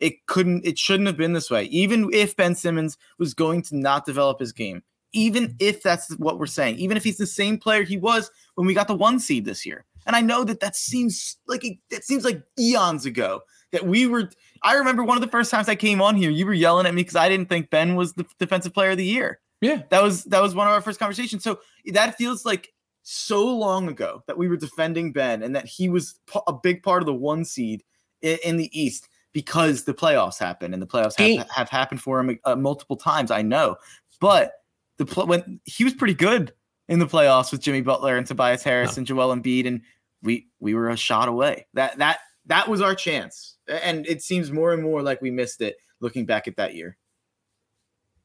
[0.00, 1.64] it couldn't it shouldn't have been this way.
[1.64, 4.82] Even if Ben Simmons was going to not develop his game,
[5.12, 8.66] even if that's what we're saying, even if he's the same player he was when
[8.66, 9.84] we got the one seed this year.
[10.06, 13.40] And I know that that seems like it, that seems like eons ago
[13.72, 14.30] that we were.
[14.62, 16.94] I remember one of the first times I came on here, you were yelling at
[16.94, 19.40] me because I didn't think Ben was the defensive player of the year.
[19.60, 19.82] Yeah.
[19.90, 21.42] That was that was one of our first conversations.
[21.42, 22.72] So that feels like
[23.02, 27.02] so long ago that we were defending Ben and that he was a big part
[27.02, 27.84] of the one seed
[28.22, 32.18] in, in the East because the playoffs happened and the playoffs have, have happened for
[32.20, 33.30] him uh, multiple times.
[33.30, 33.76] I know,
[34.20, 34.52] but
[34.98, 36.52] the pl- when he was pretty good
[36.88, 39.00] in the playoffs with Jimmy Butler and Tobias Harris No.
[39.00, 39.82] and Joel Embiid, and
[40.22, 41.66] we we were a shot away.
[41.74, 45.60] That that that was our chance, and it seems more and more like we missed
[45.60, 46.96] it looking back at that year.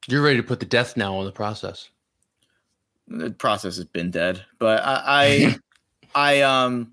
[0.08, 1.88] You're ready to put the death knell on the process.
[3.06, 4.44] the process has been dead.
[4.58, 5.56] But I, I,
[6.14, 6.92] I um,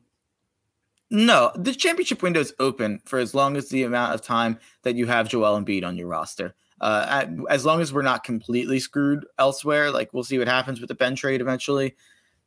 [1.09, 4.95] no, the championship window is open for as long as the amount of time that
[4.95, 6.53] you have Joel Embiid on your roster.
[6.81, 10.87] Uh, as long as we're not completely screwed elsewhere, like we'll see what happens with
[10.87, 11.95] the Ben trade eventually.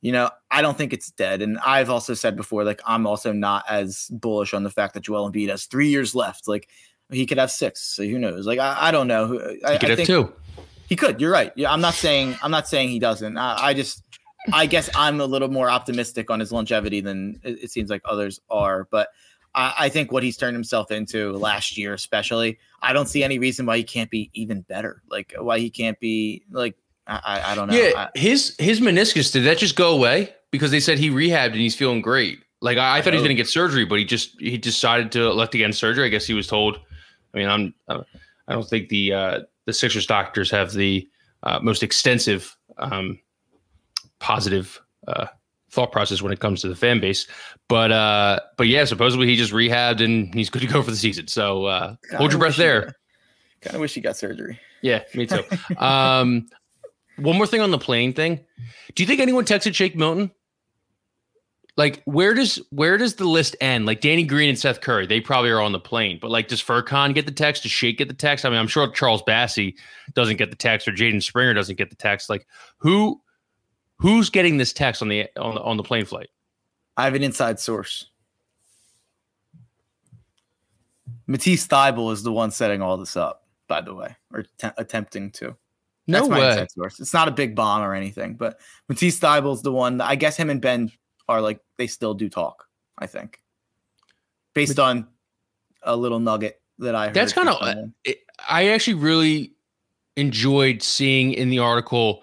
[0.03, 1.41] You know, I don't think it's dead.
[1.41, 5.05] And I've also said before, like I'm also not as bullish on the fact that
[5.05, 6.47] Joel Embiid has three years left.
[6.47, 6.69] Like
[7.11, 7.81] he could have six.
[7.81, 8.47] So who knows?
[8.47, 9.27] Like I, I don't know.
[9.27, 10.33] Who I, could I have two.
[10.89, 11.21] he could.
[11.21, 11.53] You're right.
[11.57, 13.39] Yeah, I'm not saying I'm not saying he doesn't.
[13.39, 14.03] I, I just
[14.53, 18.03] I guess I'm a little more optimistic on his longevity than it, it seems like
[18.05, 18.89] others are.
[18.91, 19.09] But
[19.55, 23.39] I, I think what he's turned himself into last year, especially, I don't see any
[23.39, 25.03] reason why he can't be even better.
[25.09, 26.77] Like why he can't be like
[27.25, 27.75] I I, don't know.
[27.75, 31.47] Yeah, I, his his meniscus did that just go away because they said he rehabbed
[31.53, 32.39] and he's feeling great.
[32.61, 35.13] Like I, I thought he was going to get surgery, but he just he decided
[35.13, 36.05] to elect against surgery.
[36.05, 36.79] I guess he was told.
[37.35, 38.07] I mean, I'm I don't-
[38.49, 41.09] I don't think the uh, the Sixers doctors have the
[41.45, 43.19] uh, most extensive um,
[44.19, 45.27] positive uh,
[45.71, 47.27] thought process when it comes to the fan base,
[47.69, 50.97] but uh, but yeah, supposedly he just rehabbed and he's good to go for the
[50.97, 51.29] season.
[51.29, 52.95] So uh, hold your breath there.
[53.61, 54.59] Kind of wish he got surgery.
[54.83, 55.45] Yeah, me too.
[55.79, 56.49] um,
[57.17, 58.41] one more thing on the plane thing.
[58.95, 60.31] Do you think anyone texted Shake Milton?
[61.77, 63.87] Like, where does where does the list end?
[63.87, 66.19] Like Danny Green and Seth Curry, they probably are on the plane.
[66.21, 67.63] But like, does Furkan get the text?
[67.63, 68.45] Does Shake get the text?
[68.45, 69.75] I mean, I'm sure Charles Bassey
[70.13, 72.29] doesn't get the text, or Jaden Springer doesn't get the text.
[72.29, 73.23] Like, who
[73.97, 76.29] who's getting this text on the on the, on the plane flight?
[76.99, 78.11] I have an inside source.
[81.27, 85.31] Matisse Thybulle is the one setting all this up, by the way, or te- attempting
[85.33, 85.57] to.
[86.09, 86.49] No That's my way.
[86.51, 87.01] inside source.
[87.01, 88.59] It's not a big bomb or anything, but
[88.89, 90.01] Matisse Thybulle's the one.
[90.01, 90.91] I guess him and Ben
[91.29, 92.67] are like they still do talk.
[92.99, 93.39] I think,
[94.55, 95.07] based on
[95.83, 97.15] a little nugget that I heard.
[97.15, 97.95] That's kinda- uh, someone.
[98.05, 98.19] it,
[98.49, 99.53] I actually really
[100.17, 102.23] enjoyed seeing in the article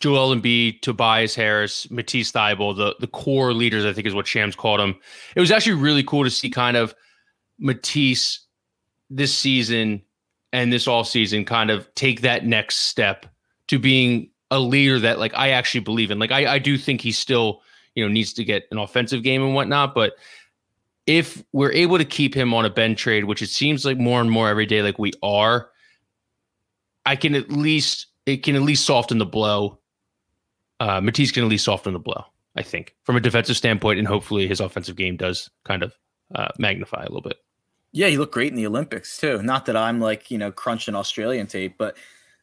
[0.00, 3.84] Joel Embiid, Tobias Harris, Matisse Thybulle, the the core leaders.
[3.84, 4.96] I think is what Shams called them.
[5.36, 6.94] It was actually really cool to see kind of
[7.58, 8.40] Matisse
[9.10, 10.02] this season
[10.52, 13.26] and this all season kind of take that next step
[13.68, 16.18] to being a leader that like I actually believe in.
[16.18, 17.62] Like I, I do think he still
[17.94, 20.14] you know needs to get an offensive game and whatnot, but
[21.06, 24.20] if we're able to keep him on a Ben trade, which it seems like more
[24.20, 25.70] and more every day, like we are,
[27.04, 29.78] I can at least it can at least soften the blow.
[30.78, 32.24] Uh, Matisse can at least soften the blow,
[32.56, 35.94] I think, from a defensive standpoint, and hopefully his offensive game does kind of
[36.34, 37.38] uh, magnify a little bit.
[37.92, 39.42] Yeah, he looked great in the Olympics too.
[39.42, 41.96] Not that I'm like, you know, crunching Australian tape, but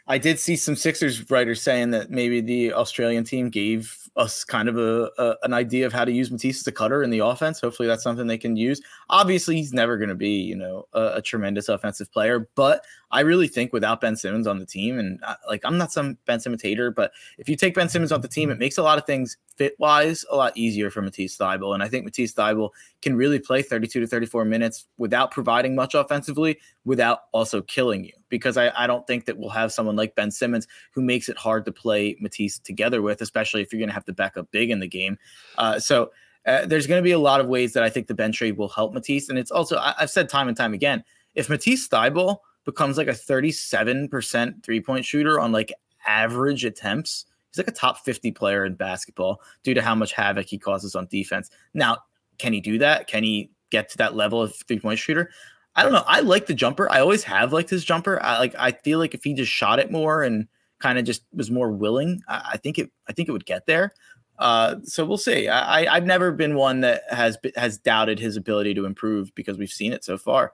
[0.07, 4.67] I did see some Sixers writers saying that maybe the Australian team gave us kind
[4.67, 7.19] of a, a an idea of how to use Matisse as a cutter in the
[7.19, 7.61] offense.
[7.61, 8.81] Hopefully that's something they can use.
[9.09, 13.21] Obviously, he's never going to be, you know, a, a tremendous offensive player, but I
[13.21, 16.39] really think without Ben Simmons on the team, and uh, like I'm not some Ben
[16.39, 18.97] Simmons hater, but if you take Ben Simmons off the team, it makes a lot
[18.97, 21.73] of things fit wise a lot easier for Matisse Thybulle.
[21.73, 22.69] And I think Matisse Thybulle
[23.01, 28.13] can really play 32 to 34 minutes without providing much offensively, without also killing you.
[28.29, 31.37] Because I, I don't think that we'll have someone like Ben Simmons who makes it
[31.37, 34.49] hard to play Matisse together with, especially if you're going to have to back up
[34.51, 35.17] big in the game.
[35.57, 36.11] Uh, so
[36.45, 38.57] uh, there's going to be a lot of ways that I think the bench trade
[38.57, 39.29] will help Matisse.
[39.29, 41.03] And it's also, I, have said time and time again,
[41.35, 42.37] if Matisse Thybulle
[42.69, 45.73] becomes like a 37% three point shooter on like
[46.05, 47.25] average attempts.
[47.49, 50.95] He's like a top 50 player in basketball due to how much havoc he causes
[50.95, 51.49] on defense.
[51.73, 51.97] Now,
[52.37, 53.07] can he do that?
[53.07, 55.31] Can he get to that level of three point shooter?
[55.75, 56.03] I don't know.
[56.05, 56.91] I like the jumper.
[56.91, 58.21] I always have liked his jumper.
[58.21, 58.55] I like.
[58.57, 60.47] I feel like if he just shot it more and
[60.79, 62.91] kind of just was more willing, I, I, think it.
[63.07, 63.93] I think it would get there.
[64.37, 65.47] Uh, so we'll see.
[65.47, 69.71] I, I've never been one that has has doubted his ability to improve because we've
[69.71, 70.53] seen it so far.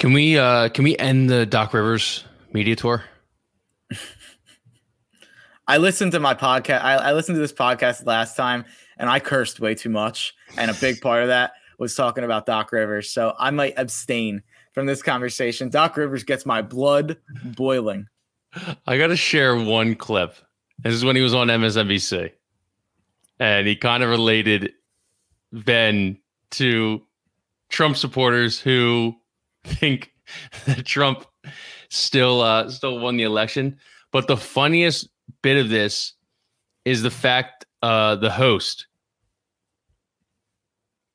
[0.00, 2.24] Can we uh can we end the Doc Rivers
[2.54, 3.04] media tour?
[5.68, 6.80] I listened to my podcast.
[6.82, 8.64] I, I, listened to this podcast last time
[8.96, 10.34] and I cursed way too much.
[10.56, 13.10] And a big part of that was talking about Doc Rivers.
[13.10, 15.68] So I might abstain from this conversation.
[15.68, 18.08] Doc Rivers gets my blood boiling.
[18.86, 20.34] I got to share one clip.
[20.78, 22.32] This is when he was on MSNBC.
[23.38, 24.72] And he kind of related
[25.52, 26.18] Ben
[26.52, 27.02] to
[27.68, 29.14] Trump supporters who
[29.64, 30.12] think
[30.66, 31.26] that Trump
[31.88, 33.78] still uh, still won the election.
[34.12, 35.08] But the funniest
[35.42, 36.14] bit of this
[36.84, 38.86] is the fact uh, the host.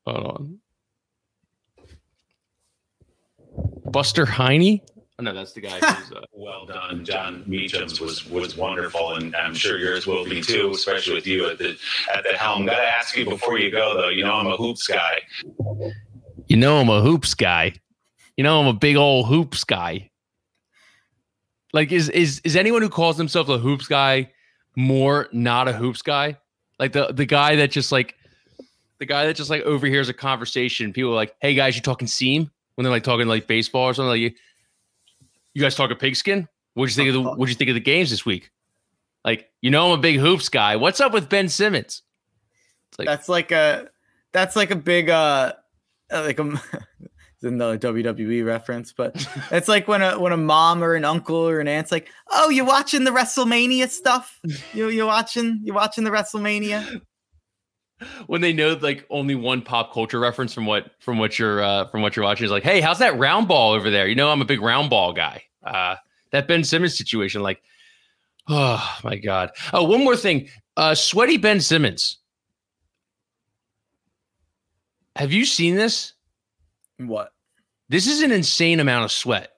[0.06, 0.60] Hold on.
[3.92, 4.82] Buster Heine.
[5.18, 7.06] Oh, no, that's the guy who's uh, well done.
[7.06, 11.50] Jon Meacham's was was wonderful, and I'm sure yours will be too, especially with you
[11.50, 11.78] at the
[12.14, 12.66] at the helm.
[12.66, 14.10] Got to ask you before you go, though.
[14.10, 15.22] You know, I'm a hoops guy.
[16.48, 17.74] You know, I'm a hoops guy.
[18.38, 20.12] You know, I'm a big old hoops guy.
[21.74, 24.32] Like, is is is anyone who calls themselves a hoops guy
[24.76, 26.38] more not a hoops guy?
[26.80, 28.16] Like the the guy that just like
[29.00, 30.94] the guy that just like overhears a conversation.
[30.94, 33.94] People are like, "Hey guys, you talking seam?" When they're like talking like baseball or
[33.94, 34.10] something.
[34.22, 34.36] Like,
[35.54, 36.48] you guys talking pigskin?
[36.74, 38.52] What'd you think of the What'd you think of the games this week?
[39.24, 40.76] Like, you know, I'm a big hoops guy.
[40.76, 42.04] What's up with Ben Simmons?
[43.00, 43.90] Like, that's like a
[44.32, 45.54] that's like a big uh
[46.12, 46.44] like a
[47.46, 51.60] another WWE reference, but it's like when a when a mom or an uncle or
[51.60, 54.40] an aunt's like, "Oh, you watching the WrestleMania stuff?
[54.74, 57.02] You you watching you watching the WrestleMania?"
[58.28, 61.88] When they know like only one pop culture reference from what from what you're uh,
[61.88, 64.30] from what you're watching is like, "Hey, how's that round ball over there?" You know,
[64.30, 65.44] I'm a big round ball guy.
[65.64, 65.96] Uh,
[66.32, 67.62] that Ben Simmons situation, like,
[68.48, 69.52] oh my god.
[69.72, 72.18] Oh, one more thing, uh, sweaty Ben Simmons.
[75.16, 76.14] Have you seen this?
[76.98, 77.32] What?
[77.88, 79.52] This is an insane amount of sweat.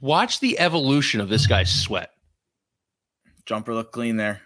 [0.00, 2.10] Watch the evolution of this guy's sweat.
[3.44, 4.40] Jumper look clean there.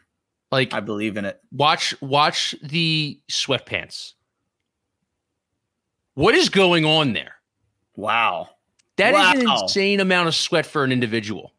[0.51, 1.41] Like I believe in it.
[1.53, 4.15] Watch watch the sweatpants.
[6.15, 7.35] What is going on there?
[7.97, 8.51] Wow.
[8.97, 9.33] that wow.
[9.33, 11.53] is an insane amount of sweat for an individual.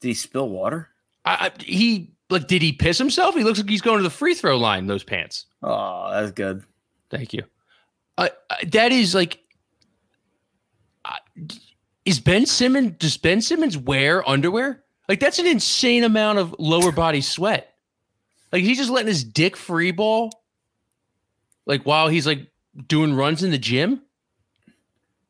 [0.00, 0.88] Did he spill water?
[1.24, 3.34] I, I, he like, did he piss himself?
[3.34, 4.86] He looks like he's going to the free throw line.
[4.86, 5.46] Those pants.
[5.62, 6.64] Oh, that's good.
[7.10, 7.42] Thank you.
[8.18, 8.28] Uh,
[8.68, 9.38] that is like,
[11.04, 11.18] uh,
[12.04, 12.94] is Ben Simmons?
[12.98, 14.82] Does Ben Simmons wear underwear?
[15.08, 17.74] Like, that's an insane amount of lower body sweat.
[18.52, 20.32] Like, he's just letting his dick free ball.
[21.66, 22.46] Like while he's like
[22.86, 24.02] doing runs in the gym.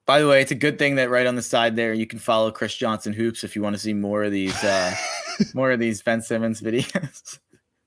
[0.04, 2.18] By the way, it's a good thing that right on the side there you can
[2.18, 4.62] follow Chris Johnson hoops if you want to see more of these.
[4.62, 4.94] Uh,
[5.54, 7.38] more of these Ben Simmons videos.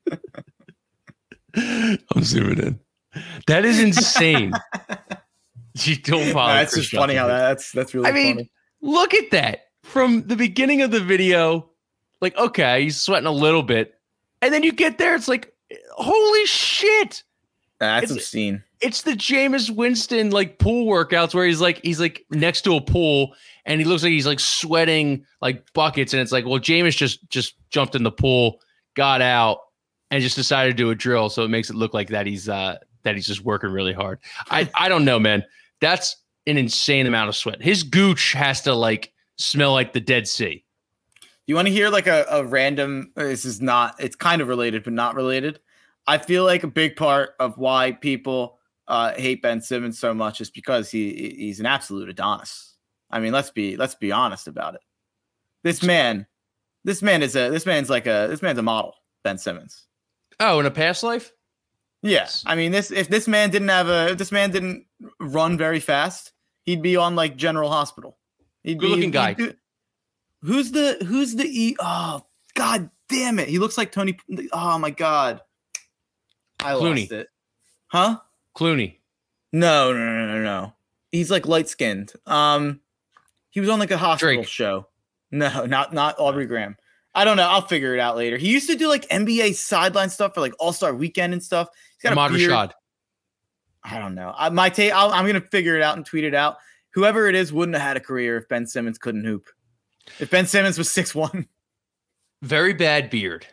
[1.56, 2.80] I'm zooming in.
[3.48, 4.54] That is insane.
[5.76, 6.54] you don't follow.
[6.54, 8.08] that's just funny how that, that's that's really.
[8.08, 8.52] I mean, funny.
[8.82, 11.70] look at that from the beginning of the video.
[12.22, 13.96] Like, okay, he's sweating a little bit,
[14.42, 15.54] and then you get there, it's like,
[15.92, 17.24] holy shit!
[17.80, 18.64] That's it's, obscene.
[18.82, 22.82] It's the Jameis Winston like pool workouts where he's like he's like next to a
[22.82, 23.34] pool
[23.66, 26.14] and he looks like he's like sweating like buckets.
[26.14, 28.60] And it's like, well, Jameis just just jumped in the pool,
[28.96, 29.60] got out,
[30.12, 31.30] and just decided to do a drill.
[31.30, 34.20] So it makes it look like that he's uh that he's just working really hard.
[34.50, 35.44] I I don't know, man.
[35.80, 37.62] That's an insane amount of sweat.
[37.62, 40.66] His gooch has to like smell like the Dead Sea.
[41.48, 43.12] You want to hear like a, a random?
[43.16, 43.96] This is not.
[44.00, 45.60] It's kind of related, but not related.
[46.08, 48.58] I feel like a big part of why people
[48.88, 52.76] uh, hate Ben Simmons so much is because he he's an absolute Adonis.
[53.12, 54.82] I mean, let's be let's be honest about it.
[55.64, 56.26] This man,
[56.84, 59.86] this man is a this man's like a this man's a model, Ben Simmons.
[60.40, 61.32] Oh, in a past life?
[62.02, 62.44] Yes.
[62.46, 64.86] I mean, this if this man didn't have a if this man didn't
[65.20, 66.32] run very fast,
[66.64, 68.18] he'd be on like General Hospital.
[68.64, 69.34] He'd Good looking guy.
[69.34, 69.54] do-
[70.42, 71.76] who's the who's the e?
[71.80, 73.50] Oh God damn it!
[73.50, 74.18] He looks like Tony.
[74.54, 75.42] Oh my God.
[76.62, 77.00] I Clooney.
[77.02, 77.28] lost it.
[77.88, 78.18] Huh?
[78.56, 78.98] Clooney.
[79.52, 80.74] No, no, no, no, no.
[81.12, 82.14] He's like light skinned.
[82.26, 82.82] Um,
[83.50, 84.48] he was on like a hospital Drake.
[84.48, 84.88] show.
[85.32, 86.76] No, not not Aubrey Graham.
[87.16, 87.48] I don't know.
[87.48, 88.38] I'll figure it out later.
[88.38, 91.70] He used to do like NBA sideline stuff for like All Star Weekend and stuff.
[91.98, 92.52] He's got Ahmad a beard.
[92.52, 92.72] Rashad.
[93.84, 94.34] I don't know.
[94.38, 94.92] I, my take.
[94.94, 96.58] I'm gonna figure it out and tweet it out.
[96.94, 99.48] Whoever it is wouldn't have had a career if Ben Simmons couldn't hoop.
[100.20, 101.48] If Ben Simmons was six one,
[102.42, 103.48] Very bad beard.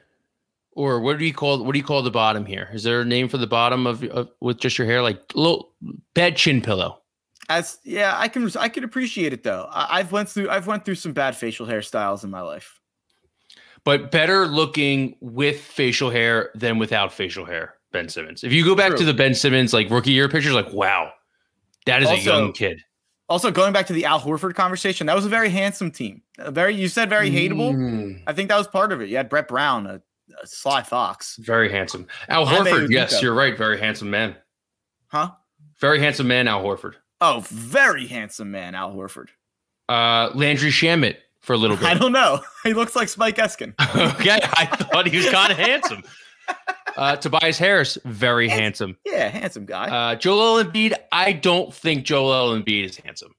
[0.76, 2.68] Or what do you call what do you call the bottom here?
[2.70, 5.00] Is there a name for the bottom of, of with just your hair?
[5.00, 5.72] Like little
[6.12, 7.00] bad chin pillow.
[7.48, 9.68] as yeah, I can I can appreciate it though.
[9.70, 12.78] I, I've went through I've went through some bad facial hairstyles in my life.
[13.84, 18.44] But better looking with facial hair than without facial hair, Ben Simmons.
[18.44, 18.98] If you go back True.
[18.98, 21.10] to the Ben Simmons like rookie year pictures, like wow,
[21.86, 22.82] that is a young kid.
[23.28, 26.22] Also, going back to the Al Horford conversation, that was a very handsome team.
[26.38, 27.74] A very you said very hateable.
[27.74, 29.08] Mm, I think that was part of it.
[29.08, 30.02] You had Brett Brown, a
[30.44, 32.06] sly fox, very handsome.
[32.28, 33.56] Al Horford, yes, you're right.
[33.56, 34.36] Very handsome man.
[35.08, 35.30] huh?
[35.80, 36.94] Very handsome man, Al Horford.
[37.20, 39.28] Oh, very handsome man, Al Horford.
[39.88, 41.86] Uh, Landry Shamet for a little bit.
[41.86, 42.40] I don't know.
[42.64, 43.74] He looks like Spike Eskin.
[44.20, 46.02] okay, I thought he was kind of handsome.
[46.96, 48.96] Uh, Tobias Harris, very handsome.
[49.04, 49.88] Yeah, handsome guy.
[49.88, 53.34] Uh, Joel Embiid, I don't think Joel Embiid is handsome.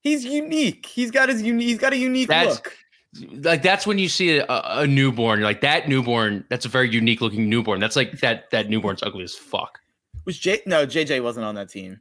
[0.00, 0.86] he's unique.
[0.86, 1.66] He's got his unique.
[1.66, 2.76] He's got a unique That's- look.
[3.20, 5.38] Like that's when you see a, a newborn.
[5.38, 6.44] You're like that newborn.
[6.48, 7.80] That's a very unique looking newborn.
[7.80, 9.78] That's like that that newborn's ugly as fuck.
[10.24, 10.60] Was J?
[10.66, 12.00] No, JJ wasn't on that team.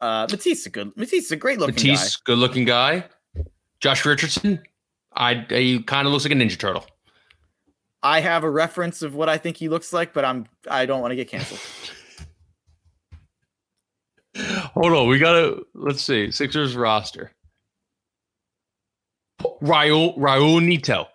[0.00, 0.96] Uh, Matisse a good.
[0.96, 3.04] Matisse a great looking Matisse, good looking guy.
[3.80, 4.62] Josh Richardson,
[5.14, 6.86] I he kind of looks like a ninja turtle.
[8.02, 11.00] I have a reference of what I think he looks like, but I'm I don't
[11.00, 11.60] want to get canceled.
[14.74, 17.32] Hold on, we gotta let's see Sixers roster.
[19.62, 21.06] Raul Raul Neto,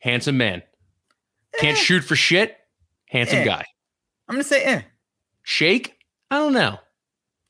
[0.00, 0.62] handsome man,
[1.58, 2.56] can't Eh, shoot for shit.
[3.08, 3.44] Handsome Eh.
[3.44, 3.64] guy.
[4.28, 4.82] I'm gonna say, eh.
[5.42, 5.96] Shake,
[6.30, 6.78] I don't know.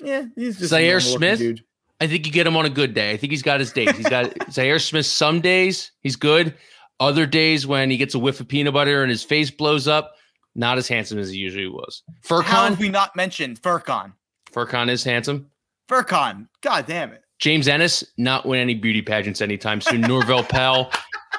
[0.02, 1.38] Yeah, he's just Zhaire Smith?
[1.38, 1.64] dude.
[2.01, 3.10] I think you get him on a good day.
[3.10, 3.94] I think he's got his days.
[3.94, 5.05] He's got Zhaire Smith.
[5.05, 6.55] Some days he's good.
[6.98, 10.14] Other days when he gets a whiff of peanut butter and his face blows up,
[10.55, 12.02] not as handsome as he usually was.
[12.24, 14.12] How Furkan, have we not mentioned Furkan?
[14.52, 15.51] Furkan is handsome.
[15.88, 16.48] Furkan.
[16.62, 17.22] God damn it.
[17.41, 20.03] James Ennis not win any beauty pageants anytime soon.
[20.03, 20.91] Norvel Pelle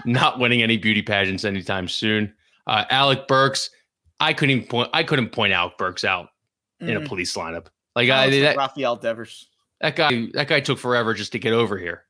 [0.05, 2.33] not winning any beauty pageants anytime soon.
[2.67, 3.69] Uh, Alec Burks,
[4.19, 4.89] I couldn't even point.
[4.93, 6.29] I couldn't point out Burks out
[6.79, 7.07] in a Mm.
[7.07, 7.67] police lineup.
[7.95, 9.47] Like That I, that, Rafael Devers.
[9.81, 12.03] that guy, that guy took forever just to get over here.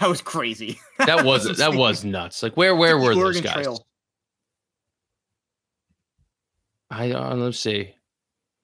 [0.00, 0.78] That was crazy.
[0.98, 1.76] That was that insane.
[1.76, 2.42] was nuts.
[2.42, 3.52] Like where where were those guys?
[3.54, 3.86] Trail.
[6.90, 7.94] I uh, let's see,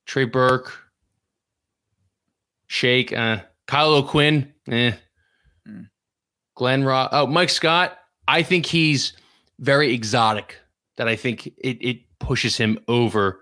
[0.07, 0.73] Trey Burke,
[2.69, 4.93] Shake, uh, Kyle O'Quinn, eh.
[5.69, 5.89] Mm.
[6.55, 7.09] Glenn Ross.
[7.13, 7.99] Oh, Mike Scott.
[8.29, 9.15] I think he's
[9.59, 10.59] very exotic.
[10.97, 13.41] That I think it it pushes him over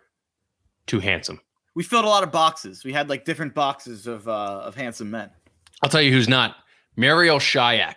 [0.86, 1.40] to handsome.
[1.74, 2.84] We filled a lot of boxes.
[2.84, 5.30] We had like different boxes of uh of handsome men.
[5.82, 6.56] I'll tell you who's not.
[6.96, 7.96] Marial Shayok,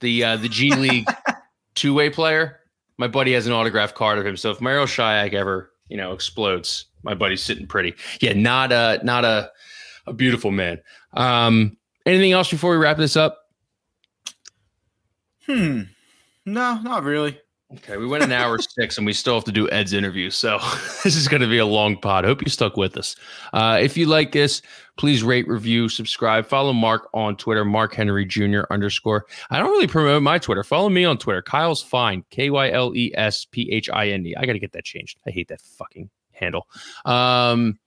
[0.00, 1.06] the uh, the G League
[1.74, 2.60] two way player.
[2.98, 4.36] My buddy has an autographed card of him.
[4.36, 7.94] So if Marial Shayok ever you know explodes, my buddy's sitting pretty.
[8.20, 9.50] Yeah, not a not a
[10.06, 10.80] a beautiful man.
[11.12, 11.76] Um,
[12.06, 13.38] anything else before we wrap this up?
[15.46, 15.82] Hmm.
[16.46, 17.38] No, not really.
[17.74, 20.30] Okay, we went an hour six, and we still have to do Ed's interview.
[20.30, 20.58] So
[21.04, 22.24] this is going to be a long pod.
[22.24, 23.16] Hope you stuck with us.
[23.52, 24.60] Uh, if you like this,
[24.96, 26.46] please rate, review, subscribe.
[26.46, 28.62] Follow Mark on Twitter, Mark Henry Jr.
[28.70, 29.26] underscore.
[29.50, 30.62] I don't really promote my Twitter.
[30.62, 34.22] Follow me on Twitter, Kyle's Fine, K y l e s p h i n
[34.22, 34.36] d.
[34.36, 35.18] I got to get that changed.
[35.26, 36.66] I hate that fucking handle.
[37.04, 37.78] Um,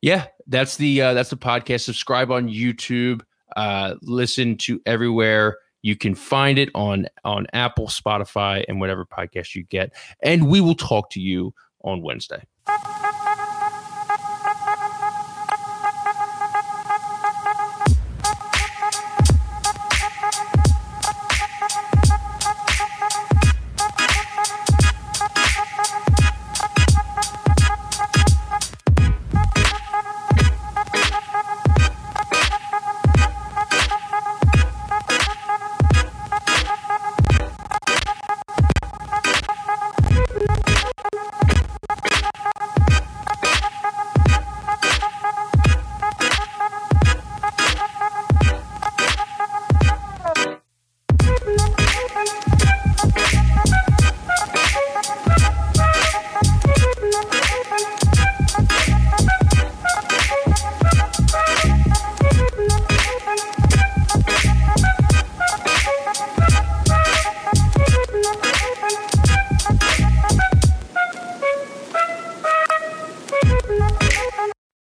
[0.00, 1.80] yeah, that's the uh, that's the podcast.
[1.82, 3.22] Subscribe on YouTube.
[3.56, 9.54] Uh, listen to everywhere you can find it on on Apple, Spotify, and whatever podcast
[9.54, 9.92] you get.
[10.22, 12.42] And we will talk to you on Wednesday.